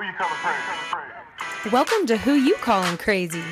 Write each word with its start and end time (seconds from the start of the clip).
Who 0.00 0.06
you 0.06 0.12
calling 0.14 0.32
crazy? 0.36 1.70
Welcome 1.70 2.06
to 2.06 2.16
Who 2.16 2.32
You 2.32 2.54
Calling 2.54 2.96
Crazy. 2.96 3.42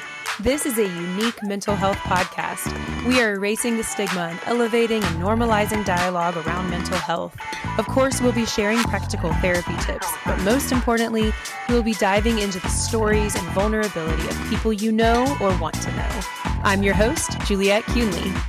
This 0.41 0.65
is 0.65 0.79
a 0.79 0.87
unique 0.87 1.43
mental 1.43 1.77
health 1.77 1.99
podcast. 1.99 2.73
We 3.07 3.21
are 3.21 3.35
erasing 3.35 3.77
the 3.77 3.83
stigma 3.83 4.29
and 4.31 4.41
elevating 4.47 5.05
and 5.05 5.23
normalizing 5.23 5.85
dialogue 5.85 6.39
around 6.39 6.71
mental 6.71 6.97
health. 6.97 7.37
Of 7.77 7.87
course, 7.89 8.23
we'll 8.23 8.33
be 8.33 8.47
sharing 8.47 8.79
practical 8.85 9.31
therapy 9.35 9.75
tips, 9.83 10.11
but 10.25 10.41
most 10.41 10.73
importantly, 10.73 11.35
we'll 11.69 11.83
be 11.83 11.93
diving 11.93 12.39
into 12.39 12.61
the 12.61 12.69
stories 12.69 13.35
and 13.35 13.47
vulnerability 13.49 14.27
of 14.27 14.49
people 14.49 14.73
you 14.73 14.91
know 14.91 15.37
or 15.43 15.55
want 15.59 15.75
to 15.83 15.91
know. 15.97 16.21
I'm 16.65 16.83
your 16.83 16.95
host, 16.95 17.39
Juliet 17.41 17.83
Kuehnle. 17.83 18.48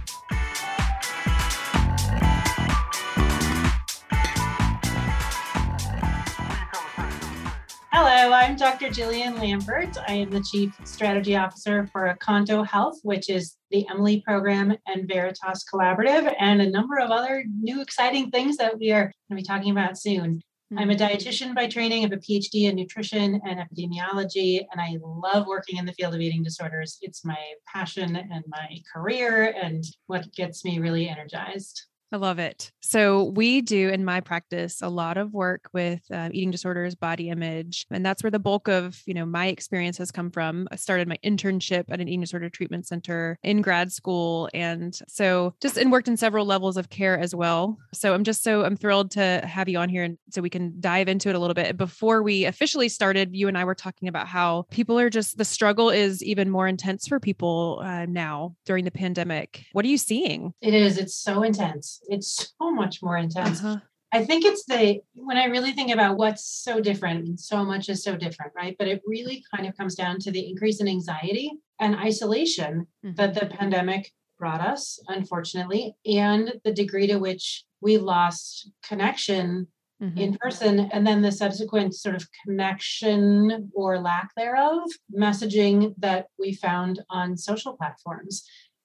Dr. 8.70 8.90
Jillian 8.90 9.34
Lampert. 9.40 9.98
I 10.08 10.14
am 10.14 10.30
the 10.30 10.46
Chief 10.52 10.80
Strategy 10.84 11.36
Officer 11.36 11.90
for 11.92 12.16
Accanto 12.16 12.64
Health, 12.64 13.00
which 13.02 13.28
is 13.28 13.58
the 13.72 13.88
Emily 13.90 14.22
Program 14.22 14.78
and 14.86 15.08
Veritas 15.08 15.66
Collaborative, 15.74 16.32
and 16.40 16.62
a 16.62 16.70
number 16.70 17.00
of 17.00 17.10
other 17.10 17.44
new 17.60 17.82
exciting 17.82 18.30
things 18.30 18.58
that 18.58 18.78
we 18.78 18.92
are 18.92 19.06
going 19.06 19.12
to 19.32 19.36
be 19.38 19.42
talking 19.42 19.72
about 19.72 19.98
soon. 19.98 20.44
Hmm. 20.70 20.78
I'm 20.78 20.92
a 20.92 20.96
dietitian 20.96 21.56
by 21.56 21.66
training. 21.66 22.06
I 22.06 22.10
have 22.10 22.12
a 22.12 22.18
PhD 22.18 22.70
in 22.70 22.76
nutrition 22.76 23.42
and 23.44 23.60
epidemiology, 23.60 24.64
and 24.72 24.80
I 24.80 24.98
love 25.02 25.48
working 25.48 25.78
in 25.78 25.88
the 25.88 25.94
field 25.94 26.14
of 26.14 26.22
eating 26.22 26.44
disorders. 26.44 27.00
It's 27.02 27.26
my 27.26 27.40
passion 27.66 28.16
and 28.16 28.44
my 28.50 28.78
career, 28.94 29.52
and 29.60 29.84
what 30.06 30.32
gets 30.34 30.64
me 30.64 30.78
really 30.78 31.10
energized. 31.10 31.89
I 32.12 32.18
love 32.18 32.40
it. 32.40 32.72
So, 32.82 33.26
we 33.26 33.62
do 33.62 33.90
in 33.90 34.04
my 34.04 34.20
practice 34.20 34.82
a 34.82 34.90
lot 34.90 35.18
of 35.18 35.32
work 35.32 35.70
with 35.74 36.02
uh, 36.12 36.30
eating 36.32 36.50
disorders, 36.50 36.96
body 36.96 37.30
image, 37.30 37.86
and 37.92 38.04
that's 38.04 38.24
where 38.24 38.32
the 38.32 38.40
bulk 38.40 38.68
of 38.68 39.00
you 39.06 39.14
know 39.14 39.26
my 39.26 39.48
experience 39.48 39.98
has 40.00 40.12
come 40.12 40.32
from. 40.32 40.68
I 40.72 40.76
started 40.76 41.08
my 41.08 41.18
internship 41.24 41.86
at 41.90 42.00
an 42.00 42.08
eating 42.08 42.22
disorder 42.22 42.50
treatment 42.50 42.88
center 42.88 43.38
in 43.44 43.62
grad 43.62 43.92
school, 43.92 44.50
and 44.54 45.00
so 45.08 45.54
just 45.62 45.78
and 45.78 45.92
worked 45.92 46.08
in 46.08 46.18
several 46.18 46.46
levels 46.46 46.78
of 46.78 46.90
care 46.90 47.18
as 47.20 47.36
well. 47.36 47.78
So, 47.94 48.16
I'm 48.16 48.24
just 48.24 48.44
so 48.44 48.64
I'm 48.64 48.76
thrilled 48.76 49.12
to 49.12 49.42
have 49.46 49.70
you 49.70 49.78
on 49.78 49.90
here, 49.90 50.04
and 50.04 50.18
so 50.32 50.42
we 50.42 50.50
can 50.50 50.74
dive 50.80 51.10
into 51.10 51.30
it 51.30 51.36
a 51.36 51.40
little 51.40 51.54
bit. 51.54 51.78
Before 51.78 52.24
we 52.24 52.46
officially 52.46 52.90
started, 52.90 53.36
you 53.36 53.48
and 53.48 53.58
I 53.58 53.66
were 53.66 53.76
talking 53.76 54.08
about 54.08 54.28
how 54.28 54.66
people 54.72 54.98
are 54.98 55.12
just 55.12 55.38
the 55.38 55.46
struggle 55.46 55.92
is 55.92 56.24
even 56.24 56.50
more 56.50 56.68
intense 56.68 57.08
for 57.08 57.20
people 57.20 57.82
uh, 57.84 58.08
now 58.08 58.56
during 58.66 58.86
the 58.86 58.92
pandemic. 58.92 59.66
What 59.74 59.86
are 59.86 59.90
you 59.90 59.98
seeing? 59.98 60.54
It 60.62 60.74
is, 60.74 60.98
it's 60.98 61.16
so 61.16 61.44
intense. 61.44 61.99
It's 62.08 62.54
so 62.60 62.72
much 62.72 63.02
more 63.02 63.18
intense. 63.18 63.64
Uh-huh. 63.64 63.80
I 64.12 64.26
think 64.26 64.44
it's 64.44 64.66
the 64.66 65.02
when 65.14 65.38
I 65.38 65.46
really 65.46 65.72
think 65.72 65.92
about 65.92 66.18
what's 66.18 66.44
so 66.44 66.80
different, 66.82 67.28
and 67.28 67.40
so 67.40 67.64
much 67.64 67.90
is 67.90 68.04
so 68.04 68.16
different, 68.16 68.54
right? 68.56 68.76
But 68.80 68.88
it 68.88 69.02
really 69.06 69.44
kind 69.54 69.68
of 69.68 69.78
comes 69.78 69.94
down 69.96 70.20
to 70.22 70.32
the 70.32 70.50
increase 70.50 70.82
in 70.82 70.88
anxiety 70.88 71.52
and 71.80 71.96
isolation 71.96 72.88
that 73.04 73.36
the 73.36 73.46
pandemic 73.46 74.12
brought 74.40 74.62
us, 74.62 75.00
unfortunately, 75.10 75.96
and 76.06 76.54
the 76.64 76.74
degree 76.74 77.06
to 77.08 77.18
which 77.18 77.66
we 77.82 77.98
lost 77.98 78.72
connection 78.84 79.68
Mhm. 80.02 80.18
in 80.18 80.38
person, 80.38 80.80
and 80.94 81.06
then 81.06 81.22
the 81.22 81.32
subsequent 81.32 81.94
sort 81.94 82.16
of 82.16 82.28
connection 82.46 83.70
or 83.76 84.00
lack 84.00 84.34
thereof 84.36 84.90
messaging 85.16 85.94
that 85.98 86.28
we 86.40 86.54
found 86.54 87.02
on 87.10 87.36
social 87.38 87.74
platforms. 87.76 88.44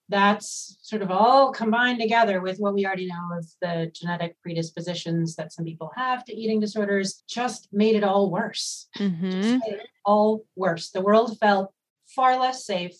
That's 0.08 0.76
sort 0.82 1.02
of 1.02 1.10
all 1.10 1.50
combined 1.50 1.98
together 1.98 2.40
with 2.40 2.58
what 2.58 2.74
we 2.74 2.84
already 2.84 3.06
know 3.06 3.38
of 3.38 3.46
the 3.62 3.90
genetic 3.94 4.36
predispositions 4.42 5.34
that 5.36 5.52
some 5.52 5.64
people 5.64 5.90
have 5.96 6.24
to 6.26 6.34
eating 6.34 6.60
disorders, 6.60 7.22
just 7.26 7.68
made 7.72 7.96
it 7.96 8.04
all 8.04 8.30
worse. 8.30 8.88
Mhm. 8.98 9.30
Just 9.32 9.66
made 9.66 9.78
it 9.78 9.88
all 10.04 10.44
worse. 10.56 10.90
The 10.90 11.00
world 11.00 11.38
felt 11.38 11.72
far 12.14 12.38
less 12.38 12.66
safe. 12.66 12.96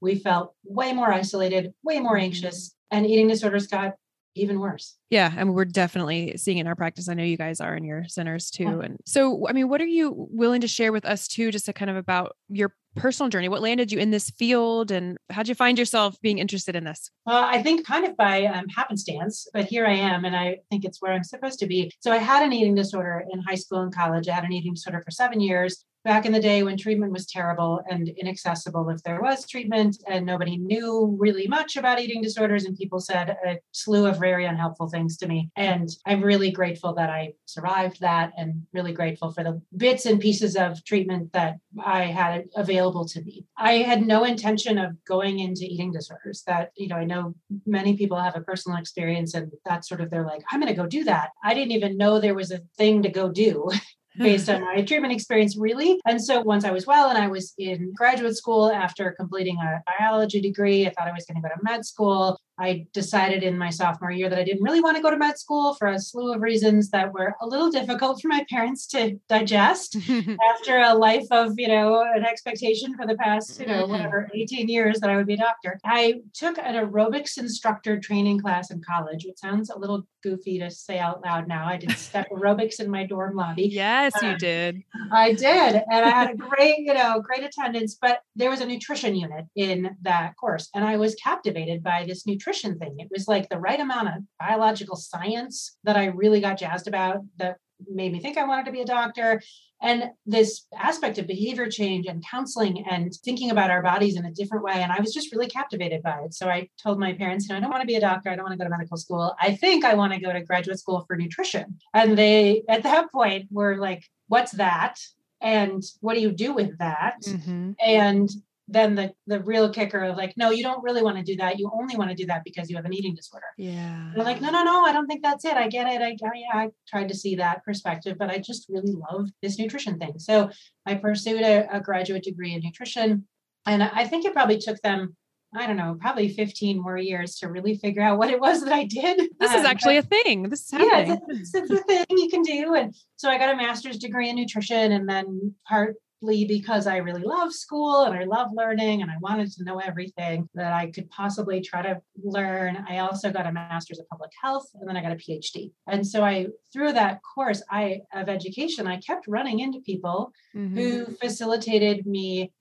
We 0.00 0.14
felt 0.14 0.54
way 0.64 0.92
more 0.92 1.12
isolated, 1.12 1.74
way 1.82 2.00
more 2.00 2.16
anxious, 2.16 2.74
and 2.90 3.06
eating 3.06 3.28
disorders 3.28 3.66
got 3.66 3.94
even 4.34 4.60
worse. 4.60 4.98
Yeah, 5.08 5.32
I 5.34 5.44
mean, 5.44 5.54
we're 5.54 5.64
definitely 5.64 6.36
seeing 6.36 6.58
it 6.58 6.62
in 6.62 6.66
our 6.66 6.74
practice. 6.74 7.08
I 7.08 7.14
know 7.14 7.22
you 7.22 7.38
guys 7.38 7.58
are 7.60 7.74
in 7.74 7.84
your 7.84 8.04
centers 8.06 8.50
too. 8.50 8.64
Yeah. 8.64 8.80
And 8.82 8.98
so, 9.06 9.48
I 9.48 9.52
mean, 9.52 9.68
what 9.70 9.80
are 9.80 9.86
you 9.86 10.28
willing 10.30 10.60
to 10.60 10.68
share 10.68 10.92
with 10.92 11.06
us 11.06 11.26
too, 11.26 11.50
just 11.50 11.66
to 11.66 11.72
kind 11.72 11.90
of 11.90 11.96
about 11.96 12.36
your 12.48 12.74
personal 12.96 13.30
journey? 13.30 13.48
What 13.48 13.62
landed 13.62 13.92
you 13.92 13.98
in 13.98 14.10
this 14.10 14.30
field 14.30 14.90
and 14.90 15.16
how'd 15.30 15.48
you 15.48 15.54
find 15.54 15.78
yourself 15.78 16.20
being 16.20 16.38
interested 16.38 16.74
in 16.74 16.84
this? 16.84 17.10
Well, 17.24 17.44
I 17.44 17.62
think 17.62 17.86
kind 17.86 18.04
of 18.04 18.16
by 18.16 18.46
um, 18.46 18.68
happenstance, 18.68 19.46
but 19.52 19.66
here 19.66 19.86
I 19.86 19.94
am, 19.94 20.24
and 20.24 20.34
I 20.34 20.58
think 20.70 20.84
it's 20.84 21.00
where 21.00 21.12
I'm 21.12 21.24
supposed 21.24 21.58
to 21.60 21.66
be. 21.66 21.92
So 22.00 22.10
I 22.10 22.16
had 22.16 22.44
an 22.44 22.52
eating 22.52 22.74
disorder 22.74 23.24
in 23.30 23.40
high 23.40 23.54
school 23.54 23.80
and 23.80 23.94
college. 23.94 24.28
I 24.28 24.34
had 24.34 24.44
an 24.44 24.52
eating 24.52 24.74
disorder 24.74 25.02
for 25.02 25.10
seven 25.10 25.40
years 25.40 25.84
back 26.06 26.24
in 26.24 26.30
the 26.32 26.40
day 26.40 26.62
when 26.62 26.76
treatment 26.76 27.12
was 27.12 27.26
terrible 27.26 27.80
and 27.90 28.08
inaccessible 28.08 28.88
if 28.90 29.02
there 29.02 29.20
was 29.20 29.44
treatment, 29.44 30.00
and 30.06 30.24
nobody 30.24 30.56
knew 30.56 31.16
really 31.18 31.48
much 31.48 31.76
about 31.76 32.00
eating 32.00 32.22
disorders. 32.22 32.64
And 32.64 32.78
people 32.78 33.00
said 33.00 33.36
a 33.44 33.58
slew 33.72 34.06
of 34.06 34.20
very 34.20 34.46
unhelpful 34.46 34.88
things 34.88 35.16
to 35.18 35.26
me. 35.26 35.50
And 35.56 35.88
I'm 36.06 36.22
really 36.22 36.52
grateful 36.52 36.94
that 36.94 37.10
I 37.10 37.32
survived 37.46 38.00
that 38.00 38.32
and 38.38 38.62
really 38.72 38.92
grateful 38.92 39.32
for 39.32 39.42
the 39.42 39.60
bits 39.76 40.06
and 40.06 40.20
pieces 40.20 40.54
of 40.54 40.84
treatment 40.84 41.32
that 41.32 41.56
I 41.84 42.04
had 42.04 42.44
available 42.54 43.04
to 43.08 43.20
me. 43.22 43.44
I 43.56 43.78
had 43.78 44.06
no 44.06 44.22
intention 44.22 44.78
of 44.78 45.04
going 45.04 45.40
into 45.40 45.64
eating 45.64 45.90
disorders. 45.90 46.44
That, 46.46 46.70
you 46.76 46.86
know, 46.86 46.96
I 46.96 47.04
know 47.04 47.34
many 47.66 47.96
people 47.96 48.16
have 48.16 48.36
a 48.36 48.42
personal 48.42 48.78
experience 48.78 49.34
and 49.34 49.50
that's 49.64 49.88
sort 49.88 50.00
of 50.00 50.10
they're 50.10 50.24
like, 50.24 50.44
I'm 50.52 50.60
going 50.60 50.72
to 50.72 50.80
go 50.80 50.86
do 50.86 51.02
that. 51.02 51.30
I 51.42 51.52
didn't 51.52 51.72
even 51.72 51.96
know 51.96 52.20
there 52.20 52.34
was 52.34 52.52
a 52.52 52.62
thing 52.78 53.02
to 53.02 53.08
go 53.08 53.28
do. 53.28 53.68
based 54.18 54.48
on 54.48 54.62
my 54.62 54.82
treatment 54.82 55.12
experience, 55.12 55.56
really. 55.56 56.00
And 56.06 56.22
so 56.22 56.40
once 56.40 56.64
I 56.64 56.70
was 56.70 56.86
well 56.86 57.08
and 57.08 57.18
I 57.18 57.28
was 57.28 57.54
in 57.58 57.92
graduate 57.94 58.36
school 58.36 58.70
after 58.70 59.12
completing 59.12 59.56
a 59.58 59.82
biology 59.98 60.40
degree, 60.40 60.86
I 60.86 60.90
thought 60.90 61.08
I 61.08 61.12
was 61.12 61.26
going 61.26 61.42
to 61.42 61.48
go 61.48 61.54
to 61.54 61.62
med 61.62 61.84
school. 61.84 62.38
I 62.58 62.86
decided 62.92 63.42
in 63.42 63.58
my 63.58 63.68
sophomore 63.70 64.10
year 64.10 64.28
that 64.30 64.38
I 64.38 64.44
didn't 64.44 64.62
really 64.62 64.80
want 64.80 64.96
to 64.96 65.02
go 65.02 65.10
to 65.10 65.16
med 65.18 65.38
school 65.38 65.74
for 65.74 65.88
a 65.88 65.98
slew 65.98 66.32
of 66.32 66.40
reasons 66.40 66.88
that 66.90 67.12
were 67.12 67.34
a 67.42 67.46
little 67.46 67.70
difficult 67.70 68.20
for 68.22 68.28
my 68.28 68.44
parents 68.48 68.86
to 68.88 69.18
digest 69.28 69.96
after 70.54 70.78
a 70.78 70.94
life 70.94 71.26
of, 71.30 71.52
you 71.58 71.68
know, 71.68 72.00
an 72.14 72.24
expectation 72.24 72.96
for 72.96 73.06
the 73.06 73.16
past, 73.16 73.60
you 73.60 73.66
know, 73.66 73.84
Mhm. 73.84 73.88
whatever, 73.90 74.30
18 74.34 74.68
years 74.68 75.00
that 75.00 75.10
I 75.10 75.16
would 75.16 75.26
be 75.26 75.34
a 75.34 75.38
doctor. 75.38 75.78
I 75.84 76.20
took 76.32 76.56
an 76.58 76.74
aerobics 76.74 77.36
instructor 77.36 77.98
training 78.00 78.40
class 78.40 78.70
in 78.70 78.80
college, 78.82 79.26
which 79.26 79.38
sounds 79.38 79.68
a 79.68 79.78
little 79.78 80.06
goofy 80.22 80.58
to 80.58 80.70
say 80.70 80.98
out 80.98 81.22
loud 81.24 81.46
now. 81.46 81.66
I 81.66 81.76
did 81.76 81.90
step 82.08 82.30
aerobics 82.30 82.80
in 82.80 82.90
my 82.90 83.04
dorm 83.04 83.36
lobby. 83.36 83.68
yes, 83.68 84.14
you 84.22 84.30
Uh, 84.30 84.38
did. 84.38 84.82
I 85.12 85.32
did. 85.34 85.82
And 85.92 86.04
I 86.04 86.08
had 86.10 86.30
a 86.30 86.34
great, 86.36 86.78
you 86.78 86.94
know, 86.94 87.20
great 87.20 87.44
attendance, 87.44 87.96
but 88.00 88.20
there 88.34 88.48
was 88.48 88.60
a 88.62 88.66
nutrition 88.66 89.14
unit 89.14 89.44
in 89.54 89.94
that 90.02 90.36
course. 90.40 90.70
And 90.74 90.84
I 90.84 90.96
was 90.96 91.14
captivated 91.16 91.82
by 91.82 92.04
this 92.08 92.26
nutrition 92.26 92.45
thing. 92.52 92.96
It 92.98 93.08
was 93.10 93.28
like 93.28 93.48
the 93.48 93.58
right 93.58 93.80
amount 93.80 94.08
of 94.08 94.14
biological 94.38 94.96
science 94.96 95.76
that 95.84 95.96
I 95.96 96.06
really 96.06 96.40
got 96.40 96.58
jazzed 96.58 96.88
about 96.88 97.20
that 97.38 97.56
made 97.88 98.12
me 98.12 98.20
think 98.20 98.38
I 98.38 98.46
wanted 98.46 98.66
to 98.66 98.72
be 98.72 98.80
a 98.80 98.86
doctor. 98.86 99.42
And 99.82 100.04
this 100.24 100.66
aspect 100.74 101.18
of 101.18 101.26
behavior 101.26 101.68
change 101.68 102.06
and 102.06 102.24
counseling 102.24 102.86
and 102.88 103.12
thinking 103.24 103.50
about 103.50 103.70
our 103.70 103.82
bodies 103.82 104.16
in 104.16 104.24
a 104.24 104.32
different 104.32 104.64
way. 104.64 104.72
And 104.74 104.90
I 104.90 105.00
was 105.00 105.12
just 105.12 105.30
really 105.32 105.48
captivated 105.48 106.02
by 106.02 106.20
it. 106.24 106.32
So 106.32 106.48
I 106.48 106.70
told 106.82 106.98
my 106.98 107.12
parents, 107.12 107.46
you 107.46 107.52
know, 107.52 107.58
I 107.58 107.60
don't 107.60 107.70
want 107.70 107.82
to 107.82 107.86
be 107.86 107.96
a 107.96 108.00
doctor. 108.00 108.30
I 108.30 108.36
don't 108.36 108.44
want 108.44 108.54
to 108.54 108.58
go 108.58 108.64
to 108.64 108.70
medical 108.70 108.96
school. 108.96 109.34
I 109.38 109.54
think 109.54 109.84
I 109.84 109.94
want 109.94 110.14
to 110.14 110.20
go 110.20 110.32
to 110.32 110.40
graduate 110.40 110.78
school 110.78 111.04
for 111.06 111.16
nutrition. 111.16 111.76
And 111.92 112.16
they, 112.16 112.62
at 112.70 112.84
that 112.84 113.12
point, 113.12 113.48
were 113.50 113.76
like, 113.76 114.04
what's 114.28 114.52
that? 114.52 114.98
And 115.42 115.82
what 116.00 116.14
do 116.14 116.20
you 116.20 116.32
do 116.32 116.54
with 116.54 116.78
that? 116.78 117.20
Mhm. 117.26 117.74
And 117.84 118.30
then 118.68 118.96
the 118.96 119.12
the 119.26 119.40
real 119.40 119.72
kicker 119.72 120.02
of 120.02 120.16
like, 120.16 120.34
no, 120.36 120.50
you 120.50 120.62
don't 120.62 120.82
really 120.82 121.02
want 121.02 121.16
to 121.16 121.22
do 121.22 121.36
that. 121.36 121.58
You 121.58 121.70
only 121.72 121.96
want 121.96 122.10
to 122.10 122.16
do 122.16 122.26
that 122.26 122.42
because 122.44 122.68
you 122.68 122.76
have 122.76 122.84
an 122.84 122.92
eating 122.94 123.14
disorder. 123.14 123.46
Yeah. 123.56 124.10
They're 124.14 124.24
like, 124.24 124.40
no, 124.40 124.50
no, 124.50 124.64
no, 124.64 124.84
I 124.84 124.92
don't 124.92 125.06
think 125.06 125.22
that's 125.22 125.44
it. 125.44 125.54
I 125.54 125.68
get 125.68 125.86
it. 125.86 126.02
I, 126.02 126.16
I, 126.26 126.64
I 126.64 126.68
tried 126.88 127.08
to 127.08 127.14
see 127.14 127.36
that 127.36 127.64
perspective, 127.64 128.16
but 128.18 128.28
I 128.30 128.38
just 128.38 128.66
really 128.68 128.92
love 129.10 129.28
this 129.40 129.58
nutrition 129.58 129.98
thing. 129.98 130.18
So 130.18 130.50
I 130.84 130.94
pursued 130.94 131.42
a, 131.42 131.76
a 131.76 131.80
graduate 131.80 132.24
degree 132.24 132.54
in 132.54 132.60
nutrition. 132.64 133.26
And 133.66 133.82
I 133.82 134.04
think 134.04 134.24
it 134.24 134.32
probably 134.32 134.58
took 134.58 134.80
them, 134.82 135.16
I 135.54 135.66
don't 135.68 135.76
know, 135.76 135.96
probably 136.00 136.28
15 136.28 136.80
more 136.80 136.96
years 136.96 137.36
to 137.36 137.48
really 137.48 137.76
figure 137.76 138.02
out 138.02 138.18
what 138.18 138.30
it 138.30 138.40
was 138.40 138.62
that 138.64 138.72
I 138.72 138.84
did. 138.84 139.30
This 139.38 139.52
is 139.52 139.60
Um, 139.60 139.66
actually 139.66 139.96
a 139.96 140.02
thing. 140.02 140.48
This 140.48 140.72
is 140.72 140.72
yeah, 140.72 140.98
it's, 141.28 141.52
it's, 141.52 141.54
it's 141.54 141.70
a 141.70 141.84
thing 141.84 142.04
you 142.10 142.28
can 142.30 142.42
do. 142.42 142.74
And 142.74 142.94
so 143.14 143.28
I 143.30 143.38
got 143.38 143.52
a 143.52 143.56
master's 143.56 143.98
degree 143.98 144.28
in 144.28 144.36
nutrition 144.36 144.92
and 144.92 145.08
then 145.08 145.54
part 145.68 145.96
because 146.22 146.86
I 146.86 146.96
really 146.98 147.22
love 147.22 147.52
school 147.52 148.04
and 148.04 148.14
I 148.18 148.24
love 148.24 148.48
learning 148.52 149.02
and 149.02 149.10
I 149.10 149.16
wanted 149.20 149.52
to 149.52 149.64
know 149.64 149.78
everything 149.78 150.48
that 150.54 150.72
I 150.72 150.90
could 150.90 151.08
possibly 151.10 151.60
try 151.60 151.82
to 151.82 152.00
learn. 152.22 152.84
I 152.88 152.98
also 152.98 153.30
got 153.30 153.46
a 153.46 153.52
master's 153.52 153.98
of 153.98 154.08
public 154.08 154.30
health 154.42 154.68
and 154.74 154.88
then 154.88 154.96
I 154.96 155.02
got 155.02 155.12
a 155.12 155.16
PhD. 155.16 155.72
And 155.86 156.06
so 156.06 156.24
I 156.24 156.48
through 156.72 156.92
that 156.94 157.20
course 157.34 157.62
I 157.70 158.00
of 158.14 158.28
education, 158.28 158.86
I 158.86 158.98
kept 158.98 159.28
running 159.28 159.60
into 159.60 159.80
people 159.80 160.32
Mhm. 160.54 160.74
who 160.74 161.04
facilitated 161.16 162.06
me 162.06 162.52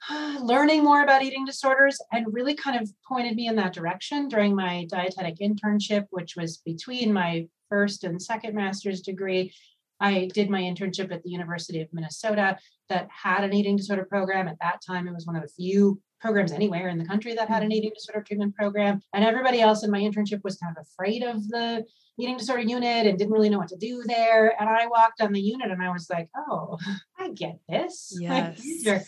learning 0.42 0.84
more 0.84 1.02
about 1.04 1.24
eating 1.24 1.46
disorders 1.46 1.98
and 2.12 2.25
really 2.34 2.56
kind 2.56 2.80
of 2.81 2.90
pointed 3.07 3.36
me 3.36 3.48
in 3.48 3.56
that 3.56 3.74
direction 3.74 4.28
during 4.28 4.56
my 4.56 4.86
dietetic 4.90 5.38
internship, 5.40 6.06
which 6.12 6.36
was 6.36 6.57
between 6.57 7.13
my 7.13 7.48
first 7.69 8.04
and 8.04 8.22
second 8.22 8.54
master's 8.54 9.02
degree. 9.02 9.52
I 10.00 10.30
did 10.33 10.50
my 10.50 10.62
internship 10.62 11.12
at 11.12 11.24
the 11.24 11.30
University 11.30 11.81
of 11.81 11.88
Minnesota 11.94 12.57
that 12.89 13.07
had 13.09 13.44
an 13.44 13.53
eating 13.53 13.77
disorder 13.77 14.06
program. 14.06 14.47
At 14.47 14.59
that 14.62 14.81
time, 14.86 15.07
it 15.07 15.13
was 15.13 15.25
one 15.25 15.36
of 15.36 15.42
the 15.42 15.50
few 15.50 16.00
programs 16.19 16.51
anywhere 16.51 16.89
in 16.89 16.97
the 16.97 17.06
country 17.06 17.33
that 17.36 17.47
had 17.47 17.62
an 17.62 17.69
mm-hmm. 17.69 17.77
eating 17.77 17.92
disorder 17.94 18.24
treatment 18.24 18.56
program. 18.56 19.01
And 19.13 19.24
everybody 19.24 19.62
else 19.62 19.83
in 19.83 19.92
my 19.92 20.00
internship 20.00 20.44
was 20.44 20.57
kind 20.57 20.75
of 20.75 20.86
afraid 20.86 21.24
of 21.24 21.47
the 21.47 21.86
eating 22.19 22.38
disorder 22.38 22.62
unit 22.62 23.07
and 23.07 23.18
didn't 23.18 23.33
really 23.33 23.50
know 23.50 23.57
what 23.57 23.68
to 23.69 23.77
do 23.77 24.03
there. 24.06 24.59
And 24.59 24.69
I 24.69 24.88
walked 24.88 25.21
on 25.21 25.33
the 25.33 25.42
unit 25.42 25.71
and 25.71 25.83
I 25.83 25.92
was 25.92 26.07
like, 26.09 26.30
oh, 26.36 26.77
I 27.19 27.30
get 27.30 27.59
this. 27.68 28.18
Yes. 28.19 28.62
Like, 28.86 29.03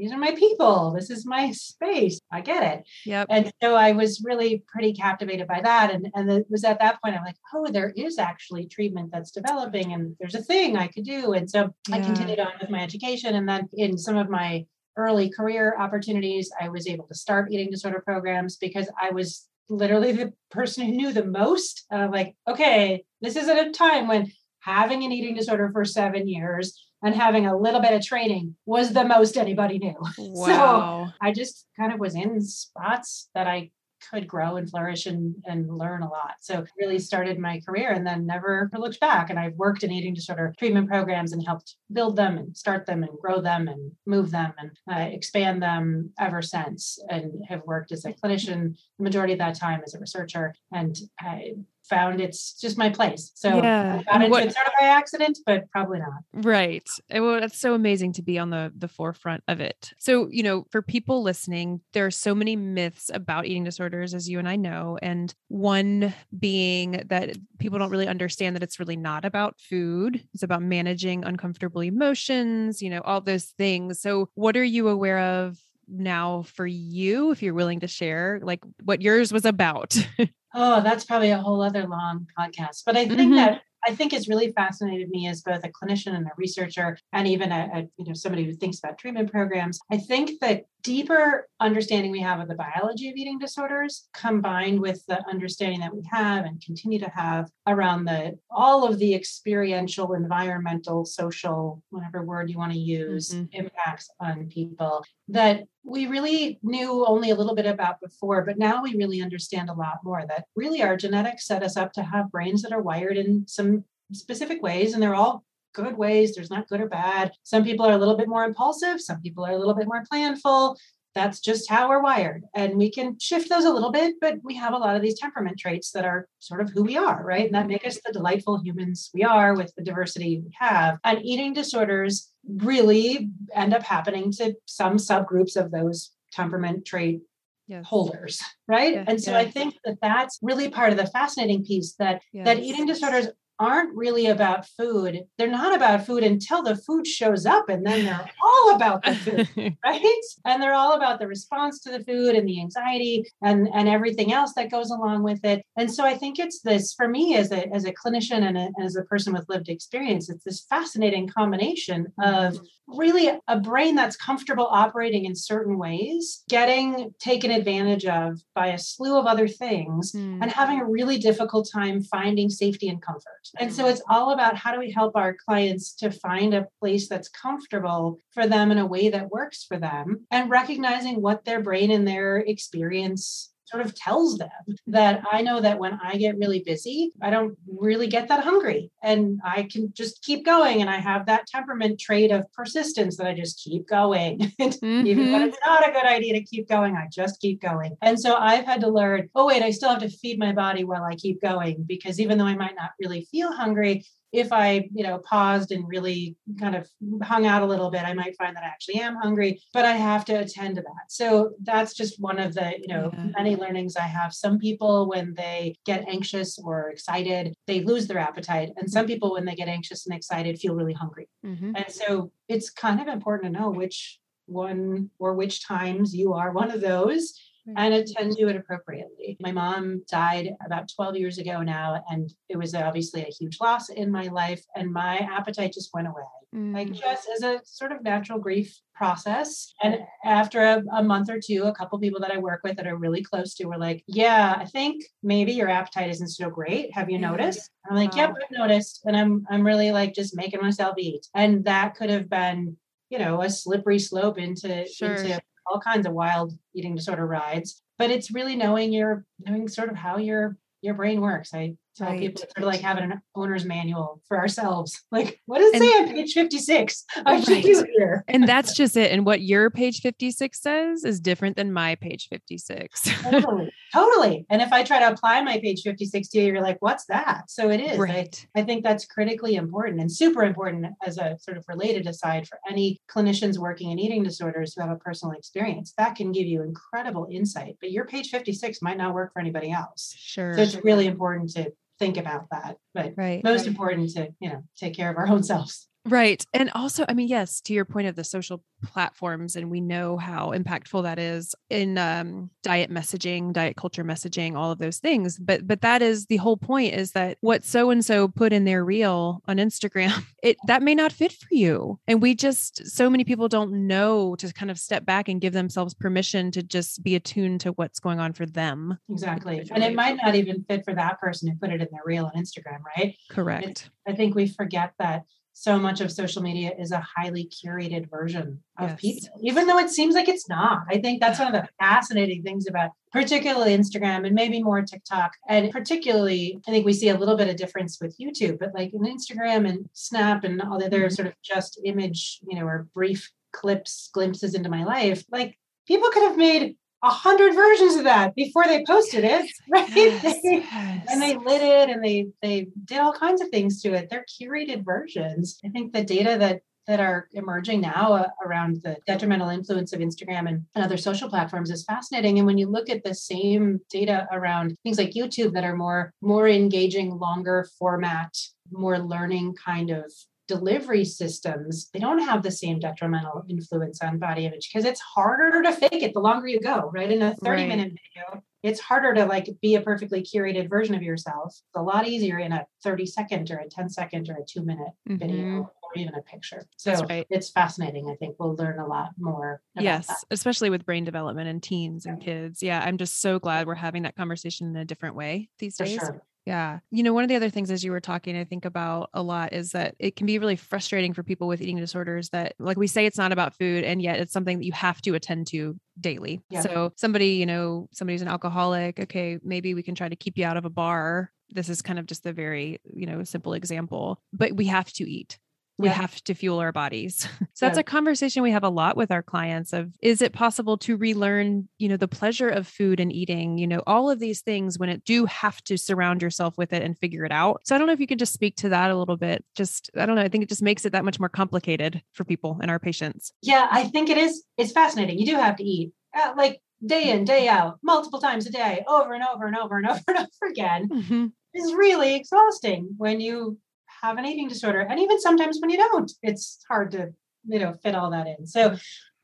these 0.00 0.12
are 0.12 0.18
my 0.18 0.34
people. 0.34 0.92
This 0.92 1.10
is 1.10 1.26
my 1.26 1.50
space. 1.50 2.20
I 2.32 2.40
get 2.40 2.62
it. 2.78 2.88
Yep. 3.04 3.26
And 3.28 3.52
so 3.62 3.74
I 3.74 3.92
was 3.92 4.22
really 4.24 4.64
pretty 4.66 4.94
captivated 4.94 5.46
by 5.46 5.60
that. 5.60 5.90
And, 5.90 6.08
and 6.14 6.30
it 6.30 6.46
was 6.48 6.64
at 6.64 6.78
that 6.80 7.02
point, 7.02 7.16
I'm 7.16 7.24
like, 7.24 7.36
oh, 7.54 7.66
there 7.70 7.92
is 7.94 8.18
actually 8.18 8.66
treatment 8.66 9.10
that's 9.12 9.30
developing 9.30 9.92
and 9.92 10.16
there's 10.18 10.34
a 10.34 10.42
thing 10.42 10.76
I 10.76 10.88
could 10.88 11.04
do. 11.04 11.34
And 11.34 11.50
so 11.50 11.74
yeah. 11.88 11.96
I 11.96 12.00
continued 12.00 12.40
on 12.40 12.52
with 12.60 12.70
my 12.70 12.80
education. 12.80 13.34
And 13.34 13.46
then 13.46 13.68
in 13.74 13.98
some 13.98 14.16
of 14.16 14.30
my 14.30 14.64
early 14.96 15.30
career 15.30 15.76
opportunities, 15.78 16.50
I 16.58 16.70
was 16.70 16.86
able 16.86 17.06
to 17.08 17.14
start 17.14 17.52
eating 17.52 17.70
disorder 17.70 18.02
programs 18.04 18.56
because 18.56 18.88
I 19.00 19.10
was 19.10 19.46
literally 19.68 20.12
the 20.12 20.32
person 20.50 20.86
who 20.86 20.92
knew 20.92 21.12
the 21.12 21.26
most. 21.26 21.84
Uh, 21.92 22.08
like, 22.10 22.34
okay, 22.48 23.04
this 23.20 23.36
is 23.36 23.48
at 23.48 23.66
a 23.66 23.70
time 23.70 24.08
when 24.08 24.32
having 24.60 25.04
an 25.04 25.12
eating 25.12 25.34
disorder 25.34 25.70
for 25.72 25.84
seven 25.84 26.26
years 26.26 26.89
and 27.02 27.14
having 27.14 27.46
a 27.46 27.56
little 27.56 27.80
bit 27.80 27.94
of 27.94 28.04
training 28.04 28.56
was 28.66 28.92
the 28.92 29.04
most 29.04 29.36
anybody 29.36 29.78
knew. 29.78 29.96
Wow. 30.18 31.06
So 31.06 31.12
I 31.20 31.32
just 31.32 31.66
kind 31.76 31.92
of 31.92 31.98
was 31.98 32.14
in 32.14 32.40
spots 32.40 33.28
that 33.34 33.46
I 33.46 33.70
could 34.10 34.26
grow 34.26 34.56
and 34.56 34.70
flourish 34.70 35.06
and, 35.06 35.34
and 35.44 35.68
learn 35.76 36.02
a 36.02 36.08
lot. 36.08 36.36
So 36.40 36.64
really 36.78 36.98
started 36.98 37.38
my 37.38 37.60
career 37.60 37.90
and 37.90 38.06
then 38.06 38.26
never 38.26 38.70
looked 38.76 39.00
back. 39.00 39.30
And 39.30 39.38
I've 39.38 39.54
worked 39.54 39.82
in 39.82 39.92
eating 39.92 40.14
disorder 40.14 40.54
treatment 40.58 40.88
programs 40.88 41.32
and 41.32 41.44
helped 41.44 41.76
build 41.92 42.16
them 42.16 42.38
and 42.38 42.56
start 42.56 42.86
them 42.86 43.02
and 43.02 43.18
grow 43.18 43.40
them 43.40 43.68
and 43.68 43.92
move 44.06 44.30
them 44.30 44.52
and 44.58 44.70
uh, 44.90 45.14
expand 45.14 45.62
them 45.62 46.12
ever 46.18 46.42
since 46.42 46.98
and 47.08 47.32
have 47.48 47.62
worked 47.66 47.92
as 47.92 48.04
a 48.04 48.12
clinician 48.12 48.76
the 48.98 49.04
majority 49.04 49.32
of 49.32 49.38
that 49.38 49.58
time 49.58 49.80
as 49.84 49.94
a 49.94 49.98
researcher 49.98 50.54
and 50.72 50.96
I 51.20 51.54
found 51.90 52.20
it's 52.20 52.54
just 52.54 52.78
my 52.78 52.88
place. 52.88 53.32
So 53.34 53.56
yeah. 53.56 54.00
I 54.00 54.02
got 54.04 54.22
into 54.22 54.30
what, 54.30 54.46
it 54.46 54.54
sort 54.54 54.66
of 54.66 54.72
by 54.80 54.86
accident, 54.86 55.38
but 55.44 55.70
probably 55.70 55.98
not. 55.98 56.22
Right. 56.32 56.88
Eh, 57.10 57.18
well, 57.18 57.40
that's 57.40 57.58
so 57.58 57.74
amazing 57.74 58.14
to 58.14 58.22
be 58.22 58.38
on 58.38 58.50
the 58.50 58.72
the 58.76 58.88
forefront 58.88 59.42
of 59.48 59.60
it. 59.60 59.92
So, 59.98 60.28
you 60.30 60.42
know, 60.42 60.66
for 60.70 60.80
people 60.80 61.22
listening, 61.22 61.80
there 61.92 62.06
are 62.06 62.10
so 62.10 62.34
many 62.34 62.56
myths 62.56 63.10
about 63.12 63.46
eating 63.46 63.64
disorders, 63.64 64.14
as 64.14 64.28
you 64.28 64.38
and 64.38 64.48
I 64.48 64.56
know. 64.56 64.98
And 65.02 65.34
one 65.48 66.14
being 66.38 67.02
that 67.08 67.36
people 67.58 67.78
don't 67.78 67.90
really 67.90 68.08
understand 68.08 68.56
that 68.56 68.62
it's 68.62 68.78
really 68.78 68.96
not 68.96 69.24
about 69.24 69.60
food. 69.60 70.22
It's 70.32 70.42
about 70.42 70.62
managing 70.62 71.24
uncomfortable 71.24 71.82
emotions, 71.82 72.80
you 72.80 72.90
know, 72.90 73.00
all 73.00 73.20
those 73.20 73.46
things. 73.58 74.00
So 74.00 74.30
what 74.34 74.56
are 74.56 74.64
you 74.64 74.88
aware 74.88 75.18
of 75.18 75.58
now 75.90 76.42
for 76.42 76.66
you 76.66 77.32
if 77.32 77.42
you're 77.42 77.54
willing 77.54 77.80
to 77.80 77.88
share 77.88 78.38
like 78.42 78.60
what 78.84 79.02
yours 79.02 79.32
was 79.32 79.44
about 79.44 79.96
Oh, 80.54 80.82
that's 80.82 81.04
probably 81.04 81.30
a 81.30 81.38
whole 81.38 81.62
other 81.62 81.86
long 81.86 82.26
podcast. 82.38 82.82
But 82.84 82.96
I 82.96 83.06
think 83.06 83.20
mm-hmm. 83.20 83.34
that 83.36 83.62
I 83.86 83.94
think 83.94 84.12
it's 84.12 84.28
really 84.28 84.52
fascinated 84.52 85.08
me 85.08 85.26
as 85.26 85.42
both 85.42 85.64
a 85.64 85.70
clinician 85.70 86.14
and 86.14 86.26
a 86.26 86.32
researcher, 86.36 86.98
and 87.12 87.26
even 87.26 87.50
a, 87.50 87.70
a, 87.72 87.78
you 87.96 88.06
know 88.06 88.14
somebody 88.14 88.44
who 88.44 88.52
thinks 88.54 88.78
about 88.78 88.98
treatment 88.98 89.30
programs. 89.30 89.78
I 89.90 89.96
think 89.96 90.40
that 90.40 90.64
deeper 90.82 91.48
understanding 91.60 92.10
we 92.10 92.20
have 92.20 92.40
of 92.40 92.48
the 92.48 92.54
biology 92.54 93.08
of 93.08 93.16
eating 93.16 93.38
disorders, 93.38 94.08
combined 94.14 94.80
with 94.80 95.04
the 95.06 95.26
understanding 95.28 95.80
that 95.80 95.94
we 95.94 96.02
have 96.10 96.44
and 96.44 96.60
continue 96.62 96.98
to 96.98 97.10
have 97.10 97.50
around 97.66 98.04
the 98.04 98.38
all 98.50 98.86
of 98.86 98.98
the 98.98 99.14
experiential, 99.14 100.14
environmental, 100.14 101.04
social, 101.04 101.82
whatever 101.90 102.24
word 102.24 102.50
you 102.50 102.58
want 102.58 102.72
to 102.72 102.78
use, 102.78 103.30
mm-hmm. 103.30 103.44
impacts 103.52 104.10
on 104.20 104.48
people, 104.48 105.04
that 105.28 105.64
we 105.82 106.06
really 106.06 106.58
knew 106.62 107.04
only 107.06 107.30
a 107.30 107.34
little 107.34 107.54
bit 107.54 107.66
about 107.66 108.00
before, 108.00 108.44
but 108.44 108.58
now 108.58 108.82
we 108.82 108.94
really 108.94 109.22
understand 109.22 109.70
a 109.70 109.74
lot 109.74 109.98
more 110.04 110.24
that 110.28 110.44
really 110.56 110.82
our 110.82 110.96
genetics 110.96 111.46
set 111.46 111.62
us 111.62 111.76
up 111.76 111.92
to 111.92 112.02
have 112.02 112.30
brains 112.30 112.62
that 112.62 112.72
are 112.72 112.82
wired 112.82 113.16
in 113.16 113.44
some 113.46 113.84
specific 114.12 114.62
ways, 114.62 114.92
and 114.92 115.02
they're 115.02 115.14
all 115.14 115.44
good 115.72 115.96
ways. 115.96 116.34
There's 116.34 116.50
not 116.50 116.68
good 116.68 116.80
or 116.80 116.88
bad. 116.88 117.32
Some 117.42 117.64
people 117.64 117.86
are 117.86 117.92
a 117.92 117.98
little 117.98 118.16
bit 118.16 118.28
more 118.28 118.44
impulsive, 118.44 119.00
some 119.00 119.20
people 119.20 119.44
are 119.44 119.52
a 119.52 119.58
little 119.58 119.74
bit 119.74 119.86
more 119.86 120.04
planful. 120.12 120.76
That's 121.12 121.40
just 121.40 121.68
how 121.68 121.88
we're 121.88 122.02
wired. 122.02 122.44
And 122.54 122.76
we 122.76 122.88
can 122.88 123.18
shift 123.18 123.48
those 123.48 123.64
a 123.64 123.72
little 123.72 123.90
bit, 123.90 124.14
but 124.20 124.36
we 124.44 124.54
have 124.54 124.74
a 124.74 124.78
lot 124.78 124.94
of 124.94 125.02
these 125.02 125.18
temperament 125.18 125.58
traits 125.58 125.90
that 125.90 126.04
are 126.04 126.28
sort 126.38 126.60
of 126.60 126.70
who 126.70 126.84
we 126.84 126.96
are, 126.96 127.24
right? 127.24 127.46
And 127.46 127.54
that 127.56 127.66
make 127.66 127.84
us 127.84 127.98
the 128.06 128.12
delightful 128.12 128.62
humans 128.62 129.10
we 129.12 129.24
are 129.24 129.56
with 129.56 129.74
the 129.74 129.82
diversity 129.82 130.40
we 130.44 130.52
have. 130.56 130.98
And 131.02 131.20
eating 131.24 131.52
disorders 131.52 132.30
really 132.48 133.28
end 133.52 133.74
up 133.74 133.82
happening 133.82 134.30
to 134.34 134.54
some 134.66 134.98
subgroups 134.98 135.56
of 135.56 135.72
those 135.72 136.12
temperament 136.32 136.84
trait 136.84 137.22
Yes. 137.66 137.86
holders 137.86 138.42
right 138.66 139.04
and 139.06 139.22
so 139.22 139.32
i 139.36 139.48
think 139.48 139.76
that 139.84 139.96
that's 140.02 140.40
really 140.42 140.68
part 140.70 140.90
of 140.90 140.96
the 140.98 141.06
fascinating 141.06 141.64
piece 141.64 141.94
that 142.00 142.20
that 142.34 142.58
eating 142.58 142.84
disorders 142.84 143.28
aren't 143.60 143.94
really 143.94 144.26
about 144.26 144.66
food. 144.66 145.20
They're 145.38 145.46
not 145.46 145.76
about 145.76 146.06
food 146.06 146.24
until 146.24 146.62
the 146.62 146.74
food 146.74 147.06
shows 147.06 147.44
up, 147.46 147.68
and 147.68 147.86
then 147.86 148.06
they're 148.06 148.30
all 148.42 148.74
about 148.74 149.04
the 149.04 149.14
food, 149.14 149.76
right? 149.84 150.22
And 150.44 150.62
they're 150.62 150.74
all 150.74 150.94
about 150.94 151.20
the 151.20 151.28
response 151.28 151.80
to 151.80 151.90
the 151.90 152.02
food 152.04 152.34
and 152.34 152.48
the 152.48 152.60
anxiety 152.60 153.30
and, 153.42 153.68
and 153.72 153.88
everything 153.88 154.32
else 154.32 154.54
that 154.56 154.70
goes 154.70 154.90
along 154.90 155.22
with 155.22 155.44
it. 155.44 155.62
And 155.76 155.92
so 155.92 156.04
I 156.04 156.16
think 156.16 156.38
it's 156.38 156.62
this 156.62 156.94
for 156.94 157.06
me 157.06 157.36
as 157.36 157.52
a 157.52 157.68
as 157.72 157.84
a 157.84 157.92
clinician 157.92 158.42
and 158.48 158.56
a, 158.56 158.70
as 158.82 158.96
a 158.96 159.02
person 159.02 159.34
with 159.34 159.48
lived 159.48 159.68
experience, 159.68 160.30
it's 160.30 160.44
this 160.44 160.66
fascinating 160.68 161.28
combination 161.28 162.06
of 162.18 162.54
mm-hmm 162.54 162.64
really 162.96 163.30
a 163.48 163.58
brain 163.58 163.94
that's 163.94 164.16
comfortable 164.16 164.66
operating 164.70 165.24
in 165.24 165.34
certain 165.34 165.78
ways, 165.78 166.42
getting 166.48 167.12
taken 167.18 167.50
advantage 167.50 168.04
of 168.04 168.40
by 168.54 168.68
a 168.68 168.78
slew 168.78 169.18
of 169.18 169.26
other 169.26 169.48
things, 169.48 170.12
mm. 170.12 170.38
and 170.40 170.50
having 170.50 170.80
a 170.80 170.84
really 170.84 171.18
difficult 171.18 171.68
time 171.72 172.02
finding 172.02 172.48
safety 172.48 172.88
and 172.88 173.02
comfort. 173.02 173.49
And 173.58 173.72
so 173.72 173.86
it's 173.86 174.02
all 174.08 174.32
about 174.32 174.56
how 174.56 174.72
do 174.72 174.78
we 174.78 174.90
help 174.90 175.16
our 175.16 175.34
clients 175.34 175.94
to 175.96 176.10
find 176.10 176.54
a 176.54 176.68
place 176.80 177.08
that's 177.08 177.28
comfortable 177.28 178.18
for 178.32 178.46
them 178.46 178.70
in 178.70 178.78
a 178.78 178.86
way 178.86 179.08
that 179.10 179.30
works 179.30 179.64
for 179.64 179.78
them 179.78 180.26
and 180.30 180.50
recognizing 180.50 181.20
what 181.20 181.44
their 181.44 181.62
brain 181.62 181.90
and 181.90 182.06
their 182.06 182.38
experience 182.38 183.52
sort 183.70 183.84
of 183.84 183.94
tells 183.94 184.38
them 184.38 184.48
that 184.86 185.22
I 185.30 185.42
know 185.42 185.60
that 185.60 185.78
when 185.78 185.98
I 186.02 186.16
get 186.16 186.38
really 186.38 186.60
busy, 186.60 187.12
I 187.22 187.30
don't 187.30 187.56
really 187.66 188.06
get 188.06 188.28
that 188.28 188.44
hungry 188.44 188.90
and 189.02 189.40
I 189.44 189.68
can 189.70 189.92
just 189.94 190.22
keep 190.22 190.44
going. 190.44 190.80
And 190.80 190.90
I 190.90 190.96
have 190.96 191.26
that 191.26 191.46
temperament 191.46 192.00
trait 192.00 192.30
of 192.30 192.50
persistence 192.52 193.16
that 193.16 193.26
I 193.26 193.34
just 193.34 193.62
keep 193.62 193.88
going. 193.88 194.38
mm-hmm. 194.60 195.06
Even 195.06 195.32
when 195.32 195.42
mm-hmm. 195.42 195.48
it's 195.48 195.58
not 195.64 195.88
a 195.88 195.92
good 195.92 196.06
idea 196.06 196.34
to 196.34 196.44
keep 196.44 196.68
going, 196.68 196.96
I 196.96 197.06
just 197.12 197.40
keep 197.40 197.60
going. 197.60 197.96
And 198.02 198.18
so 198.18 198.36
I've 198.36 198.64
had 198.64 198.80
to 198.80 198.88
learn 198.88 199.28
oh, 199.34 199.46
wait, 199.46 199.62
I 199.62 199.70
still 199.70 199.90
have 199.90 200.00
to 200.00 200.08
feed 200.08 200.38
my 200.38 200.52
body 200.52 200.84
while 200.84 201.04
I 201.04 201.14
keep 201.14 201.40
going 201.40 201.84
because 201.86 202.20
even 202.20 202.38
though 202.38 202.46
I 202.46 202.56
might 202.56 202.74
not 202.76 202.90
really 203.00 203.26
feel 203.30 203.52
hungry, 203.52 204.04
if 204.32 204.52
I, 204.52 204.88
you 204.92 205.02
know, 205.02 205.18
paused 205.18 205.72
and 205.72 205.86
really 205.88 206.36
kind 206.58 206.76
of 206.76 206.88
hung 207.22 207.46
out 207.46 207.62
a 207.62 207.66
little 207.66 207.90
bit, 207.90 208.02
I 208.02 208.14
might 208.14 208.36
find 208.36 208.54
that 208.56 208.62
I 208.62 208.68
actually 208.68 209.00
am 209.00 209.16
hungry, 209.16 209.60
but 209.72 209.84
I 209.84 209.92
have 209.92 210.24
to 210.26 210.34
attend 210.34 210.76
to 210.76 210.82
that. 210.82 211.10
So 211.10 211.52
that's 211.62 211.94
just 211.94 212.20
one 212.20 212.38
of 212.38 212.54
the, 212.54 212.74
you 212.78 212.88
know, 212.88 213.10
yeah. 213.12 213.26
many 213.36 213.56
learnings 213.56 213.96
I 213.96 214.02
have. 214.02 214.32
Some 214.32 214.58
people, 214.58 215.08
when 215.08 215.34
they 215.34 215.74
get 215.84 216.08
anxious 216.08 216.58
or 216.58 216.90
excited, 216.90 217.54
they 217.66 217.82
lose 217.82 218.06
their 218.06 218.18
appetite. 218.18 218.70
And 218.76 218.90
some 218.90 219.06
people, 219.06 219.32
when 219.32 219.44
they 219.44 219.54
get 219.54 219.68
anxious 219.68 220.06
and 220.06 220.14
excited, 220.14 220.58
feel 220.58 220.74
really 220.74 220.94
hungry. 220.94 221.28
Mm-hmm. 221.44 221.76
And 221.76 221.86
so 221.88 222.32
it's 222.48 222.70
kind 222.70 223.00
of 223.00 223.08
important 223.08 223.52
to 223.52 223.60
know 223.60 223.70
which 223.70 224.18
one 224.46 225.10
or 225.18 225.34
which 225.34 225.66
times 225.66 226.14
you 226.14 226.32
are 226.34 226.52
one 226.52 226.70
of 226.70 226.80
those 226.80 227.34
and 227.76 227.94
attend 227.94 228.36
to 228.36 228.48
it 228.48 228.56
appropriately. 228.56 229.36
My 229.40 229.52
mom 229.52 230.02
died 230.10 230.50
about 230.64 230.90
12 230.94 231.16
years 231.16 231.38
ago 231.38 231.62
now, 231.62 232.02
and 232.10 232.32
it 232.48 232.56
was 232.56 232.74
obviously 232.74 233.22
a 233.22 233.32
huge 233.38 233.58
loss 233.60 233.88
in 233.88 234.10
my 234.10 234.28
life, 234.28 234.62
and 234.74 234.92
my 234.92 235.18
appetite 235.18 235.72
just 235.72 235.90
went 235.94 236.08
away. 236.08 236.22
Mm. 236.54 236.74
Like 236.74 236.92
just 236.92 237.28
as 237.34 237.42
a 237.44 237.60
sort 237.64 237.92
of 237.92 238.02
natural 238.02 238.40
grief 238.40 238.76
process. 238.94 239.72
And 239.82 240.00
after 240.24 240.60
a, 240.60 240.82
a, 240.96 241.02
month 241.02 241.30
or 241.30 241.38
two, 241.40 241.64
a 241.64 241.74
couple 241.74 241.98
people 242.00 242.20
that 242.20 242.32
I 242.32 242.38
work 242.38 242.62
with 242.64 242.76
that 242.76 242.88
are 242.88 242.96
really 242.96 243.22
close 243.22 243.54
to 243.54 243.66
were 243.66 243.78
like, 243.78 244.02
Yeah, 244.08 244.56
I 244.58 244.64
think 244.64 245.04
maybe 245.22 245.52
your 245.52 245.68
appetite 245.68 246.10
isn't 246.10 246.28
so 246.28 246.50
great. 246.50 246.92
Have 246.92 247.08
you 247.08 247.18
noticed? 247.18 247.70
I'm 247.88 247.96
like, 247.96 248.16
Yep, 248.16 248.30
I've 248.30 248.58
noticed. 248.58 249.02
And 249.04 249.16
I'm 249.16 249.46
I'm 249.48 249.64
really 249.64 249.92
like 249.92 250.12
just 250.12 250.36
making 250.36 250.60
myself 250.60 250.96
eat. 250.98 251.24
And 251.34 251.64
that 251.66 251.94
could 251.94 252.10
have 252.10 252.28
been 252.28 252.76
you 253.10 253.18
know 253.18 253.42
a 253.42 253.50
slippery 253.50 253.98
slope 253.98 254.38
into 254.38 254.86
sure. 254.86 255.14
into 255.14 255.40
all 255.70 255.80
kinds 255.80 256.06
of 256.06 256.12
wild 256.12 256.52
eating 256.74 256.94
disorder 256.94 257.26
rides 257.26 257.82
but 258.00 258.10
it's 258.10 258.32
really 258.32 258.56
knowing 258.56 258.92
your 258.92 259.26
knowing 259.46 259.68
sort 259.68 259.90
of 259.90 259.94
how 259.94 260.16
your 260.16 260.56
your 260.82 260.94
brain 260.94 261.20
works. 261.20 261.52
I 261.52 261.76
tell 261.96 262.08
Right. 262.08 262.20
people 262.20 262.44
of 262.56 262.62
like 262.64 262.80
having 262.80 263.04
an 263.04 263.20
owner's 263.34 263.64
manual 263.64 264.20
for 264.28 264.38
ourselves. 264.38 265.00
Like, 265.12 265.40
what 265.46 265.58
does 265.58 265.72
it 265.74 265.78
say 265.80 265.88
on 266.02 266.08
page 266.08 266.32
56? 266.34 267.04
I 267.26 267.40
should 267.40 267.62
do 267.62 267.80
Right. 267.80 267.90
here. 267.98 268.24
And 268.28 268.46
that's 268.46 268.74
just 268.76 268.96
it. 268.96 269.10
And 269.10 269.26
what 269.26 269.40
your 269.40 269.68
page 269.70 270.00
56 270.00 270.60
says 270.60 271.04
is 271.04 271.20
different 271.20 271.56
than 271.56 271.72
my 271.72 271.96
page 271.96 272.28
56. 272.30 273.02
totally. 273.22 273.72
Totally. 273.92 274.46
And 274.50 274.62
if 274.62 274.72
I 274.72 274.84
try 274.84 275.00
to 275.00 275.08
apply 275.08 275.42
my 275.42 275.58
page 275.58 275.82
56 275.82 276.28
to 276.28 276.38
you, 276.38 276.44
you're 276.46 276.62
like, 276.62 276.76
what's 276.80 277.06
that? 277.06 277.50
So 277.50 277.70
it 277.70 277.80
is. 277.80 277.98
I- 277.98 278.02
right. 278.02 278.46
I 278.54 278.62
think 278.62 278.84
that's 278.84 279.04
critically 279.04 279.56
important 279.56 280.00
and 280.00 280.10
super 280.10 280.44
important 280.44 280.86
as 281.04 281.18
a 281.18 281.36
sort 281.40 281.56
of 281.56 281.64
related 281.68 282.06
aside 282.06 282.46
for 282.46 282.58
any 282.70 283.00
clinicians 283.10 283.58
working 283.58 283.90
in 283.90 283.98
eating 283.98 284.22
disorders 284.22 284.74
who 284.74 284.80
have 284.82 284.90
a 284.90 284.96
personal 284.96 285.34
experience. 285.34 285.92
That 285.98 286.14
can 286.14 286.30
give 286.30 286.46
you 286.46 286.62
incredible 286.62 287.26
insight, 287.30 287.76
but 287.80 287.90
your 287.90 288.04
page 288.06 288.30
56 288.30 288.80
might 288.80 288.96
not 288.96 289.12
work 289.12 289.32
for 289.32 289.40
anybody 289.40 289.72
else. 289.72 290.14
Sure. 290.16 290.54
So 290.54 290.62
it's 290.62 290.76
really 290.84 291.06
important 291.06 291.50
to 291.54 291.72
think 292.00 292.16
about 292.16 292.46
that. 292.50 292.78
But 292.94 293.12
right. 293.16 293.44
most 293.44 293.68
important 293.68 294.10
to, 294.14 294.30
you 294.40 294.48
know, 294.48 294.64
take 294.76 294.96
care 294.96 295.10
of 295.10 295.16
our 295.16 295.28
own 295.28 295.44
selves. 295.44 295.86
Right. 296.06 296.44
And 296.54 296.70
also, 296.74 297.04
I 297.08 297.14
mean, 297.14 297.28
yes, 297.28 297.60
to 297.62 297.74
your 297.74 297.84
point 297.84 298.08
of 298.08 298.16
the 298.16 298.24
social 298.24 298.64
platforms, 298.82 299.54
and 299.54 299.70
we 299.70 299.80
know 299.80 300.16
how 300.16 300.52
impactful 300.52 301.02
that 301.02 301.18
is 301.18 301.54
in 301.68 301.98
um, 301.98 302.50
diet 302.62 302.90
messaging, 302.90 303.52
diet 303.52 303.76
culture 303.76 304.02
messaging, 304.02 304.56
all 304.56 304.72
of 304.72 304.78
those 304.78 304.98
things. 304.98 305.38
But 305.38 305.66
but 305.66 305.82
that 305.82 306.00
is 306.00 306.26
the 306.26 306.38
whole 306.38 306.56
point 306.56 306.94
is 306.94 307.12
that 307.12 307.36
what 307.40 307.64
so 307.64 307.90
and 307.90 308.02
so 308.04 308.28
put 308.28 308.52
in 308.52 308.64
their 308.64 308.84
reel 308.84 309.42
on 309.46 309.58
Instagram, 309.58 310.24
it 310.42 310.56
that 310.66 310.82
may 310.82 310.94
not 310.94 311.12
fit 311.12 311.32
for 311.32 311.48
you. 311.50 312.00
And 312.06 312.22
we 312.22 312.34
just 312.34 312.86
so 312.86 313.10
many 313.10 313.24
people 313.24 313.48
don't 313.48 313.86
know 313.86 314.36
to 314.36 314.52
kind 314.54 314.70
of 314.70 314.78
step 314.78 315.04
back 315.04 315.28
and 315.28 315.40
give 315.40 315.52
themselves 315.52 315.92
permission 315.92 316.50
to 316.52 316.62
just 316.62 317.02
be 317.02 317.14
attuned 317.14 317.60
to 317.62 317.72
what's 317.72 318.00
going 318.00 318.20
on 318.20 318.32
for 318.32 318.46
them. 318.46 318.98
Exactly. 319.10 319.68
And 319.70 319.84
it 319.84 319.94
might 319.94 320.16
not 320.22 320.34
even 320.34 320.64
fit 320.64 320.84
for 320.84 320.94
that 320.94 321.20
person 321.20 321.50
who 321.50 321.58
put 321.58 321.70
it 321.70 321.82
in 321.82 321.88
their 321.92 322.02
reel 322.06 322.24
on 322.24 322.42
Instagram, 322.42 322.78
right? 322.96 323.14
Correct. 323.28 323.90
I 324.08 324.14
think 324.14 324.34
we 324.34 324.48
forget 324.48 324.94
that 324.98 325.24
so 325.52 325.78
much 325.78 326.00
of 326.00 326.10
social 326.10 326.42
media 326.42 326.72
is 326.78 326.92
a 326.92 327.00
highly 327.16 327.44
curated 327.48 328.08
version 328.08 328.62
of 328.78 328.90
Yes. 328.90 329.00
people, 329.00 329.40
even 329.42 329.66
though 329.66 329.78
it 329.78 329.90
seems 329.90 330.14
like 330.14 330.28
it's 330.28 330.48
not. 330.48 330.82
I 330.88 330.98
think 330.98 331.20
that's 331.20 331.38
one 331.38 331.54
of 331.54 331.60
the 331.62 331.68
fascinating 331.78 332.42
things 332.42 332.66
about 332.66 332.90
particularly 333.12 333.76
Instagram 333.76 334.24
and 334.26 334.34
maybe 334.34 334.62
more 334.62 334.80
TikTok. 334.82 335.32
And 335.48 335.70
particularly, 335.70 336.60
I 336.66 336.70
think 336.70 336.86
we 336.86 336.92
see 336.92 337.08
a 337.08 337.18
little 337.18 337.36
bit 337.36 337.48
of 337.48 337.56
difference 337.56 337.98
with 338.00 338.16
YouTube, 338.18 338.58
but 338.58 338.74
like 338.74 338.92
in 338.94 339.00
Instagram 339.02 339.68
and 339.68 339.88
Snap 339.92 340.44
and 340.44 340.62
all 340.62 340.78
the 340.78 340.86
other 340.86 341.06
Mhm. 341.08 341.12
sort 341.16 341.28
of 341.28 341.34
just 341.42 341.80
image, 341.84 342.40
you 342.48 342.58
know, 342.58 342.66
or 342.66 342.88
brief 342.94 343.30
clips, 343.52 344.08
glimpses 344.14 344.54
into 344.54 344.68
my 344.70 344.84
life, 344.84 345.24
like 345.30 345.58
people 345.86 346.08
could 346.10 346.22
have 346.22 346.36
made 346.38 346.76
a 347.02 347.10
hundred 347.10 347.54
versions 347.54 347.96
of 347.96 348.04
that 348.04 348.34
before 348.34 348.64
they 348.66 348.84
posted 348.84 349.24
it, 349.24 349.50
right? 349.68 349.88
Yes, 349.94 350.38
yes. 350.42 351.06
and 351.10 351.20
they 351.20 351.36
lit 351.36 351.62
it 351.62 351.90
and 351.90 352.04
they 352.04 352.28
they 352.42 352.68
did 352.84 352.98
all 352.98 353.12
kinds 353.12 353.40
of 353.40 353.48
things 353.48 353.80
to 353.82 353.92
it 353.92 354.08
they're 354.10 354.24
curated 354.40 354.84
versions 354.84 355.58
i 355.64 355.68
think 355.68 355.92
the 355.92 356.04
data 356.04 356.36
that 356.38 356.60
that 356.86 356.98
are 356.98 357.28
emerging 357.32 357.80
now 357.82 358.14
uh, 358.14 358.28
around 358.44 358.80
the 358.82 358.96
detrimental 359.06 359.48
influence 359.48 359.92
of 359.92 360.00
instagram 360.00 360.48
and, 360.48 360.64
and 360.74 360.84
other 360.84 360.96
social 360.96 361.28
platforms 361.28 361.70
is 361.70 361.84
fascinating 361.84 362.38
and 362.38 362.46
when 362.46 362.58
you 362.58 362.68
look 362.68 362.88
at 362.88 363.04
the 363.04 363.14
same 363.14 363.80
data 363.90 364.26
around 364.32 364.76
things 364.82 364.98
like 364.98 365.10
youtube 365.10 365.52
that 365.52 365.64
are 365.64 365.76
more 365.76 366.12
more 366.20 366.48
engaging 366.48 367.18
longer 367.18 367.66
format 367.78 368.36
more 368.72 368.98
learning 368.98 369.54
kind 369.54 369.90
of 369.90 370.12
delivery 370.54 371.04
systems 371.04 371.88
they 371.92 372.00
don't 372.00 372.18
have 372.30 372.42
the 372.42 372.50
same 372.50 372.78
detrimental 372.80 373.44
influence 373.48 374.00
on 374.02 374.18
body 374.18 374.44
image 374.46 374.68
because 374.68 374.84
it's 374.84 375.00
harder 375.00 375.62
to 375.62 375.72
fake 375.72 376.02
it 376.02 376.12
the 376.12 376.20
longer 376.20 376.48
you 376.48 376.60
go 376.60 376.90
right 376.92 377.10
in 377.12 377.22
a 377.22 377.34
30 377.36 377.48
Right. 377.62 377.68
minute 377.68 377.92
video 377.92 378.42
it's 378.62 378.80
harder 378.80 379.14
to 379.14 379.24
like 379.24 379.46
be 379.62 379.74
a 379.76 379.80
perfectly 379.80 380.20
curated 380.22 380.68
version 380.68 380.94
of 380.94 381.00
yourself. 381.02 381.46
It's 381.48 381.76
a 381.76 381.80
lot 381.82 382.06
easier 382.06 382.38
in 382.38 382.52
a 382.52 382.66
30 382.84 383.06
second 383.06 383.50
or 383.50 383.56
a 383.56 383.66
10 383.66 383.88
second 383.88 384.28
or 384.28 384.34
a 384.34 384.44
two 384.46 384.62
minute 384.62 384.92
video 385.06 385.44
Mhm. 385.44 385.60
or 385.82 385.90
even 385.96 386.14
a 386.14 386.20
picture. 386.20 386.62
So 386.76 386.92
right. 387.08 387.26
it's 387.30 387.48
fascinating. 387.50 388.10
I 388.10 388.16
think 388.16 388.36
we'll 388.38 388.54
learn 388.56 388.78
a 388.78 388.86
lot 388.86 389.12
more. 389.18 389.62
About 389.74 389.84
yes 389.84 390.06
that. 390.08 390.18
especially 390.30 390.68
with 390.68 390.84
brain 390.84 391.04
development 391.04 391.48
and 391.48 391.62
teens 391.62 392.04
and 392.04 392.20
kids 392.20 392.62
yeah 392.62 392.82
i'm 392.84 392.98
just 392.98 393.20
so 393.22 393.38
glad 393.38 393.66
we're 393.66 393.74
having 393.76 394.02
that 394.02 394.14
conversation 394.16 394.68
in 394.68 394.76
a 394.76 394.84
different 394.84 395.14
way 395.14 395.48
these 395.58 395.76
For 395.76 395.84
days 395.84 395.98
sure. 396.00 396.22
Yeah. 396.46 396.78
You 396.90 397.02
know 397.02 397.12
one 397.12 397.22
of 397.22 397.28
the 397.28 397.36
other 397.36 397.50
things 397.50 397.70
as 397.70 397.84
you 397.84 397.90
were 397.90 398.00
talking 398.00 398.36
i 398.36 398.44
think 398.44 398.64
about 398.64 399.10
a 399.12 399.22
lot 399.22 399.52
is 399.52 399.72
that 399.72 399.94
it 399.98 400.16
can 400.16 400.26
be 400.26 400.38
really 400.38 400.56
frustrating 400.56 401.12
for 401.12 401.22
people 401.22 401.48
with 401.48 401.60
eating 401.60 401.76
disorders 401.76 402.30
that 402.30 402.54
like 402.58 402.76
we 402.76 402.86
say 402.86 403.06
it's 403.06 403.18
not 403.18 403.32
about 403.32 403.56
food 403.56 403.84
and 403.84 404.00
yet 404.02 404.18
it's 404.18 404.32
something 404.32 404.58
that 404.58 404.64
you 404.64 404.72
have 404.72 405.00
to 405.02 405.14
attend 405.14 405.46
to 405.48 405.78
daily. 406.00 406.40
Yeah. 406.50 406.62
so 406.62 406.92
somebody 406.96 407.34
you 407.34 407.46
know 407.46 407.88
somebody's 407.92 408.22
an 408.22 408.28
alcoholic 408.28 408.98
okay 409.00 409.38
maybe 409.42 409.74
we 409.74 409.82
can 409.82 409.94
try 409.94 410.08
to 410.08 410.16
keep 410.16 410.38
you 410.38 410.44
out 410.44 410.56
of 410.56 410.64
a 410.64 410.70
bar. 410.70 411.30
This 411.52 411.68
is 411.68 411.82
kind 411.82 411.98
of 411.98 412.06
just 412.06 412.24
a 412.26 412.32
very 412.32 412.80
you 412.94 413.06
know 413.06 413.24
simple 413.24 413.52
example 413.52 414.20
but 414.32 414.52
we 414.52 414.66
have 414.66 414.92
to 414.94 415.08
eat 415.08 415.38
we 415.80 415.88
Yeah. 415.88 415.94
have 415.94 416.22
to 416.24 416.34
fuel 416.34 416.58
our 416.58 416.72
bodies 416.72 417.26
so 417.54 417.66
that's 417.66 417.76
Yeah. 417.76 417.80
a 417.80 417.84
conversation 417.84 418.42
we 418.42 418.50
have 418.52 418.64
a 418.64 418.68
lot 418.68 418.96
with 418.96 419.10
our 419.10 419.22
clients 419.22 419.72
of 419.72 419.92
is 420.02 420.22
it 420.22 420.32
possible 420.32 420.76
to 420.78 420.96
relearn 420.96 421.68
you 421.78 421.88
know 421.88 421.96
the 421.96 422.08
pleasure 422.08 422.48
of 422.48 422.66
food 422.66 423.00
and 423.00 423.12
eating 423.12 423.58
you 423.58 423.66
know 423.66 423.82
all 423.86 424.10
of 424.10 424.18
these 424.18 424.40
things 424.42 424.78
when 424.78 424.88
it 424.88 425.04
do 425.04 425.24
have 425.26 425.62
to 425.64 425.76
surround 425.78 426.22
yourself 426.22 426.56
with 426.58 426.72
it 426.72 426.82
and 426.82 426.98
figure 426.98 427.24
it 427.24 427.32
out 427.32 427.60
so 427.64 427.74
i 427.74 427.78
don't 427.78 427.86
know 427.86 427.92
if 427.92 428.00
you 428.00 428.06
could 428.06 428.18
just 428.18 428.32
speak 428.32 428.56
to 428.56 428.68
that 428.68 428.90
a 428.90 428.96
little 428.96 429.16
bit 429.16 429.44
just 429.56 429.90
i 429.96 430.04
don't 430.06 430.16
know 430.16 430.22
i 430.22 430.28
think 430.28 430.42
it 430.44 430.48
just 430.48 430.62
makes 430.62 430.84
it 430.84 430.92
that 430.92 431.04
much 431.04 431.18
more 431.18 431.28
complicated 431.28 432.02
for 432.12 432.24
people 432.24 432.58
and 432.62 432.70
our 432.70 432.78
patients 432.78 433.32
Yeah, 433.42 433.66
I 433.70 433.84
think 433.84 434.10
it 434.10 434.18
is. 434.18 434.44
It's 434.58 434.72
fascinating. 434.72 435.18
You 435.18 435.26
do 435.26 435.34
have 435.36 435.56
to 435.56 435.64
eat 435.64 435.92
uh, 436.16 436.32
like 436.36 436.60
day 436.84 437.10
in, 437.10 437.24
day 437.24 437.48
out, 437.48 437.78
multiple 437.82 438.20
times 438.20 438.46
a 438.46 438.50
day, 438.50 438.84
over 438.86 439.12
and 439.12 439.22
over 439.24 439.46
and 439.46 439.56
over 439.56 439.76
and 439.78 439.86
over 439.92 440.02
and 440.08 440.18
over 440.18 440.50
again. 440.50 441.32
is 441.54 441.72
really 441.74 442.14
exhausting 442.14 442.90
when 442.96 443.20
you 443.20 443.58
have 444.02 444.18
an 444.18 444.26
eating 444.26 444.48
disorder 444.48 444.80
and 444.80 444.98
even 444.98 445.20
sometimes 445.20 445.58
when 445.60 445.70
you 445.70 445.76
don't 445.76 446.12
it's 446.22 446.64
hard 446.68 446.90
to 446.92 447.12
you 447.46 447.58
know 447.58 447.74
fit 447.82 447.94
all 447.94 448.10
that 448.10 448.26
in. 448.26 448.46
So 448.46 448.70
mm-hmm. 448.70 448.76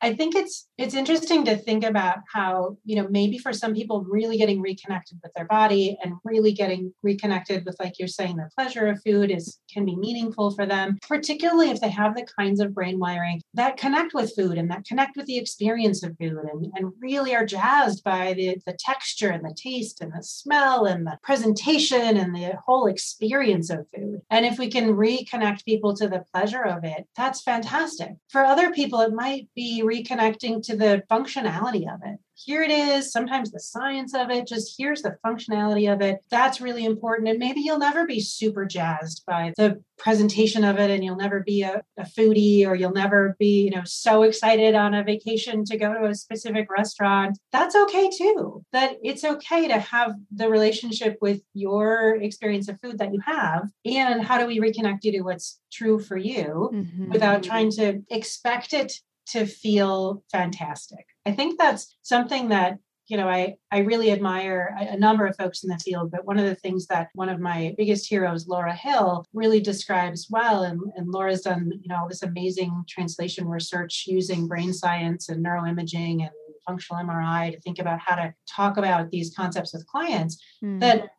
I 0.03 0.12
think 0.15 0.35
it's 0.35 0.69
it's 0.79 0.95
interesting 0.95 1.45
to 1.45 1.57
think 1.57 1.85
about 1.85 2.19
how 2.33 2.76
you 2.85 2.97
know 2.97 3.09
maybe 3.11 3.38
for 3.38 3.53
some 3.53 3.75
people 3.75 4.05
really 4.09 4.37
getting 4.37 4.61
reconnected 4.61 5.19
with 5.23 5.33
their 5.35 5.47
body 5.47 5.97
and 6.03 6.15
really 6.25 6.53
getting 6.53 6.93
reconnected 7.03 7.65
with 7.65 7.76
like 7.81 7.99
you're 7.99 8.09
saying 8.09 8.37
the 8.37 8.49
pleasure 8.57 8.87
of 8.87 9.00
food 9.05 9.31
is 9.31 9.59
can 9.73 9.85
be 9.85 9.97
meaningful 9.97 10.50
for 10.50 10.67
them 10.67 10.97
particularly 11.07 11.71
if 11.71 11.81
they 11.81 11.91
have 11.91 12.15
the 12.15 12.26
kinds 12.38 12.61
of 12.61 12.75
brain 12.75 12.99
wiring 12.99 13.41
that 13.55 13.76
connect 13.76 14.15
with 14.15 14.35
food 14.35 14.59
and 14.59 14.71
that 14.71 14.85
connect 14.85 15.17
with 15.17 15.26
the 15.26 15.38
experience 15.38 16.03
of 16.03 16.17
food 16.19 16.37
and, 16.53 16.67
and 16.75 16.93
really 17.00 17.35
are 17.35 17.47
jazzed 17.47 18.03
by 18.05 18.33
the, 18.35 18.57
the 18.67 18.76
texture 18.79 19.31
and 19.31 19.45
the 19.45 19.55
taste 19.55 20.00
and 20.00 20.12
the 20.12 20.23
smell 20.23 20.85
and 20.85 21.07
the 21.07 21.19
presentation 21.23 22.17
and 22.17 22.35
the 22.35 22.53
whole 22.67 22.87
experience 22.87 23.71
of 23.71 23.87
food. 23.95 24.21
And 24.31 24.45
if 24.45 24.59
we 24.59 24.69
can 24.71 24.95
reconnect 24.95 25.65
people 25.65 25.95
to 25.97 26.09
the 26.09 26.25
pleasure 26.33 26.65
of 26.65 26.85
it, 26.85 27.07
that's 27.17 27.43
fantastic. 27.43 28.12
For 28.29 28.45
other 28.45 28.73
people, 28.73 29.00
it 29.00 29.12
might 29.12 29.49
be 29.55 29.83
reconnecting 29.87 30.62
to 30.66 30.76
the 30.76 31.02
functionality 31.11 31.93
of 31.93 32.00
it. 32.05 32.19
Here 32.38 32.62
it 32.62 32.71
is, 32.71 33.11
sometimes 33.11 33.50
the 33.50 33.61
science 33.61 34.14
of 34.14 34.31
it, 34.31 34.47
just 34.47 34.75
here's 34.78 35.00
the 35.00 35.16
functionality 35.25 35.90
of 35.90 36.02
it. 36.02 36.19
That's 36.31 36.61
really 36.61 36.85
important. 36.85 37.28
And 37.28 37.38
maybe 37.38 37.61
you'll 37.62 37.78
never 37.78 38.07
be 38.07 38.21
super 38.21 38.66
jazzed 38.66 39.25
by 39.26 39.55
the 39.57 39.83
presentation 39.97 40.62
of 40.62 40.78
it, 40.78 40.90
and 40.90 41.02
you'll 41.02 41.16
never 41.16 41.40
be 41.40 41.62
a, 41.62 41.81
a 41.97 42.02
foodie, 42.02 42.66
or 42.66 42.75
you'll 42.75 42.93
never 42.93 43.37
be, 43.38 43.62
you 43.64 43.71
know, 43.71 43.85
so 43.87 44.23
excited 44.23 44.75
on 44.75 44.93
a 44.93 45.02
vacation 45.02 45.64
to 45.64 45.78
go 45.78 45.95
to 45.95 46.05
a 46.05 46.14
specific 46.14 46.71
restaurant. 46.71 47.38
That's 47.52 47.75
okay 47.75 48.11
too. 48.11 48.62
That 48.73 48.97
it's 49.02 49.25
okay 49.25 49.66
to 49.69 49.78
have 49.78 50.12
the 50.31 50.50
relationship 50.50 51.16
with 51.23 51.40
your 51.55 52.16
experience 52.16 52.69
of 52.69 52.78
food 52.83 52.99
that 52.99 53.14
you 53.14 53.21
have. 53.25 53.71
And 53.87 54.23
how 54.23 54.37
do 54.38 54.47
we 54.47 54.61
reconnect 54.61 55.05
you 55.05 55.12
to 55.12 55.23
what's 55.23 55.59
true 55.73 55.99
for 55.99 56.19
you? 56.19 56.71
Mhm. 56.73 57.09
without 57.11 57.43
trying 57.43 57.71
to 57.71 58.02
expect 58.11 58.73
it 58.73 58.93
to 59.28 59.47
feel 59.47 60.23
fantastic. 60.30 61.06
I 61.25 61.33
think 61.33 61.59
that's 61.59 61.97
something 62.02 62.49
that 62.50 62.78
you 63.09 63.16
know 63.16 63.28
I 63.28 63.56
I 63.71 63.78
really 63.80 64.11
admire 64.11 64.75
a, 64.80 64.95
a 64.95 64.97
number 64.99 65.26
of 65.26 65.37
folks 65.37 65.62
in 65.62 65.71
the 65.71 65.78
field, 65.78 66.11
but 66.11 66.25
one 66.25 66.38
of 66.38 66.45
the 66.47 66.54
things 66.56 66.87
that 66.87 67.09
one 67.14 67.28
of 67.28 67.40
my 67.40 67.75
biggest 67.78 68.09
heroes, 68.09 68.49
Laura 68.49 68.75
Hill, 68.75 69.25
really 69.33 69.61
describes 69.61 70.28
well, 70.30 70.62
and, 70.62 70.80
and 70.97 71.11
Laura's 71.11 71.42
done 71.42 71.71
you 71.83 71.88
know 71.88 71.99
all 71.99 72.09
this 72.09 72.23
amazing 72.23 72.85
translation 72.88 73.47
research 73.49 74.04
using 74.06 74.49
brain 74.49 74.73
science 74.73 75.28
and 75.28 75.45
neuroimaging 75.45 76.23
and 76.23 76.30
functional 76.66 77.02
MRI 77.04 77.52
to 77.52 77.61
think 77.61 77.78
about 77.78 78.00
how 78.04 78.16
to 78.16 78.35
talk 78.49 78.76
about 78.76 79.11
these 79.11 79.33
concepts 79.35 79.73
with 79.73 79.87
clients 79.87 80.42
Mm. 80.64 80.80
that 80.80 81.11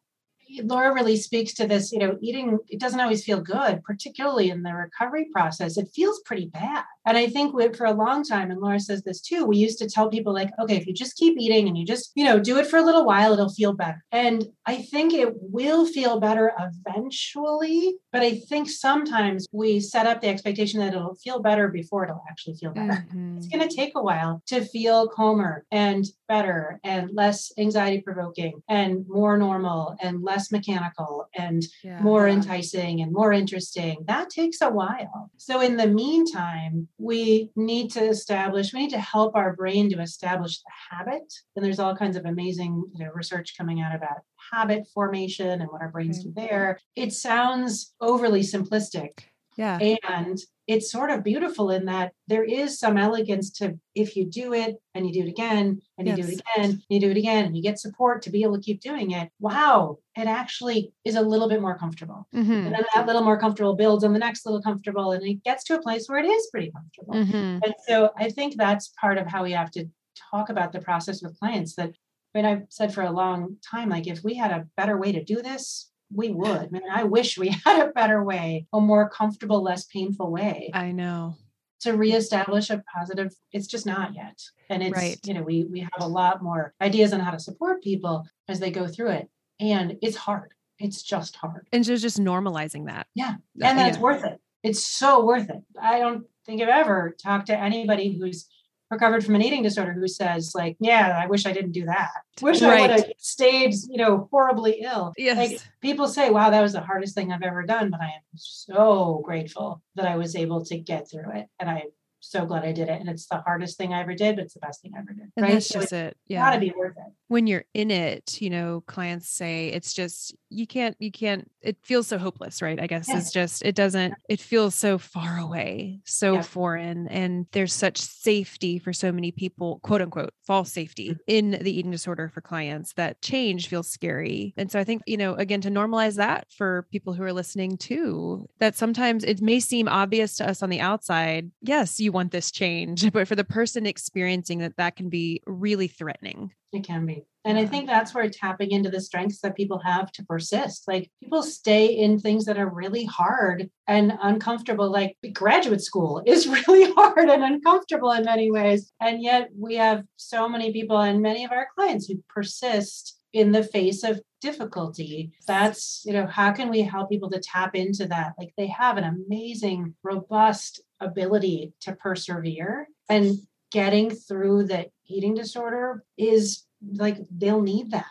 Laura 0.64 0.94
really 0.94 1.18
speaks 1.18 1.54
to 1.56 1.68
this, 1.68 1.92
you 1.92 2.00
know, 2.00 2.18
eating, 2.22 2.58
it 2.70 2.80
doesn't 2.80 3.00
always 3.00 3.24
feel 3.24 3.42
good, 3.42 3.84
particularly 3.84 4.50
in 4.50 4.64
the 4.64 4.74
recovery 4.74 5.28
process. 5.32 5.78
It 5.78 5.90
feels 5.94 6.22
pretty 6.26 6.46
bad. 6.48 6.86
And 7.08 7.18
I 7.18 7.28
think 7.28 7.54
we, 7.56 7.70
for 7.70 7.86
a 7.86 7.94
long 7.94 8.22
time, 8.24 8.52
and 8.52 8.60
Laura 8.60 8.82
says 8.82 9.02
this 9.04 9.22
too, 9.22 9.46
we 9.46 9.56
used 9.58 9.80
to 9.80 9.90
tell 9.90 10.10
people, 10.10 10.34
like, 10.34 10.52
okay, 10.62 10.76
if 10.76 10.86
you 10.86 10.94
just 10.94 11.16
keep 11.16 11.38
eating 11.40 11.68
and 11.70 11.78
you 11.78 11.86
just, 11.86 12.12
you 12.16 12.26
know, 12.26 12.38
do 12.38 12.58
it 12.58 12.68
for 12.68 12.78
a 12.78 12.84
little 12.84 13.06
while, 13.06 13.32
it'll 13.32 13.48
feel 13.62 13.74
better. 13.74 14.04
And 14.12 14.44
I 14.66 14.76
think 14.92 15.14
it 15.14 15.30
will 15.42 15.86
feel 15.86 16.20
better 16.20 16.52
eventually. 16.60 17.96
But 18.12 18.24
I 18.24 18.40
think 18.50 18.70
sometimes 18.70 19.48
we 19.54 19.80
set 19.80 20.06
up 20.06 20.22
the 20.22 20.28
expectation 20.28 20.80
that 20.82 20.94
it'll 20.94 21.16
feel 21.16 21.40
better 21.42 21.70
before 21.70 22.04
it'll 22.04 22.24
actually 22.30 22.56
feel 22.56 22.72
better. 22.74 23.06
Mhm. 23.10 23.24
It's 23.38 23.48
going 23.50 23.70
to 23.70 23.76
take 23.76 23.92
a 23.96 24.02
while 24.02 24.42
to 24.48 24.66
feel 24.66 25.08
calmer 25.10 25.64
and 25.72 26.04
better 26.28 26.80
and 26.84 27.12
less 27.14 27.52
anxiety 27.60 28.02
provoking 28.02 28.64
and 28.68 29.06
more 29.08 29.38
normal 29.38 29.96
and 30.02 30.24
less 30.24 30.52
mechanical 30.52 31.30
and 31.36 31.64
Yeah. 31.84 32.02
more 32.02 32.28
enticing 32.28 33.00
and 33.02 33.12
more 33.14 33.32
interesting. 33.32 34.04
That 34.08 34.32
takes 34.32 34.60
a 34.62 34.70
while. 34.72 35.30
So, 35.38 35.62
in 35.62 35.78
the 35.78 35.88
meantime, 35.88 36.88
we 36.98 37.52
need 37.56 37.92
to 37.92 38.04
establish, 38.04 38.74
we 38.74 38.82
need 38.82 38.90
to 38.92 39.00
help 39.00 39.36
our 39.36 39.56
brain 39.56 39.90
to 39.92 40.02
establish 40.02 40.60
the 40.60 40.72
habit. 40.96 41.32
And 41.56 41.64
there's 41.64 41.80
all 41.80 41.96
kinds 41.96 42.18
of 42.18 42.26
amazing 42.26 42.84
you 42.96 43.06
know, 43.06 43.12
research 43.14 43.56
coming 43.58 43.82
out 43.82 43.96
about 43.96 44.18
habit 44.52 44.88
formation 44.94 45.62
and 45.62 45.70
what 45.70 45.82
our 45.82 45.90
brains 45.90 46.20
mm-hmm. 46.20 46.40
do 46.40 46.48
there. 46.48 46.80
It 46.96 47.14
sounds 47.14 47.94
overly 48.02 48.42
simplistic. 48.42 49.12
Yeah. 49.58 49.78
And 49.80 50.40
it's 50.68 50.92
sort 50.92 51.10
of 51.10 51.24
beautiful 51.24 51.72
in 51.72 51.86
that 51.86 52.12
there 52.28 52.44
is 52.44 52.78
some 52.78 52.98
elegance 52.98 53.50
to 53.52 53.80
if 53.96 54.16
you 54.16 54.26
do 54.26 54.54
it 54.54 54.76
and 54.94 55.08
you 55.08 55.14
do 55.14 55.22
it 55.26 55.30
again 55.30 55.82
and 55.98 56.08
you 56.08 56.16
do 56.16 56.24
it 56.24 56.42
again, 56.42 56.70
and 56.72 56.84
you 56.90 57.00
do 57.00 57.10
it 57.10 57.18
again, 57.18 57.46
and 57.46 57.56
you 57.56 57.64
get 57.64 57.80
support 57.80 58.22
to 58.24 58.30
be 58.30 58.44
able 58.44 58.56
to 58.56 58.62
keep 58.62 58.82
doing 58.82 59.12
it. 59.12 59.30
Wow, 59.40 59.98
it 60.16 60.28
actually 60.28 60.92
is 61.06 61.16
a 61.16 61.22
little 61.22 61.50
bit 61.50 61.62
more 61.62 61.78
comfortable. 61.78 62.28
Mhm. 62.36 62.66
And 62.66 62.74
then 62.76 62.86
that 62.94 63.08
little 63.08 63.24
more 63.24 63.40
comfortable 63.40 63.76
builds 63.76 64.04
on 64.04 64.14
the 64.14 64.20
next 64.20 64.46
little 64.46 64.62
comfortable, 64.62 65.12
and 65.12 65.24
it 65.24 65.44
gets 65.44 65.64
to 65.66 65.76
a 65.76 65.82
place 65.82 66.08
where 66.08 66.20
it 66.20 66.28
is 66.28 66.48
pretty 66.52 66.72
comfortable. 66.72 67.14
Mhm. 67.16 67.62
And 67.64 67.74
so 67.88 68.12
I 68.18 68.30
think 68.30 68.56
that's 68.58 68.94
part 69.00 69.18
of 69.18 69.28
how 69.28 69.44
we 69.44 69.54
have 69.54 69.72
to 69.72 69.88
talk 70.32 70.50
about 70.50 70.74
the 70.74 70.82
process 70.82 71.22
with 71.24 71.40
clients 71.40 71.76
that 71.76 71.94
I 72.36 72.42
mean, 72.42 72.46
I've 72.46 72.66
said 72.70 72.94
for 72.94 73.02
a 73.02 73.12
long 73.12 73.58
time, 73.68 73.90
like 73.90 74.06
if 74.06 74.24
we 74.24 74.36
had 74.36 74.52
a 74.52 74.68
better 74.76 74.98
way 74.98 75.12
to 75.12 75.24
do 75.24 75.42
this, 75.42 75.92
we 76.14 76.30
would. 76.32 76.70
I 76.92 77.02
I 77.02 77.04
wish 77.04 77.38
we 77.38 77.50
had 77.66 77.88
a 77.88 77.92
better 77.92 78.24
way, 78.24 78.68
a 78.74 78.80
more 78.80 79.10
comfortable, 79.10 79.62
less 79.62 79.86
painful 79.86 80.32
way 80.32 80.72
I 80.74 80.92
know. 80.92 81.36
to 81.82 81.94
reestablish 81.98 82.70
a 82.70 82.84
positive. 82.94 83.34
It's 83.52 83.68
just 83.68 83.86
not 83.86 84.16
yet. 84.16 84.40
And 84.70 84.82
it's, 84.84 84.96
Right. 84.98 85.20
you 85.26 85.34
know, 85.34 85.44
we 85.44 85.66
we 85.72 85.80
have 85.82 86.00
a 86.00 86.08
lot 86.08 86.42
more 86.44 86.74
ideas 86.82 87.14
on 87.14 87.20
how 87.20 87.32
to 87.32 87.40
support 87.40 87.84
people 87.84 88.26
as 88.48 88.60
they 88.60 88.72
go 88.72 88.88
through 88.88 89.12
it. 89.12 89.30
And 89.60 89.98
it's 90.02 90.18
hard. 90.18 90.54
It's 90.80 91.02
just 91.04 91.36
hard. 91.36 91.68
And 91.72 91.86
so 91.86 91.96
just 91.96 92.20
normalizing 92.20 92.86
that. 92.88 93.08
Yeah. 93.16 93.36
And 93.62 93.78
then 93.78 93.88
it's 93.88 93.98
yeah. 93.98 94.04
worth 94.04 94.24
it. 94.24 94.40
It's 94.64 94.86
so 94.86 95.26
worth 95.26 95.50
it. 95.50 95.62
I 95.82 96.00
don't 96.00 96.26
think 96.46 96.62
I've 96.62 96.68
ever 96.70 97.16
talked 97.22 97.48
to 97.48 97.58
anybody 97.58 98.18
who's 98.18 98.48
recovered 98.90 99.26
from 99.26 99.36
an 99.36 99.42
eating 99.42 99.64
disorder 99.64 99.94
who 99.94 100.08
says, 100.08 100.54
like, 100.56 100.78
yeah, 100.80 101.20
I 101.22 101.28
wish 101.28 101.46
I 101.46 101.52
didn't 101.52 101.74
do 101.74 101.86
that. 101.86 102.10
Wish 102.42 102.62
I 102.62 102.82
would 102.82 102.90
have 102.92 103.12
stayed, 103.18 103.74
you 103.90 103.98
know, 103.98 104.28
horribly 104.32 104.82
ill. 104.82 105.14
Yes. 105.18 105.38
Like 105.38 105.62
people 105.82 106.08
say, 106.08 106.30
wow, 106.30 106.50
that 106.50 106.62
was 106.62 106.74
the 106.74 106.82
hardest 106.82 107.16
thing 107.16 107.32
I've 107.32 107.42
ever 107.42 107.64
done, 107.64 107.90
but 107.90 108.02
I 108.02 108.06
am 108.06 108.22
so 108.36 109.22
grateful 109.26 109.82
that 109.96 110.08
I 110.08 110.16
was 110.16 110.36
able 110.36 110.64
to 110.66 110.78
get 110.78 111.10
through 111.10 111.32
it. 111.34 111.48
And 111.60 111.70
I'm 111.70 111.88
so 112.32 112.46
glad 112.46 112.64
I 112.64 112.72
did 112.72 112.90
it. 112.90 113.00
And 113.00 113.10
it's 113.10 113.26
the 113.28 113.42
hardest 113.42 113.78
thing 113.78 113.94
I 113.94 114.02
ever 114.02 114.14
did, 114.14 114.36
but 114.36 114.46
it's 114.46 114.54
the 114.54 114.60
best 114.60 114.82
thing 114.82 114.92
I 114.96 115.00
ever 115.00 115.14
did. 115.14 115.32
and 115.36 115.44
right. 115.44 115.54
that's 115.54 115.68
So 115.68 115.80
just 115.82 115.94
it. 115.94 116.18
Yeah. 116.28 116.46
gotta 116.50 116.60
be 116.60 116.74
worth 116.78 116.96
it. 116.98 117.14
when 117.28 117.48
you're 117.48 117.66
in 117.74 117.92
it, 117.92 118.42
you 118.42 118.50
know, 118.50 118.84
clients 118.88 119.30
say 119.30 119.68
it's 119.70 119.94
just 119.94 120.36
you 120.50 120.66
can't 120.66 120.96
you 121.00 121.12
can't 121.12 121.50
it 121.62 121.78
feels 121.84 122.08
so 122.08 122.18
hopeless, 122.18 122.62
right? 122.62 122.80
I 122.80 122.88
guess 122.88 123.08
Yeah. 123.10 123.18
it's 123.18 123.32
just 123.32 123.64
it 123.64 123.76
doesn't 123.76 124.14
it 124.30 124.40
feels 124.40 124.76
so 124.76 124.98
far 124.98 125.38
away, 125.40 126.00
so 126.06 126.36
Yeah. 126.36 126.42
foreign 126.42 127.08
and 127.10 127.48
there's 127.52 127.74
such 127.74 127.98
safety 127.98 128.80
for 128.80 128.94
so 128.94 129.12
many 129.12 129.32
people, 129.32 129.80
quote 129.84 130.02
unquote, 130.02 130.34
false 130.46 130.72
safety 130.72 131.10
Mm-hmm. 131.10 131.20
in 131.28 131.52
the 131.52 131.72
eating 131.78 131.92
disorder 131.92 132.30
for 132.34 132.42
clients 132.42 132.94
that 132.94 133.22
change 133.22 133.68
feels 133.68 133.88
scary. 133.90 134.54
And 134.58 134.72
so 134.72 134.80
I 134.80 134.84
think, 134.84 135.02
you 135.06 135.18
know, 135.18 135.34
again 135.36 135.62
to 135.62 135.70
normalize 135.70 136.16
that 136.16 136.48
for 136.52 136.88
people 136.92 137.14
who 137.14 137.24
are 137.24 137.34
listening 137.34 137.78
too, 137.78 138.48
that 138.60 138.76
sometimes 138.76 139.24
it 139.24 139.42
may 139.42 139.60
seem 139.60 139.88
obvious 139.88 140.36
to 140.38 140.50
us 140.50 140.64
on 140.64 140.70
the 140.70 140.80
outside, 140.80 141.52
yes, 141.62 142.00
you 142.00 142.12
want 142.18 142.32
this 142.32 142.52
change, 142.52 143.12
but 143.14 143.28
for 143.28 143.36
the 143.36 143.44
person 143.44 143.86
experiencing 143.86 144.60
that 144.60 144.78
that 144.78 144.96
can 144.96 145.10
be 145.10 145.42
really 145.46 145.88
threatening. 145.88 146.52
It 146.74 146.86
can 146.86 147.06
be. 147.06 147.24
And 147.46 147.58
I 147.58 147.66
think 147.66 147.88
that's 147.88 148.14
where 148.14 148.30
tapping 148.30 148.72
into 148.72 148.90
the 148.90 149.00
strengths 149.00 149.40
that 149.40 149.56
people 149.56 149.80
have 149.80 150.12
to 150.14 150.26
persist. 150.26 150.84
Like 150.86 151.10
people 151.24 151.42
stay 151.42 151.86
in 151.86 152.20
things 152.20 152.44
that 152.46 152.58
are 152.58 152.68
really 152.68 153.06
hard 153.06 153.70
and 153.88 154.12
uncomfortable. 154.22 154.92
Like 154.92 155.16
graduate 155.32 155.82
school 155.82 156.22
is 156.28 156.46
really 156.46 156.92
hard 156.92 157.30
and 157.30 157.44
uncomfortable 157.44 158.12
in 158.12 158.26
many 158.26 158.52
ways. 158.52 158.92
And 159.00 159.24
yet 159.24 159.50
we 159.58 159.76
have 159.76 160.04
so 160.18 160.50
many 160.50 160.74
people 160.74 161.00
and 161.00 161.22
many 161.22 161.46
of 161.46 161.52
our 161.52 161.68
clients 161.74 162.08
who 162.08 162.22
persist 162.28 163.18
in 163.32 163.52
the 163.52 163.64
face 163.64 164.04
of 164.04 164.20
difficulty. 164.42 165.32
That's, 165.48 166.04
you 166.06 166.14
know, 166.14 166.28
how 166.28 166.52
can 166.52 166.70
we 166.70 166.82
help 166.82 167.10
people 167.10 167.30
to 167.30 167.40
tap 167.40 167.76
into 167.76 168.08
that? 168.08 168.34
Like 168.38 168.54
they 168.58 168.68
have 168.68 168.98
an 168.98 169.04
amazing, 169.04 169.96
robust 170.04 170.82
ability 171.00 171.74
to 171.82 171.94
persevere 171.94 172.88
and 173.10 173.38
getting 173.72 174.10
through 174.10 174.64
the 174.66 174.88
eating 175.08 175.34
disorder 175.36 176.04
is 176.18 176.64
like 176.94 177.18
they'll 177.32 177.62
need 177.62 177.92
that. 177.92 178.06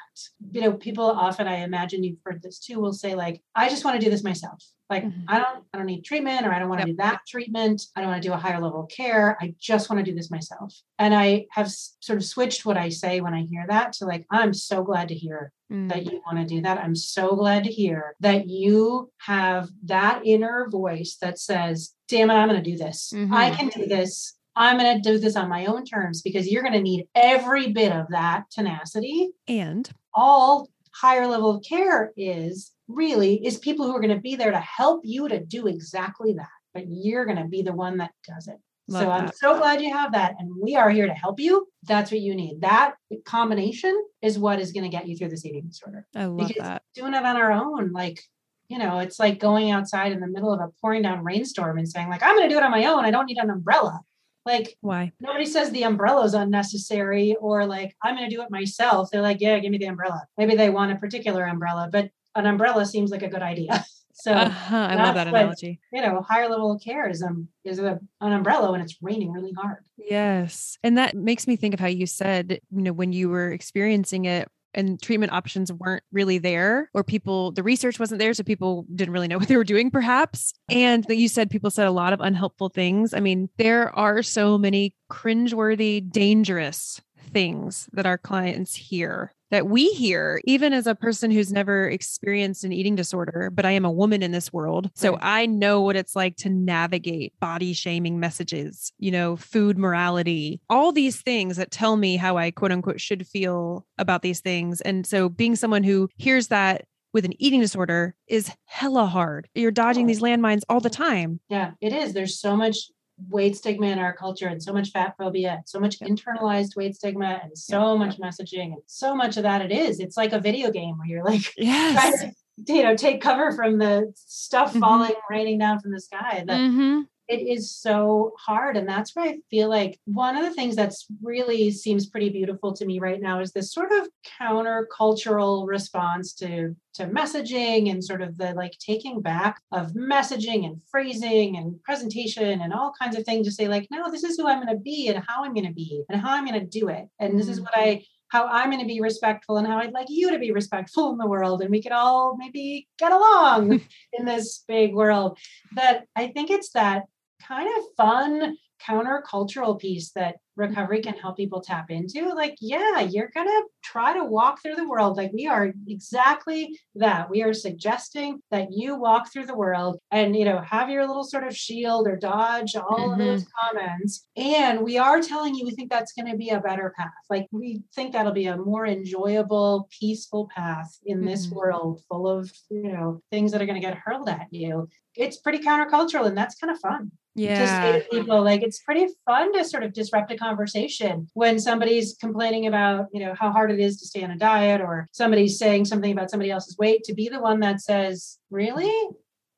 You 0.50 0.60
know, 0.60 0.72
people 0.72 1.04
often, 1.04 1.46
I 1.46 1.58
imagine 1.58 2.02
you've 2.02 2.18
heard 2.24 2.42
this 2.42 2.58
too, 2.58 2.80
will 2.80 2.92
say, 2.92 3.14
like, 3.14 3.40
I 3.54 3.68
just 3.68 3.84
want 3.84 3.98
to 3.98 4.04
do 4.04 4.10
this 4.10 4.24
myself. 4.24 4.62
Like, 4.90 5.04
Mhm. 5.04 5.24
I 5.28 5.38
don't, 5.38 5.64
I 5.72 5.78
don't 5.78 5.86
need 5.86 6.02
treatment 6.04 6.46
or 6.46 6.52
I 6.52 6.58
don't 6.58 6.68
want 6.68 6.80
to 6.80 6.86
Yep. 6.88 6.96
do 6.96 7.02
that 7.02 7.20
treatment. 7.28 7.82
I 7.94 8.00
don't 8.00 8.10
want 8.10 8.22
to 8.22 8.28
do 8.28 8.32
a 8.34 8.36
higher 8.38 8.60
level 8.60 8.82
of 8.82 8.88
care. 8.88 9.36
I 9.40 9.54
just 9.58 9.88
want 9.88 10.04
to 10.04 10.10
do 10.10 10.16
this 10.16 10.30
myself. 10.30 10.74
And 10.98 11.14
I 11.14 11.46
have 11.52 11.70
sort 11.70 12.18
of 12.18 12.24
switched 12.24 12.66
what 12.66 12.76
I 12.76 12.88
say 12.88 13.20
when 13.20 13.34
I 13.34 13.42
hear 13.42 13.64
that 13.68 13.92
to 13.94 14.04
like, 14.04 14.26
I'm 14.30 14.52
so 14.52 14.82
glad 14.82 15.08
to 15.08 15.14
hear 15.14 15.52
Mm. 15.72 15.88
that 15.88 16.04
you 16.04 16.22
want 16.24 16.38
to 16.38 16.44
do 16.44 16.60
that. 16.62 16.78
I'm 16.78 16.94
so 16.94 17.34
glad 17.34 17.64
to 17.64 17.72
hear 17.72 18.14
that 18.20 18.48
you 18.48 19.10
have 19.18 19.68
that 19.86 20.22
inner 20.24 20.68
voice 20.70 21.16
that 21.20 21.40
says, 21.40 21.92
damn 22.08 22.30
it, 22.30 22.34
I'm 22.34 22.48
going 22.48 22.62
to 22.62 22.70
do 22.70 22.76
this. 22.76 23.12
I 23.12 23.50
Mhm. 23.50 23.56
can 23.56 23.68
do 23.70 23.86
this. 23.86 24.34
I'm 24.54 24.78
going 24.78 25.02
to 25.02 25.10
do 25.10 25.18
this 25.18 25.34
on 25.34 25.48
my 25.48 25.66
own 25.66 25.84
terms 25.84 26.22
because 26.22 26.48
you're 26.48 26.62
going 26.62 26.72
to 26.74 26.80
need 26.80 27.08
every 27.16 27.72
bit 27.72 27.90
of 27.92 28.06
that 28.10 28.44
tenacity. 28.50 29.30
And 29.48 29.90
All 30.14 30.68
higher 30.94 31.26
level 31.26 31.50
of 31.50 31.64
care 31.68 32.12
is 32.16 32.72
really 32.88 33.44
is 33.44 33.58
people 33.58 33.86
who 33.86 33.94
are 33.94 34.00
going 34.00 34.14
to 34.14 34.20
be 34.20 34.36
there 34.36 34.52
to 34.52 34.60
help 34.60 35.00
you 35.04 35.28
to 35.28 35.44
do 35.44 35.66
exactly 35.66 36.32
that. 36.34 36.48
But 36.74 36.84
you're 36.88 37.24
going 37.26 37.38
to 37.38 37.48
be 37.48 37.62
the 37.62 37.72
one 37.74 37.96
that 37.98 38.12
does 38.26 38.46
it. 38.48 38.58
Love 38.88 39.02
so 39.02 39.10
I'm 39.10 39.32
so 39.32 39.58
glad 39.58 39.80
you 39.80 39.92
have 39.92 40.12
that. 40.12 40.36
And 40.38 40.50
we 40.60 40.76
are 40.76 40.90
here 40.90 41.06
to 41.06 41.12
help 41.12 41.40
you. 41.40 41.66
That's 41.82 42.10
what 42.10 42.20
you 42.20 42.34
need. 42.34 42.60
That 42.60 42.94
combination 43.24 44.00
is 44.22 44.38
what 44.38 44.60
is 44.60 44.72
going 44.72 44.84
to 44.84 44.96
get 44.96 45.08
you 45.08 45.16
through 45.16 45.30
this 45.30 45.44
eating 45.44 45.66
disorder. 45.66 46.06
I 46.14 46.26
love 46.26 46.48
Because 46.48 46.62
that. 46.62 46.82
doing 46.94 47.14
it 47.14 47.24
on 47.24 47.36
our 47.36 47.50
own, 47.50 47.92
like, 47.92 48.22
you 48.68 48.78
know, 48.78 48.98
it's 48.98 49.18
like 49.18 49.40
going 49.40 49.70
outside 49.70 50.12
in 50.12 50.20
the 50.20 50.26
middle 50.26 50.52
of 50.52 50.60
a 50.60 50.70
pouring 50.80 51.02
down 51.02 51.24
rainstorm 51.24 51.78
and 51.78 51.88
saying, 51.88 52.08
like, 52.08 52.22
I'm 52.22 52.36
going 52.36 52.48
to 52.48 52.54
do 52.54 52.58
it 52.58 52.64
on 52.64 52.70
my 52.70 52.84
own. 52.86 53.04
I 53.04 53.10
don't 53.10 53.26
need 53.26 53.38
an 53.38 53.50
umbrella. 53.50 54.00
Like, 54.44 54.76
Why? 54.80 55.12
nobody 55.20 55.46
says 55.46 55.70
the 55.70 55.82
umbrella 55.82 56.24
is 56.24 56.34
unnecessary 56.34 57.36
or 57.40 57.66
like, 57.66 57.96
I'm 58.02 58.16
going 58.16 58.30
to 58.30 58.34
do 58.34 58.42
it 58.42 58.50
myself. 58.50 59.10
They're 59.10 59.20
like, 59.20 59.40
yeah, 59.40 59.58
give 59.58 59.72
me 59.72 59.78
the 59.78 59.86
umbrella. 59.86 60.24
Maybe 60.38 60.54
they 60.54 60.70
want 60.70 60.92
a 60.92 60.96
particular 60.96 61.44
umbrella, 61.44 61.88
but 61.90 62.10
an 62.36 62.46
umbrella 62.46 62.86
seems 62.86 63.10
like 63.10 63.22
a 63.22 63.28
good 63.28 63.42
idea. 63.42 63.84
So, 64.18 64.32
Uh-huh. 64.32 64.76
I 64.76 64.94
love 64.96 65.14
that 65.14 65.26
what- 65.30 65.40
analogy. 65.40 65.78
you 65.92 66.00
know, 66.00 66.22
higher 66.22 66.48
level 66.48 66.72
of 66.72 66.80
care 66.82 67.06
is 67.08 67.22
um 67.22 67.48
is 67.64 67.78
a, 67.78 68.00
an 68.22 68.32
umbrella 68.32 68.72
when 68.72 68.80
it's 68.80 68.96
raining 69.02 69.30
really 69.30 69.52
hard. 69.52 69.84
Yes. 69.98 70.78
And 70.82 70.96
that 70.96 71.14
makes 71.14 71.46
me 71.46 71.56
think 71.56 71.74
of 71.74 71.80
how 71.80 71.86
you 71.86 72.06
said, 72.06 72.60
you 72.70 72.82
know, 72.82 72.92
when 72.94 73.12
you 73.12 73.28
were 73.28 73.50
experiencing 73.52 74.24
it 74.24 74.48
and 74.72 75.00
treatment 75.00 75.32
options 75.32 75.72
weren't 75.72 76.02
really 76.12 76.36
there, 76.38 76.90
or 76.94 77.02
people, 77.04 77.50
the 77.52 77.62
research 77.62 77.98
wasn't 77.98 78.18
there. 78.18 78.32
So 78.34 78.42
people 78.42 78.86
didn't 78.94 79.12
really 79.14 79.28
know 79.28 79.38
what 79.38 79.48
they 79.48 79.56
were 79.56 79.64
doing, 79.64 79.90
perhaps. 79.90 80.52
And 80.70 81.04
that 81.04 81.16
you 81.16 81.28
said 81.28 81.48
people 81.50 81.70
said 81.70 81.86
a 81.86 81.90
lot 81.90 82.12
of 82.12 82.20
unhelpful 82.20 82.68
things. 82.70 83.14
I 83.14 83.20
mean, 83.20 83.48
there 83.58 83.94
are 83.98 84.22
so 84.22 84.58
many 84.58 84.94
cringeworthy, 85.10 86.10
dangerous 86.10 87.00
things 87.26 87.88
that 87.92 88.06
our 88.06 88.18
clients 88.18 88.74
hear 88.74 89.32
that 89.50 89.68
we 89.68 89.92
hear, 89.92 90.40
even 90.44 90.72
as 90.72 90.86
a 90.86 90.94
person 90.94 91.30
who's 91.30 91.52
never 91.52 91.88
experienced 91.88 92.64
an 92.64 92.72
eating 92.72 92.96
disorder, 92.96 93.50
but 93.52 93.64
I 93.64 93.72
am 93.72 93.84
a 93.84 93.90
woman 93.90 94.22
in 94.22 94.32
this 94.32 94.52
world. 94.52 94.90
So 94.94 95.12
Right. 95.12 95.20
I 95.22 95.46
know 95.46 95.80
what 95.82 95.96
it's 95.96 96.16
like 96.16 96.36
to 96.38 96.48
navigate 96.48 97.32
body 97.40 97.72
shaming 97.72 98.18
messages, 98.18 98.92
you 98.98 99.10
know, 99.10 99.36
food 99.36 99.78
morality, 99.78 100.60
all 100.68 100.92
these 100.92 101.20
things 101.20 101.56
that 101.56 101.70
tell 101.70 101.96
me 101.96 102.16
how 102.16 102.36
I 102.36 102.50
quote 102.50 102.72
unquote 102.72 103.00
should 103.00 103.26
feel 103.26 103.86
about 103.98 104.22
these 104.22 104.40
things. 104.40 104.80
And 104.80 105.06
so 105.06 105.28
being 105.28 105.56
someone 105.56 105.84
who 105.84 106.08
hears 106.16 106.48
that 106.48 106.86
with 107.12 107.24
an 107.24 107.40
eating 107.40 107.60
disorder 107.60 108.14
is 108.26 108.50
hella 108.66 109.06
hard. 109.06 109.48
You're 109.54 109.70
dodging 109.70 110.04
oh. 110.04 110.08
these 110.08 110.20
landmines 110.20 110.62
all 110.68 110.80
the 110.80 110.90
time. 110.90 111.40
Yeah, 111.48 111.72
it 111.80 111.92
is. 111.92 112.12
There's 112.12 112.38
so 112.38 112.56
much 112.56 112.90
weight 113.28 113.56
stigma 113.56 113.86
in 113.86 113.98
our 113.98 114.12
culture 114.14 114.46
and 114.48 114.62
so 114.62 114.72
much 114.72 114.90
fat 114.90 115.14
phobia, 115.16 115.54
and 115.54 115.68
so 115.68 115.80
much 115.80 115.98
internalized 116.00 116.76
weight 116.76 116.94
stigma 116.94 117.40
and 117.42 117.56
so 117.56 117.96
much 117.96 118.18
messaging 118.18 118.72
and 118.74 118.82
so 118.86 119.14
much 119.16 119.36
of 119.36 119.42
that 119.44 119.62
it 119.62 119.72
is. 119.72 120.00
It's 120.00 120.16
like 120.16 120.32
a 120.32 120.40
video 120.40 120.70
game 120.70 120.98
where 120.98 121.06
you're 121.08 121.24
like 121.24 121.52
Yes. 121.56 122.20
to, 122.66 122.72
you 122.74 122.82
know, 122.82 122.94
take 122.96 123.20
cover 123.20 123.52
from 123.52 123.78
the 123.78 124.12
stuff 124.16 124.74
Mhm. 124.74 124.80
falling, 124.80 125.14
raining 125.30 125.58
down 125.58 125.80
from 125.80 125.92
the 125.92 126.00
sky. 126.00 126.44
That 126.46 126.58
hmm 126.60 127.02
it 127.28 127.38
is 127.38 127.74
so 127.74 128.32
hard. 128.38 128.76
And 128.76 128.88
that's 128.88 129.14
why 129.14 129.28
I 129.28 129.38
feel 129.50 129.68
like 129.68 129.98
one 130.04 130.36
of 130.36 130.44
the 130.44 130.54
things 130.54 130.76
that's 130.76 131.06
really 131.22 131.70
seems 131.70 132.06
pretty 132.06 132.30
beautiful 132.30 132.72
to 132.74 132.86
me 132.86 132.98
right 132.98 133.20
now 133.20 133.40
is 133.40 133.52
this 133.52 133.72
sort 133.72 133.92
of 133.92 134.08
counter-cultural 134.38 135.66
response 135.66 136.34
to 136.34 136.74
to 136.94 137.06
messaging 137.08 137.90
and 137.90 138.02
sort 138.02 138.22
of 138.22 138.38
the 138.38 138.54
like 138.54 138.72
taking 138.78 139.20
back 139.20 139.60
of 139.70 139.92
messaging 139.92 140.64
and 140.64 140.80
phrasing 140.90 141.56
and 141.58 141.82
presentation 141.82 142.62
and 142.62 142.72
all 142.72 142.92
kinds 142.98 143.16
of 143.16 143.24
things 143.24 143.46
to 143.46 143.52
say 143.52 143.68
like 143.68 143.86
no 143.90 144.10
this 144.10 144.24
is 144.24 144.36
who 144.36 144.48
i'm 144.48 144.64
going 144.64 144.74
to 144.74 144.82
be 144.82 145.08
and 145.08 145.22
how 145.28 145.44
i'm 145.44 145.52
going 145.52 145.66
to 145.66 145.74
be 145.74 146.02
and 146.08 146.20
how 146.20 146.34
i'm 146.34 146.46
going 146.46 146.58
to 146.58 146.66
do 146.66 146.88
it 146.88 147.06
and 147.20 147.38
this 147.38 147.48
is 147.48 147.60
what 147.60 147.76
i 147.76 147.86
mm-hmm. 147.86 148.02
how 148.28 148.46
I'm 148.48 148.70
going 148.70 148.80
to 148.80 148.86
be 148.86 149.00
respectful 149.00 149.58
and 149.58 149.66
how 149.66 149.78
I'd 149.78 149.92
like 149.92 150.08
you 150.08 150.32
to 150.32 150.38
be 150.38 150.50
respectful 150.50 151.12
in 151.12 151.18
the 151.18 151.28
world. 151.28 151.62
And 151.62 151.70
we 151.70 151.80
could 151.80 151.92
all 151.92 152.36
maybe 152.36 152.88
get 152.98 153.12
along 153.12 153.80
in 154.12 154.24
this 154.24 154.64
big 154.66 154.94
world. 154.94 155.38
That 155.76 156.06
I 156.16 156.26
think 156.28 156.50
it's 156.50 156.70
that 156.70 157.04
kind 157.40 157.68
of 157.76 157.84
fun 157.96 158.56
countercultural 158.84 159.78
piece 159.78 160.10
that 160.12 160.36
recovery 160.56 161.00
can 161.00 161.14
help 161.14 161.36
people 161.36 161.60
tap 161.60 161.90
into 161.90 162.32
like 162.34 162.56
yeah 162.60 163.00
you're 163.00 163.30
going 163.34 163.46
to 163.46 163.64
try 163.82 164.12
to 164.12 164.24
walk 164.24 164.60
through 164.62 164.74
the 164.74 164.88
world 164.88 165.16
like 165.16 165.30
we 165.32 165.46
are 165.46 165.72
exactly 165.86 166.78
that 166.94 167.28
we 167.28 167.42
are 167.42 167.52
suggesting 167.52 168.40
that 168.50 168.68
you 168.70 168.96
walk 168.96 169.30
through 169.30 169.44
the 169.44 169.56
world 169.56 169.98
and 170.10 170.34
you 170.34 170.44
know 170.44 170.60
have 170.60 170.88
your 170.88 171.06
little 171.06 171.24
sort 171.24 171.46
of 171.46 171.54
shield 171.54 172.06
or 172.06 172.16
dodge 172.16 172.74
all 172.74 172.98
mm-hmm. 172.98 173.12
of 173.12 173.18
those 173.18 173.44
mm-hmm. 173.44 173.76
comments 173.76 174.26
and 174.36 174.80
we 174.80 174.96
are 174.96 175.20
telling 175.20 175.54
you 175.54 175.64
we 175.64 175.72
think 175.72 175.90
that's 175.90 176.12
going 176.12 176.30
to 176.30 176.36
be 176.36 176.50
a 176.50 176.60
better 176.60 176.92
path 176.96 177.10
like 177.28 177.46
we 177.50 177.82
think 177.94 178.12
that'll 178.12 178.32
be 178.32 178.46
a 178.46 178.56
more 178.56 178.86
enjoyable 178.86 179.88
peaceful 180.00 180.48
path 180.54 180.98
in 181.04 181.24
this 181.24 181.46
mm-hmm. 181.46 181.56
world 181.56 182.02
full 182.08 182.26
of 182.28 182.50
you 182.70 182.92
know 182.92 183.20
things 183.30 183.52
that 183.52 183.60
are 183.60 183.66
going 183.66 183.80
to 183.80 183.86
get 183.86 183.98
hurled 183.98 184.28
at 184.28 184.46
you 184.50 184.88
it's 185.14 185.38
pretty 185.38 185.58
countercultural 185.58 186.26
and 186.26 186.36
that's 186.36 186.56
kind 186.56 186.70
of 186.70 186.80
fun 186.80 187.10
yeah. 187.36 187.92
to 187.92 188.04
people 188.10 188.42
like 188.42 188.62
it's 188.62 188.80
pretty 188.80 189.06
fun 189.24 189.52
to 189.52 189.64
sort 189.64 189.82
of 189.82 189.92
disrupt 189.92 190.32
a 190.32 190.36
conversation 190.36 191.28
when 191.34 191.58
somebody's 191.58 192.16
complaining 192.18 192.66
about 192.66 193.06
you 193.12 193.24
know 193.24 193.34
how 193.38 193.50
hard 193.50 193.70
it 193.70 193.78
is 193.78 194.00
to 194.00 194.06
stay 194.06 194.24
on 194.24 194.30
a 194.30 194.38
diet 194.38 194.80
or 194.80 195.06
somebody's 195.12 195.58
saying 195.58 195.84
something 195.84 196.12
about 196.12 196.30
somebody 196.30 196.50
else's 196.50 196.78
weight 196.78 197.04
to 197.04 197.14
be 197.14 197.28
the 197.28 197.40
one 197.40 197.60
that 197.60 197.80
says 197.80 198.38
really 198.50 198.92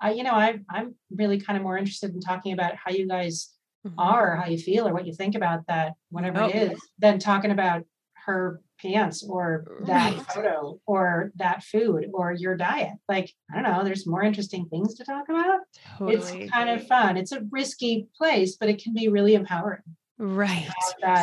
i 0.00 0.12
you 0.12 0.22
know 0.22 0.32
I, 0.32 0.58
i'm 0.68 0.94
really 1.10 1.40
kind 1.40 1.56
of 1.56 1.62
more 1.62 1.78
interested 1.78 2.12
in 2.12 2.20
talking 2.20 2.52
about 2.52 2.74
how 2.74 2.90
you 2.90 3.06
guys 3.06 3.52
mm-hmm. 3.86 3.98
are 3.98 4.36
how 4.36 4.48
you 4.48 4.58
feel 4.58 4.88
or 4.88 4.92
what 4.92 5.06
you 5.06 5.14
think 5.14 5.34
about 5.34 5.66
that 5.68 5.94
whatever 6.10 6.42
oh. 6.42 6.48
it 6.48 6.72
is 6.72 6.80
than 6.98 7.18
talking 7.18 7.50
about 7.50 7.84
her 8.26 8.60
pants 8.80 9.24
or 9.28 9.66
that 9.86 10.14
right. 10.14 10.26
photo 10.32 10.80
or 10.86 11.32
that 11.36 11.62
food 11.62 12.06
or 12.12 12.32
your 12.32 12.56
diet. 12.56 12.92
Like, 13.08 13.32
I 13.52 13.60
don't 13.60 13.64
know, 13.64 13.84
there's 13.84 14.06
more 14.06 14.22
interesting 14.22 14.66
things 14.66 14.94
to 14.94 15.04
talk 15.04 15.28
about. 15.28 15.60
Totally. 15.98 16.42
It's 16.42 16.52
kind 16.52 16.70
of 16.70 16.86
fun. 16.86 17.16
It's 17.16 17.32
a 17.32 17.42
risky 17.50 18.08
place, 18.16 18.56
but 18.56 18.68
it 18.68 18.82
can 18.82 18.94
be 18.94 19.08
really 19.08 19.34
empowering. 19.34 19.82
Right. 20.20 20.68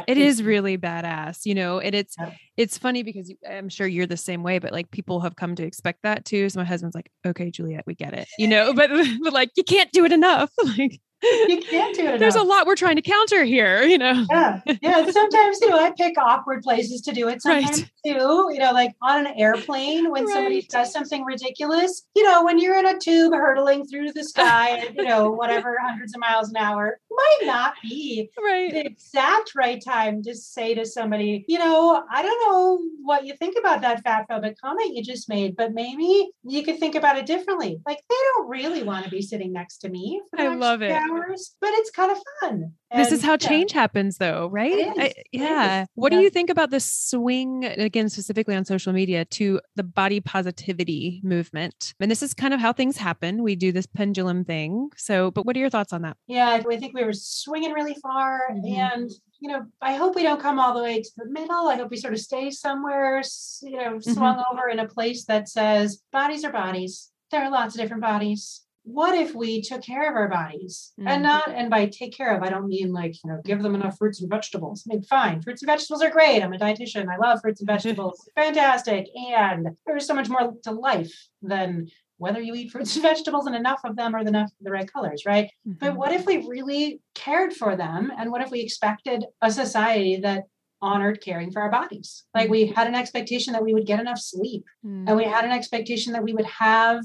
It 0.07 0.17
is 0.17 0.41
really 0.41 0.77
badass, 0.77 1.45
you 1.45 1.53
know, 1.53 1.79
and 1.79 1.93
it's 1.93 2.15
yeah. 2.17 2.31
it's 2.55 2.77
funny 2.77 3.03
because 3.03 3.31
I'm 3.47 3.67
sure 3.67 3.85
you're 3.85 4.07
the 4.07 4.15
same 4.15 4.41
way, 4.41 4.57
but 4.59 4.71
like 4.71 4.89
people 4.89 5.19
have 5.19 5.35
come 5.35 5.53
to 5.55 5.63
expect 5.63 6.03
that 6.03 6.23
too. 6.23 6.47
So 6.47 6.61
my 6.61 6.65
husband's 6.65 6.95
like, 6.95 7.11
okay, 7.25 7.51
Juliet, 7.51 7.83
we 7.85 7.93
get 7.93 8.13
it, 8.13 8.29
you 8.39 8.47
know, 8.47 8.73
but, 8.75 8.89
but 9.21 9.33
like 9.33 9.51
you 9.57 9.65
can't 9.65 9.91
do 9.91 10.05
it 10.05 10.13
enough. 10.13 10.49
like 10.77 11.01
you 11.47 11.61
can't 11.61 11.95
do 11.95 12.05
it. 12.07 12.19
There's 12.19 12.35
a 12.35 12.43
lot 12.43 12.67
we're 12.67 12.75
trying 12.75 12.95
to 12.95 13.01
counter 13.01 13.43
here, 13.43 13.83
you 13.83 13.97
know. 13.97 14.25
Yeah, 14.29 14.61
yeah. 14.81 15.09
Sometimes 15.09 15.59
you 15.61 15.69
know 15.69 15.79
I 15.79 15.91
pick 15.91 16.17
awkward 16.17 16.63
places 16.63 17.01
to 17.01 17.11
do 17.11 17.27
it. 17.27 17.41
Sometimes 17.41 17.81
right. 17.81 17.91
too, 18.05 18.49
you 18.51 18.59
know, 18.59 18.71
like 18.71 18.91
on 19.01 19.25
an 19.25 19.33
airplane 19.35 20.11
when 20.11 20.25
right. 20.25 20.33
somebody 20.33 20.61
does 20.69 20.91
something 20.91 21.23
ridiculous. 21.23 22.03
You 22.15 22.23
know, 22.23 22.43
when 22.43 22.59
you're 22.59 22.77
in 22.77 22.85
a 22.85 22.97
tube 22.97 23.33
hurtling 23.33 23.85
through 23.85 24.13
the 24.13 24.23
sky, 24.23 24.79
at, 24.79 24.95
you 24.95 25.03
know, 25.03 25.31
whatever 25.31 25.77
hundreds 25.81 26.13
of 26.13 26.19
miles 26.19 26.49
an 26.49 26.57
hour, 26.57 26.99
might 27.15 27.47
not 27.47 27.73
be 27.81 28.29
right. 28.43 28.71
the 28.71 28.85
exact 28.85 29.53
right 29.55 29.81
time 29.83 30.23
to 30.23 30.35
say 30.35 30.73
to 30.75 30.85
somebody, 30.85 31.45
you 31.47 31.59
know, 31.59 32.03
I 32.11 32.21
don't 32.21 32.51
know 32.51 32.79
what 33.01 33.25
you 33.25 33.35
think 33.35 33.55
about 33.59 33.81
that 33.81 34.03
fat 34.03 34.27
phobic 34.29 34.55
comment 34.63 34.95
you 34.95 35.03
just 35.03 35.29
made, 35.29 35.55
but 35.55 35.73
maybe 35.73 36.29
you 36.43 36.63
could 36.63 36.79
think 36.79 36.95
about 36.95 37.17
it 37.17 37.25
differently. 37.25 37.79
Like 37.85 37.99
they 38.09 38.15
don't 38.33 38.49
really 38.49 38.83
want 38.83 39.05
to 39.05 39.11
be 39.11 39.21
sitting 39.21 39.53
next 39.53 39.77
to 39.79 39.89
me. 39.89 40.21
I 40.37 40.55
love 40.55 40.81
it 40.81 40.91
hours, 40.91 41.55
but 41.61 41.69
it's 41.73 41.91
kind 41.91 42.11
of 42.11 42.17
fun. 42.41 42.73
And, 42.91 43.03
this 43.03 43.11
is 43.11 43.23
how 43.23 43.35
change 43.35 43.71
happens, 43.71 44.19
though, 44.19 44.47
right? 44.47 44.93
I, 44.97 45.13
yeah. 45.31 45.85
What 45.95 46.11
yeah. 46.11 46.19
do 46.19 46.23
you 46.23 46.29
think 46.29 46.49
about 46.49 46.69
this 46.69 46.89
swing, 46.89 47.65
again, 47.65 48.09
specifically 48.09 48.55
on 48.55 48.63
social 48.63 48.93
media, 48.93 49.25
to 49.25 49.59
the 49.75 49.83
body 49.83 50.21
positivity 50.21 51.19
movement? 51.23 51.93
And 51.99 52.09
this 52.09 52.23
is 52.23 52.33
kind 52.33 52.53
of 52.53 52.59
how 52.59 52.71
things 52.71 52.95
happen. 52.95 53.43
We 53.43 53.55
do 53.55 53.71
this 53.71 53.85
pendulum 53.85 54.45
thing. 54.45 54.91
So, 54.95 55.31
but 55.31 55.45
what 55.45 55.57
are 55.57 55.59
your 55.59 55.69
thoughts 55.69 55.93
on 55.93 56.03
that? 56.03 56.15
Yeah, 56.27 56.49
I 56.49 56.61
think 56.61 56.93
we 56.93 57.03
were 57.05 57.13
swinging 57.13 57.71
really 57.71 57.95
far. 58.01 58.41
Mm-hmm. 58.51 58.75
And, 58.75 59.11
you 59.39 59.51
know, 59.51 59.65
I 59.81 59.95
hope 59.95 60.15
we 60.15 60.23
don't 60.23 60.41
come 60.41 60.59
all 60.59 60.73
the 60.73 60.83
way 60.83 61.01
to 61.01 61.09
the 61.17 61.29
middle. 61.29 61.67
I 61.67 61.75
hope 61.75 61.91
we 61.91 61.97
sort 61.97 62.13
of 62.13 62.19
stay 62.19 62.49
somewhere, 62.51 63.21
you 63.61 63.77
know, 63.77 63.99
swung 63.99 64.37
mm-hmm. 64.37 64.53
over 64.53 64.69
in 64.69 64.79
a 64.79 64.87
place 64.87 65.25
that 65.25 65.49
says 65.49 66.03
bodies 66.11 66.43
are 66.43 66.51
bodies. 66.51 67.11
There 67.31 67.43
are 67.43 67.51
lots 67.51 67.75
of 67.75 67.81
different 67.81 68.03
bodies 68.03 68.65
what 68.85 69.15
if 69.15 69.33
we 69.33 69.61
took 69.61 69.81
care 69.81 70.07
of 70.07 70.15
our 70.15 70.29
bodies 70.29 70.93
mm-hmm. 70.99 71.07
and 71.07 71.23
not 71.23 71.49
and 71.49 71.71
by 71.71 71.87
take 71.87 72.15
care 72.15 72.37
of 72.37 72.43
i 72.43 72.49
don't 72.49 72.67
mean 72.67 72.93
like 72.93 73.15
you 73.23 73.29
know 73.29 73.41
give 73.43 73.61
them 73.63 73.73
enough 73.73 73.97
fruits 73.97 74.21
and 74.21 74.29
vegetables 74.29 74.85
i 74.87 74.93
mean 74.93 75.03
fine 75.03 75.41
fruits 75.41 75.63
and 75.63 75.67
vegetables 75.67 76.03
are 76.03 76.11
great 76.11 76.43
i'm 76.43 76.53
a 76.53 76.57
dietitian 76.57 77.07
i 77.09 77.17
love 77.17 77.39
fruits 77.41 77.59
and 77.59 77.67
vegetables 77.75 78.29
fantastic 78.35 79.07
and 79.15 79.69
there's 79.87 80.05
so 80.05 80.13
much 80.13 80.29
more 80.29 80.53
to 80.63 80.71
life 80.71 81.11
than 81.41 81.87
whether 82.17 82.41
you 82.41 82.53
eat 82.55 82.71
fruits 82.71 82.95
and 82.95 83.03
vegetables 83.09 83.45
and 83.45 83.55
enough 83.55 83.81
of 83.83 83.95
them 83.95 84.15
or 84.15 84.19
enough 84.19 84.51
the 84.61 84.71
right 84.71 84.91
colors 84.91 85.23
right 85.25 85.49
mm-hmm. 85.67 85.77
but 85.79 85.95
what 85.95 86.11
if 86.11 86.25
we 86.25 86.37
really 86.47 87.01
cared 87.13 87.53
for 87.53 87.75
them 87.75 88.11
and 88.17 88.31
what 88.31 88.41
if 88.41 88.51
we 88.51 88.61
expected 88.61 89.25
a 89.41 89.51
society 89.51 90.17
that 90.17 90.43
honored 90.81 91.21
caring 91.21 91.51
for 91.51 91.61
our 91.61 91.71
bodies 91.71 92.25
like 92.33 92.49
we 92.49 92.67
had 92.67 92.87
an 92.87 92.95
expectation 92.95 93.53
that 93.53 93.63
we 93.63 93.73
would 93.73 93.87
get 93.87 93.99
enough 93.99 94.19
sleep 94.19 94.63
mm-hmm. 94.85 95.07
and 95.07 95.17
we 95.17 95.23
had 95.23 95.45
an 95.45 95.51
expectation 95.51 96.13
that 96.13 96.23
we 96.23 96.33
would 96.33 96.45
have 96.45 97.01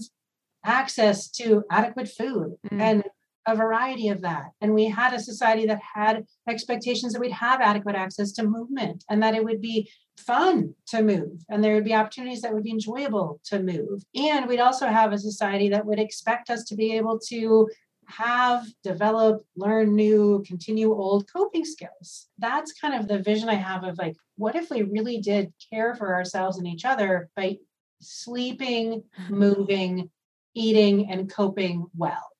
access 0.64 1.30
to 1.30 1.64
adequate 1.70 2.08
food 2.08 2.54
mm. 2.70 2.80
and 2.80 3.04
a 3.46 3.56
variety 3.56 4.08
of 4.08 4.20
that. 4.22 4.50
And 4.60 4.74
we 4.74 4.86
had 4.86 5.14
a 5.14 5.20
society 5.20 5.66
that 5.66 5.80
had 5.94 6.26
expectations 6.48 7.12
that 7.12 7.20
we'd 7.20 7.32
have 7.32 7.60
adequate 7.60 7.96
access 7.96 8.32
to 8.32 8.44
movement 8.44 9.04
and 9.08 9.22
that 9.22 9.34
it 9.34 9.44
would 9.44 9.60
be 9.60 9.90
fun 10.18 10.74
to 10.86 11.02
move 11.02 11.42
and 11.48 11.64
there 11.64 11.74
would 11.74 11.84
be 11.84 11.94
opportunities 11.94 12.42
that 12.42 12.52
would 12.52 12.64
be 12.64 12.70
enjoyable 12.70 13.40
to 13.44 13.60
move. 13.60 14.02
And 14.14 14.46
we'd 14.46 14.60
also 14.60 14.86
have 14.86 15.12
a 15.12 15.18
society 15.18 15.70
that 15.70 15.86
would 15.86 15.98
expect 15.98 16.50
us 16.50 16.64
to 16.64 16.76
be 16.76 16.92
able 16.96 17.18
to 17.28 17.68
have, 18.06 18.66
develop, 18.82 19.42
learn 19.56 19.94
new, 19.94 20.42
continue 20.46 20.92
old 20.92 21.32
coping 21.32 21.64
skills. 21.64 22.28
That's 22.38 22.72
kind 22.72 22.94
of 22.94 23.08
the 23.08 23.20
vision 23.20 23.48
I 23.48 23.54
have 23.54 23.84
of 23.84 23.98
like, 23.98 24.16
what 24.36 24.56
if 24.56 24.68
we 24.68 24.82
really 24.82 25.20
did 25.20 25.52
care 25.72 25.94
for 25.94 26.14
ourselves 26.14 26.58
and 26.58 26.66
each 26.66 26.84
other 26.84 27.30
by 27.36 27.58
sleeping, 28.00 29.04
moving, 29.30 30.10
eating 30.54 31.10
and 31.10 31.32
coping 31.32 31.86
well 31.96 32.30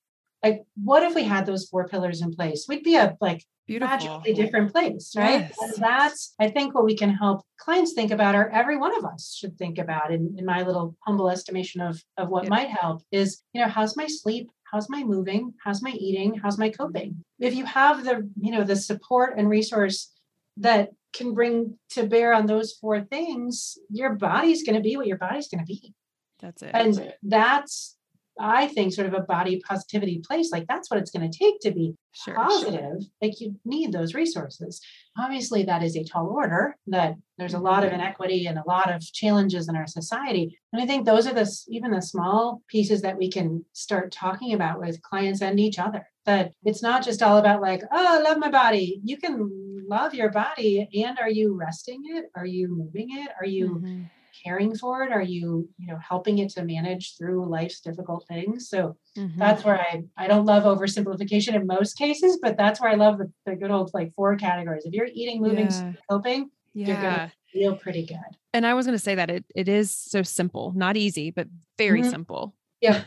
like 0.43 0.65
what 0.83 1.03
if 1.03 1.15
we 1.15 1.25
had 1.25 1.47
those 1.47 1.69
four 1.69 1.89
pillars 1.89 2.23
in 2.23 2.35
place? 2.35 2.67
We'd 2.69 2.83
be 2.83 2.97
a 2.97 3.17
like 3.21 3.45
Beautiful. 3.67 3.97
magically 3.97 4.33
different 4.35 4.73
place 4.73 5.13
right? 5.17 5.49
Yes. 5.61 5.77
that's 5.77 6.35
i 6.41 6.49
think 6.49 6.75
what 6.75 6.85
we 6.85 6.97
can 6.97 7.11
help 7.11 7.43
clients 7.57 7.93
think 7.93 8.11
about 8.11 8.35
or 8.35 8.49
every 8.51 8.77
one 8.77 8.97
of 8.99 9.05
us 9.05 9.37
should 9.39 9.57
think 9.57 9.79
about 9.79 10.13
in, 10.13 10.35
in 10.37 10.45
my 10.45 10.63
little 10.63 10.97
humble 11.07 11.31
estimation 11.31 11.81
of 11.81 12.03
of 12.17 12.31
what 12.31 12.45
yep. 12.45 12.51
might 12.51 12.69
help 12.69 13.03
is 13.13 13.43
you 13.53 13.61
know 13.61 13.69
how's 13.69 13.97
my 13.97 14.07
sleep? 14.07 14.51
How's 14.71 14.89
my 14.89 15.03
moving? 15.03 15.55
How's 15.65 15.83
my 15.83 15.91
eating? 15.91 16.35
How's 16.35 16.59
my 16.59 16.69
mm-hmm. 16.69 16.83
coping? 16.83 17.25
If 17.39 17.55
you 17.55 17.65
have 17.65 18.05
the 18.05 18.29
you 18.41 18.53
know 18.53 18.65
the 18.65 18.77
support 18.77 19.35
and 19.37 19.49
resource 19.49 20.13
that 20.59 20.91
can 21.13 21.35
bring 21.35 21.77
to 21.91 22.07
bear 22.07 22.33
on 22.33 22.47
those 22.47 22.75
four 22.75 23.01
things 23.01 23.77
your 23.89 24.15
body's 24.15 24.63
going 24.63 24.77
to 24.77 24.83
be 24.83 24.97
what 24.97 25.07
your 25.07 25.19
body's 25.19 25.49
going 25.49 25.65
to 25.65 25.67
be. 25.67 25.95
That's 26.39 26.63
it. 26.63 26.71
And 26.73 27.13
that's 27.23 27.97
I 28.39 28.69
think 28.69 28.93
sort 28.93 29.07
of 29.07 29.15
a 29.15 29.21
body 29.21 29.61
positivity 29.67 30.23
place, 30.27 30.51
like 30.53 30.67
that's 30.67 30.91
what 30.91 31.01
it's 31.01 31.11
going 31.11 31.31
to 31.31 31.39
take 31.39 31.61
to 31.61 31.71
be 31.71 31.95
sure, 32.13 32.35
positive. 32.35 32.81
Sure. 32.81 32.99
Like 33.21 33.41
you 33.41 33.57
need 33.65 33.93
those 33.93 34.15
resources. 34.15 34.81
Obviously, 35.19 35.65
that 35.65 35.83
is 35.83 35.97
a 35.97 36.05
tall 36.05 36.29
order, 36.29 36.77
that 36.87 37.15
there's 37.39 37.55
a 37.55 37.59
lot 37.59 37.85
of 37.85 37.91
mm-hmm. 37.91 38.01
inequity 38.01 38.47
and 38.47 38.59
a 38.59 38.65
lot 38.67 38.93
of 38.93 39.01
challenges 39.01 39.69
in 39.69 39.77
our 39.77 39.87
society. 39.87 40.59
And 40.73 40.81
I 40.83 40.87
think 40.87 41.05
those 41.05 41.27
are 41.27 41.35
the 41.35 41.51
even 41.69 41.91
the 41.91 42.03
small 42.03 42.63
pieces 42.69 43.03
that 43.03 43.19
we 43.19 43.31
can 43.31 43.65
start 43.73 44.13
talking 44.13 44.55
about 44.55 44.81
with 44.81 45.03
clients 45.03 45.43
and 45.43 45.59
each 45.61 45.79
other. 45.79 46.07
That 46.27 46.53
it's 46.65 46.83
not 46.83 47.05
just 47.05 47.23
all 47.23 47.39
about 47.39 47.61
like, 47.61 47.83
oh, 47.91 48.19
I 48.19 48.23
love 48.23 48.39
my 48.39 48.51
body. 48.51 49.01
You 49.05 49.17
can 49.17 49.85
love 49.89 50.15
your 50.15 50.31
body. 50.31 50.89
And 51.05 51.19
are 51.19 51.31
you 51.31 51.57
resting 51.57 52.03
it? 52.07 52.27
Are 52.37 52.47
you 52.47 52.69
moving 52.69 53.09
it? 53.11 53.31
Are 53.41 53.47
you 53.47 53.77
mm-hmm 53.77 54.03
caring 54.43 54.75
for 54.77 55.03
it? 55.03 55.13
Are 55.13 55.23
you, 55.23 55.69
you 55.79 55.87
know, 55.87 55.99
helping 55.99 56.39
it 56.39 56.51
to 56.51 56.65
manage 56.65 57.17
through 57.17 57.49
life's 57.49 57.81
difficult 57.81 58.25
things? 58.29 58.69
So 58.69 58.97
mm-hmm. 59.17 59.39
that's 59.39 59.65
where 59.65 59.79
I 59.79 60.03
I 60.17 60.27
don't 60.27 60.47
love 60.47 60.65
oversimplification 60.65 61.55
in 61.55 61.67
most 61.67 61.99
cases, 61.99 62.39
but 62.43 62.57
that's 62.57 62.81
where 62.81 62.91
I 62.91 62.95
love 62.95 63.19
the, 63.19 63.31
the 63.47 63.57
good 63.57 63.71
old 63.71 63.91
like 63.95 64.15
four 64.15 64.37
categories. 64.37 64.85
If 64.85 64.95
you're 64.95 65.09
eating, 65.13 65.41
moving, 65.43 65.71
yeah. 65.71 65.93
coping, 66.09 66.51
yeah. 66.75 66.87
you're 66.87 66.97
gonna 66.97 67.33
feel 67.53 67.77
pretty 67.77 68.07
good. 68.07 68.19
And 68.53 68.67
I 68.67 68.75
was 68.75 68.87
gonna 68.87 68.99
say 68.99 69.15
that 69.15 69.31
it 69.31 69.45
it 69.55 69.69
is 69.69 69.91
so 69.91 70.23
simple, 70.23 70.73
not 70.75 70.97
easy, 70.97 71.31
but 71.31 71.49
very 71.79 72.01
mm-hmm. 72.01 72.11
simple. 72.11 72.55
Yeah. 72.81 73.05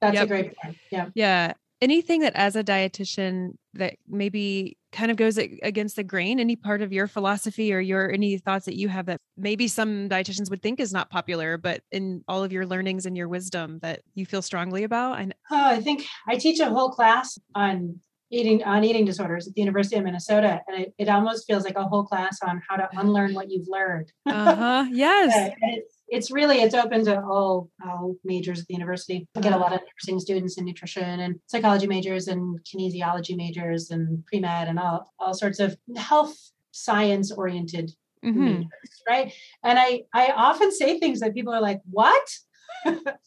That's 0.00 0.14
yep. 0.14 0.24
a 0.24 0.26
great 0.26 0.56
point. 0.56 0.76
Yeah. 0.90 1.08
Yeah. 1.14 1.52
anything 1.80 2.20
that 2.20 2.34
as 2.34 2.56
a 2.56 2.64
dietitian 2.64 3.52
that 3.74 3.96
maybe 4.08 4.76
kind 4.96 5.10
of 5.10 5.16
goes 5.16 5.36
against 5.38 5.96
the 5.96 6.02
grain 6.02 6.40
any 6.40 6.56
part 6.56 6.80
of 6.80 6.92
your 6.92 7.06
philosophy 7.06 7.72
or 7.72 7.80
your 7.80 8.10
any 8.10 8.38
thoughts 8.38 8.64
that 8.64 8.76
you 8.76 8.88
have 8.88 9.06
that 9.06 9.20
maybe 9.36 9.68
some 9.68 10.08
dietitians 10.08 10.50
would 10.50 10.62
think 10.62 10.80
is 10.80 10.92
not 10.92 11.10
popular 11.10 11.58
but 11.58 11.82
in 11.92 12.24
all 12.26 12.42
of 12.42 12.50
your 12.50 12.66
learnings 12.66 13.04
and 13.06 13.16
your 13.16 13.28
wisdom 13.28 13.78
that 13.82 14.00
you 14.14 14.24
feel 14.24 14.42
strongly 14.42 14.84
about 14.84 15.18
I, 15.18 15.30
oh, 15.50 15.66
I 15.66 15.80
think 15.80 16.06
i 16.26 16.36
teach 16.36 16.60
a 16.60 16.66
whole 16.66 16.90
class 16.90 17.38
on 17.54 18.00
eating 18.30 18.64
on 18.64 18.82
eating 18.82 19.04
disorders 19.04 19.46
at 19.46 19.54
the 19.54 19.60
University 19.60 19.96
of 19.96 20.04
Minnesota, 20.04 20.60
and 20.66 20.82
it, 20.82 20.94
it 20.98 21.08
almost 21.08 21.46
feels 21.46 21.64
like 21.64 21.76
a 21.76 21.84
whole 21.84 22.04
class 22.04 22.38
on 22.42 22.60
how 22.68 22.76
to 22.76 22.88
unlearn 22.98 23.34
what 23.34 23.50
you've 23.50 23.68
learned. 23.68 24.10
uh-huh. 24.26 24.86
Yes. 24.90 25.52
It's, 26.08 26.30
really 26.30 26.56
it's 26.62 26.74
open 26.74 27.04
to 27.04 27.20
all 27.22 27.70
all 27.84 28.16
majors 28.24 28.60
at 28.60 28.66
the 28.66 28.74
university. 28.74 29.26
I 29.36 29.40
get 29.40 29.52
a 29.52 29.58
lot 29.58 29.72
of 29.72 29.80
nursing 29.80 30.20
students 30.20 30.56
and 30.56 30.66
nutrition 30.66 31.20
and 31.20 31.40
psychology 31.46 31.86
majors 31.86 32.28
and 32.28 32.58
kinesiology 32.64 33.36
majors 33.36 33.90
and 33.90 34.24
pre 34.26 34.40
med 34.40 34.68
and 34.68 34.78
all 34.78 35.12
all 35.18 35.34
sorts 35.34 35.60
of 35.60 35.76
health 35.96 36.36
science 36.72 37.32
oriented 37.32 37.92
mm-hmm. 38.24 38.44
majors, 38.44 39.02
right? 39.08 39.32
And 39.64 39.78
I 39.78 40.02
I 40.12 40.32
often 40.32 40.72
say 40.72 40.98
things 40.98 41.20
that 41.20 41.34
people 41.34 41.52
are 41.52 41.60
like, 41.60 41.80
"What?" 41.90 42.28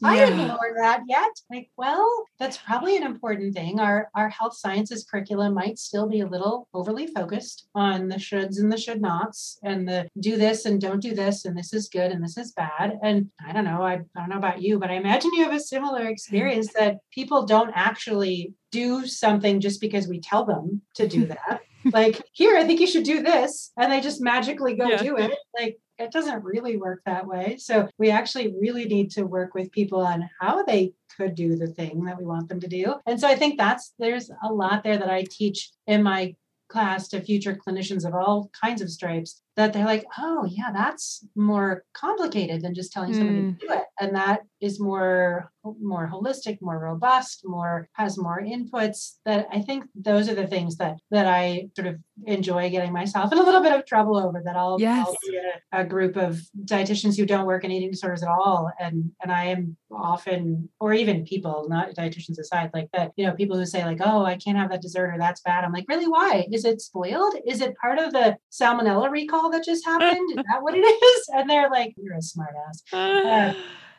I 0.03 0.15
yeah. 0.15 0.25
didn't 0.27 0.47
learn 0.47 0.75
that 0.77 1.01
yet. 1.07 1.29
Like, 1.49 1.69
well, 1.77 2.07
that's 2.39 2.57
probably 2.57 2.95
an 2.95 3.03
important 3.03 3.53
thing. 3.53 3.79
Our 3.79 4.09
our 4.15 4.29
health 4.29 4.55
sciences 4.55 5.05
curriculum 5.09 5.53
might 5.53 5.77
still 5.77 6.07
be 6.07 6.21
a 6.21 6.27
little 6.27 6.67
overly 6.73 7.07
focused 7.07 7.67
on 7.75 8.07
the 8.07 8.15
shoulds 8.15 8.59
and 8.59 8.71
the 8.71 8.77
should 8.77 9.01
nots 9.01 9.59
and 9.63 9.87
the 9.87 10.07
do 10.19 10.37
this 10.37 10.65
and 10.65 10.79
don't 10.79 11.01
do 11.01 11.13
this 11.13 11.45
and 11.45 11.57
this 11.57 11.73
is 11.73 11.89
good 11.89 12.11
and 12.11 12.23
this 12.23 12.37
is 12.37 12.53
bad. 12.53 12.97
And 13.03 13.29
I 13.45 13.51
don't 13.51 13.65
know, 13.65 13.81
I, 13.81 13.93
I 14.15 14.19
don't 14.19 14.29
know 14.29 14.37
about 14.37 14.61
you, 14.61 14.79
but 14.79 14.89
I 14.89 14.95
imagine 14.95 15.31
you 15.33 15.43
have 15.43 15.53
a 15.53 15.59
similar 15.59 16.07
experience 16.07 16.73
that 16.73 16.97
people 17.11 17.45
don't 17.45 17.71
actually 17.75 18.53
do 18.71 19.05
something 19.05 19.59
just 19.59 19.81
because 19.81 20.07
we 20.07 20.19
tell 20.19 20.45
them 20.45 20.81
to 20.95 21.07
do 21.07 21.25
that. 21.27 21.61
like, 21.93 22.21
here, 22.33 22.57
I 22.57 22.65
think 22.65 22.79
you 22.79 22.87
should 22.87 23.03
do 23.03 23.23
this. 23.23 23.71
And 23.77 23.91
they 23.91 24.01
just 24.01 24.21
magically 24.21 24.75
go 24.75 24.87
yeah. 24.87 24.97
do 25.01 25.17
it. 25.17 25.33
Like, 25.57 25.77
it 25.99 26.11
doesn't 26.11 26.43
really 26.43 26.77
work 26.77 27.01
that 27.05 27.27
way. 27.27 27.57
So 27.57 27.87
we 27.97 28.09
actually 28.09 28.55
really 28.59 28.85
need 28.85 29.11
to 29.11 29.23
work 29.23 29.53
with 29.53 29.71
people 29.71 29.99
on 29.99 30.29
how 30.39 30.63
they 30.63 30.93
could 31.15 31.35
do 31.35 31.57
the 31.57 31.67
thing 31.67 32.05
that 32.05 32.17
we 32.17 32.25
want 32.25 32.47
them 32.47 32.59
to 32.61 32.67
do. 32.67 32.95
And 33.05 33.19
so 33.19 33.27
I 33.27 33.35
think 33.35 33.57
that's 33.57 33.93
there's 33.99 34.31
a 34.43 34.51
lot 34.51 34.83
there 34.83 34.97
that 34.97 35.09
I 35.09 35.25
teach 35.29 35.69
in 35.85 36.01
my 36.01 36.35
class 36.69 37.07
to 37.09 37.21
future 37.21 37.55
clinicians 37.55 38.07
of 38.07 38.13
all 38.13 38.49
kinds 38.59 38.81
of 38.81 38.89
stripes 38.89 39.41
that 39.55 39.73
they're 39.73 39.85
like, 39.85 40.05
oh, 40.17 40.47
yeah, 40.49 40.71
that's 40.73 41.25
more 41.35 41.83
complicated 41.93 42.61
than 42.61 42.73
just 42.73 42.91
telling 42.91 43.13
somebody 43.13 43.39
mm. 43.39 43.59
to 43.59 43.67
do 43.67 43.73
it. 43.73 43.83
And 43.99 44.15
that 44.15 44.41
is 44.61 44.79
more 44.79 45.51
more 45.81 46.09
holistic, 46.11 46.57
more 46.61 46.79
robust, 46.79 47.41
more 47.43 47.89
has 47.93 48.17
more 48.17 48.41
inputs. 48.41 49.17
That 49.25 49.47
I 49.51 49.61
think 49.61 49.85
those 49.93 50.29
are 50.29 50.35
the 50.35 50.47
things 50.47 50.77
that 50.77 50.97
that 51.11 51.27
I 51.27 51.67
sort 51.75 51.87
of 51.87 51.97
enjoy 52.25 52.69
getting 52.69 52.93
myself 52.93 53.31
in 53.31 53.37
a 53.37 53.43
little 53.43 53.61
bit 53.61 53.73
of 53.73 53.85
trouble 53.85 54.17
over. 54.17 54.41
That 54.43 54.55
I'll, 54.55 54.77
yes. 54.79 55.07
I'll 55.07 55.17
be 55.27 55.37
a, 55.37 55.81
a 55.81 55.85
group 55.85 56.15
of 56.15 56.41
dietitians 56.63 57.17
who 57.17 57.25
don't 57.25 57.45
work 57.45 57.63
in 57.65 57.71
eating 57.71 57.91
disorders 57.91 58.23
at 58.23 58.29
all, 58.29 58.71
and 58.79 59.11
and 59.21 59.31
I 59.31 59.45
am 59.45 59.75
often, 59.91 60.69
or 60.79 60.93
even 60.93 61.25
people, 61.25 61.65
not 61.67 61.93
dietitians 61.95 62.39
aside, 62.39 62.71
like 62.73 62.89
that, 62.93 63.11
you 63.17 63.25
know, 63.25 63.33
people 63.33 63.57
who 63.57 63.65
say 63.65 63.83
like, 63.83 63.99
oh, 64.01 64.23
I 64.23 64.37
can't 64.37 64.57
have 64.57 64.69
that 64.69 64.81
dessert 64.81 65.13
or 65.13 65.17
that's 65.17 65.41
bad. 65.41 65.63
I'm 65.63 65.73
like, 65.73 65.85
really? 65.89 66.07
Why? 66.07 66.47
Is 66.51 66.63
it 66.63 66.81
spoiled? 66.81 67.35
Is 67.45 67.61
it 67.61 67.75
part 67.81 67.99
of 67.99 68.13
the 68.13 68.37
salmonella 68.51 69.09
recall? 69.11 69.38
That 69.51 69.63
just 69.63 69.85
happened? 69.91 70.29
Is 70.31 70.43
that 70.51 70.61
what 70.61 70.75
it 70.75 70.81
is? 70.81 71.29
And 71.33 71.49
they're 71.49 71.69
like, 71.69 71.93
you're 71.97 72.15
a 72.15 72.19
smartass. 72.19 72.83
Uh, 72.91 73.53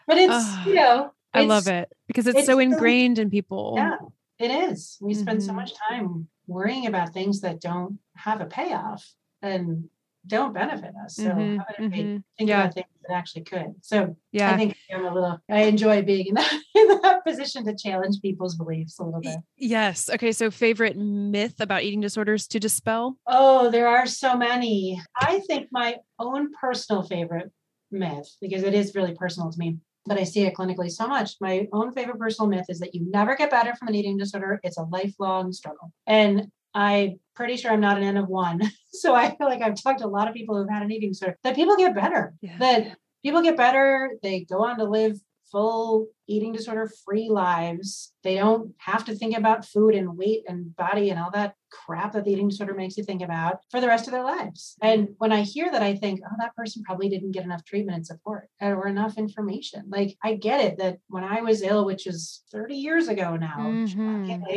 but 0.07 0.19
it's, 0.19 0.57
you 0.67 0.75
know, 0.75 1.13
I 1.33 1.45
love 1.45 1.69
it 1.69 1.91
because 2.07 2.27
it's, 2.27 2.39
it's 2.39 2.47
so 2.47 2.59
ingrained 2.59 3.17
so, 3.17 3.23
in 3.23 3.31
people. 3.31 3.75
Yeah, 3.77 3.97
it 4.39 4.51
is. 4.51 4.99
We 5.01 5.15
spend 5.15 5.39
mm-hmm. 5.39 5.47
so 5.47 5.53
much 5.53 5.73
time 5.89 6.29
worrying 6.47 6.87
about 6.87 7.15
things 7.15 7.41
that 7.41 7.61
don't 7.61 7.99
have 8.17 8.41
a 8.41 8.47
payoff 8.47 9.09
and 9.41 9.89
don't 10.27 10.53
benefit 10.53 10.93
us. 11.05 11.17
So 11.17 11.25
mm-hmm, 11.31 11.83
mm-hmm. 11.83 11.91
think 11.91 12.25
yeah. 12.39 12.63
about 12.63 12.75
things 12.75 12.87
that 13.11 13.17
actually 13.17 13.43
could. 13.43 13.75
So 13.83 14.17
yeah, 14.33 14.53
I 14.53 14.57
think 14.57 14.77
I'm 14.93 15.05
a 15.05 15.13
little. 15.13 15.39
I 15.51 15.63
enjoy 15.63 16.03
being 16.03 16.29
in 16.29 16.35
that, 16.35 16.53
in 16.75 17.01
that 17.03 17.25
position 17.25 17.65
to 17.67 17.77
challenge 17.77 18.21
people's 18.23 18.57
beliefs 18.57 18.99
a 18.99 19.05
little 19.05 19.21
bit. 19.21 19.39
Yes. 19.57 20.09
Okay. 20.09 20.33
So 20.33 20.51
favorite 20.51 20.97
myth 20.97 21.61
about 21.61 21.83
eating 21.83 22.01
disorders 22.01 22.47
to 22.49 22.61
dispel? 22.61 23.17
Oh, 23.27 23.71
there 23.71 23.89
are 23.89 24.07
so 24.07 24.37
many. 24.37 25.01
I 25.21 25.41
think 25.41 25.69
my 25.71 25.97
own 26.19 26.53
personal 26.61 27.03
favorite 27.03 27.51
myth, 27.91 28.37
because 28.41 28.63
it 28.63 28.75
is 28.75 28.95
really 28.95 29.15
personal 29.15 29.51
to 29.51 29.59
me, 29.59 29.79
but 30.07 30.19
I 30.19 30.25
see 30.25 30.43
it 30.43 30.55
clinically 30.55 30.91
so 30.91 31.07
much. 31.07 31.33
My 31.41 31.67
own 31.73 31.93
favorite 31.93 32.19
personal 32.19 32.49
myth 32.49 32.67
is 32.69 32.79
that 32.81 32.95
you 32.95 33.07
never 33.11 33.37
get 33.37 33.51
better 33.51 33.75
from 33.75 33.89
an 33.89 33.95
eating 33.95 34.17
disorder. 34.17 34.61
It's 34.63 34.79
a 34.79 34.85
lifelong 34.85 35.53
struggle. 35.53 35.93
And 36.07 36.51
I'm 36.75 37.19
pretty 37.35 37.57
sure 37.57 37.73
I'm 37.73 37.81
not 37.81 37.97
an 37.97 38.05
N 38.05 38.17
of 38.17 38.29
one. 38.29 38.61
So 38.93 39.15
I 39.15 39.35
feel 39.37 39.47
like 39.47 39.63
I've 39.63 39.81
talked 39.81 40.01
to 40.01 40.05
a 40.05 40.09
lot 40.09 40.27
of 40.27 40.35
people 40.35 40.59
who've 40.59 40.69
had 40.69 40.83
an 40.83 40.91
eating 40.91 41.11
disorder 41.11 41.39
that 41.45 41.55
people 41.55 41.77
get 41.77 41.95
better, 41.95 42.35
yeah. 42.43 42.59
that 42.59 42.97
people 43.23 43.43
get 43.43 43.57
better. 43.57 44.17
They 44.23 44.41
go 44.41 44.65
on 44.65 44.79
to 44.79 44.85
live 44.85 45.19
full 45.51 46.07
eating 46.29 46.53
disorder 46.53 46.91
free 47.05 47.29
lives. 47.29 48.13
They 48.23 48.37
don't 48.37 48.73
have 48.79 49.05
to 49.07 49.15
think 49.15 49.37
about 49.37 49.65
food 49.65 49.95
and 49.95 50.17
weight 50.17 50.45
and 50.47 50.75
body 50.77 51.11
and 51.11 51.19
all 51.19 51.31
that 51.33 51.55
crap 51.71 52.13
that 52.13 52.25
the 52.25 52.33
eating 52.33 52.49
disorder 52.49 52.75
makes 52.75 52.97
you 52.97 53.05
think 53.05 53.23
about 53.23 53.59
for 53.71 53.81
the 53.81 53.89
rest 53.89 54.07
of 54.07 54.13
their 54.13 54.25
lives. 54.25 54.77
And 54.81 55.09
when 55.19 55.33
I 55.33 55.43
hear 55.43 55.71
that, 55.71 55.83
I 55.83 55.95
think, 55.97 56.21
oh, 56.25 56.35
that 56.39 56.55
person 56.55 56.83
probably 56.85 57.09
didn't 57.09 57.33
get 57.33 57.45
enough 57.45 57.65
treatment 57.65 57.97
and 57.97 58.07
support 58.07 58.49
or 58.61 58.87
enough 58.87 59.19
information. 59.19 59.85
Like, 59.89 60.17
I 60.23 60.35
get 60.35 60.61
it 60.61 60.79
that 60.79 60.99
when 61.09 61.25
I 61.25 61.43
was 61.43 61.63
ill, 61.63 61.85
which 61.85 62.07
is 62.07 62.43
30 62.53 62.77
years 62.77 63.09
ago 63.09 63.37
now, 63.37 63.59
mm-hmm. 63.59 64.55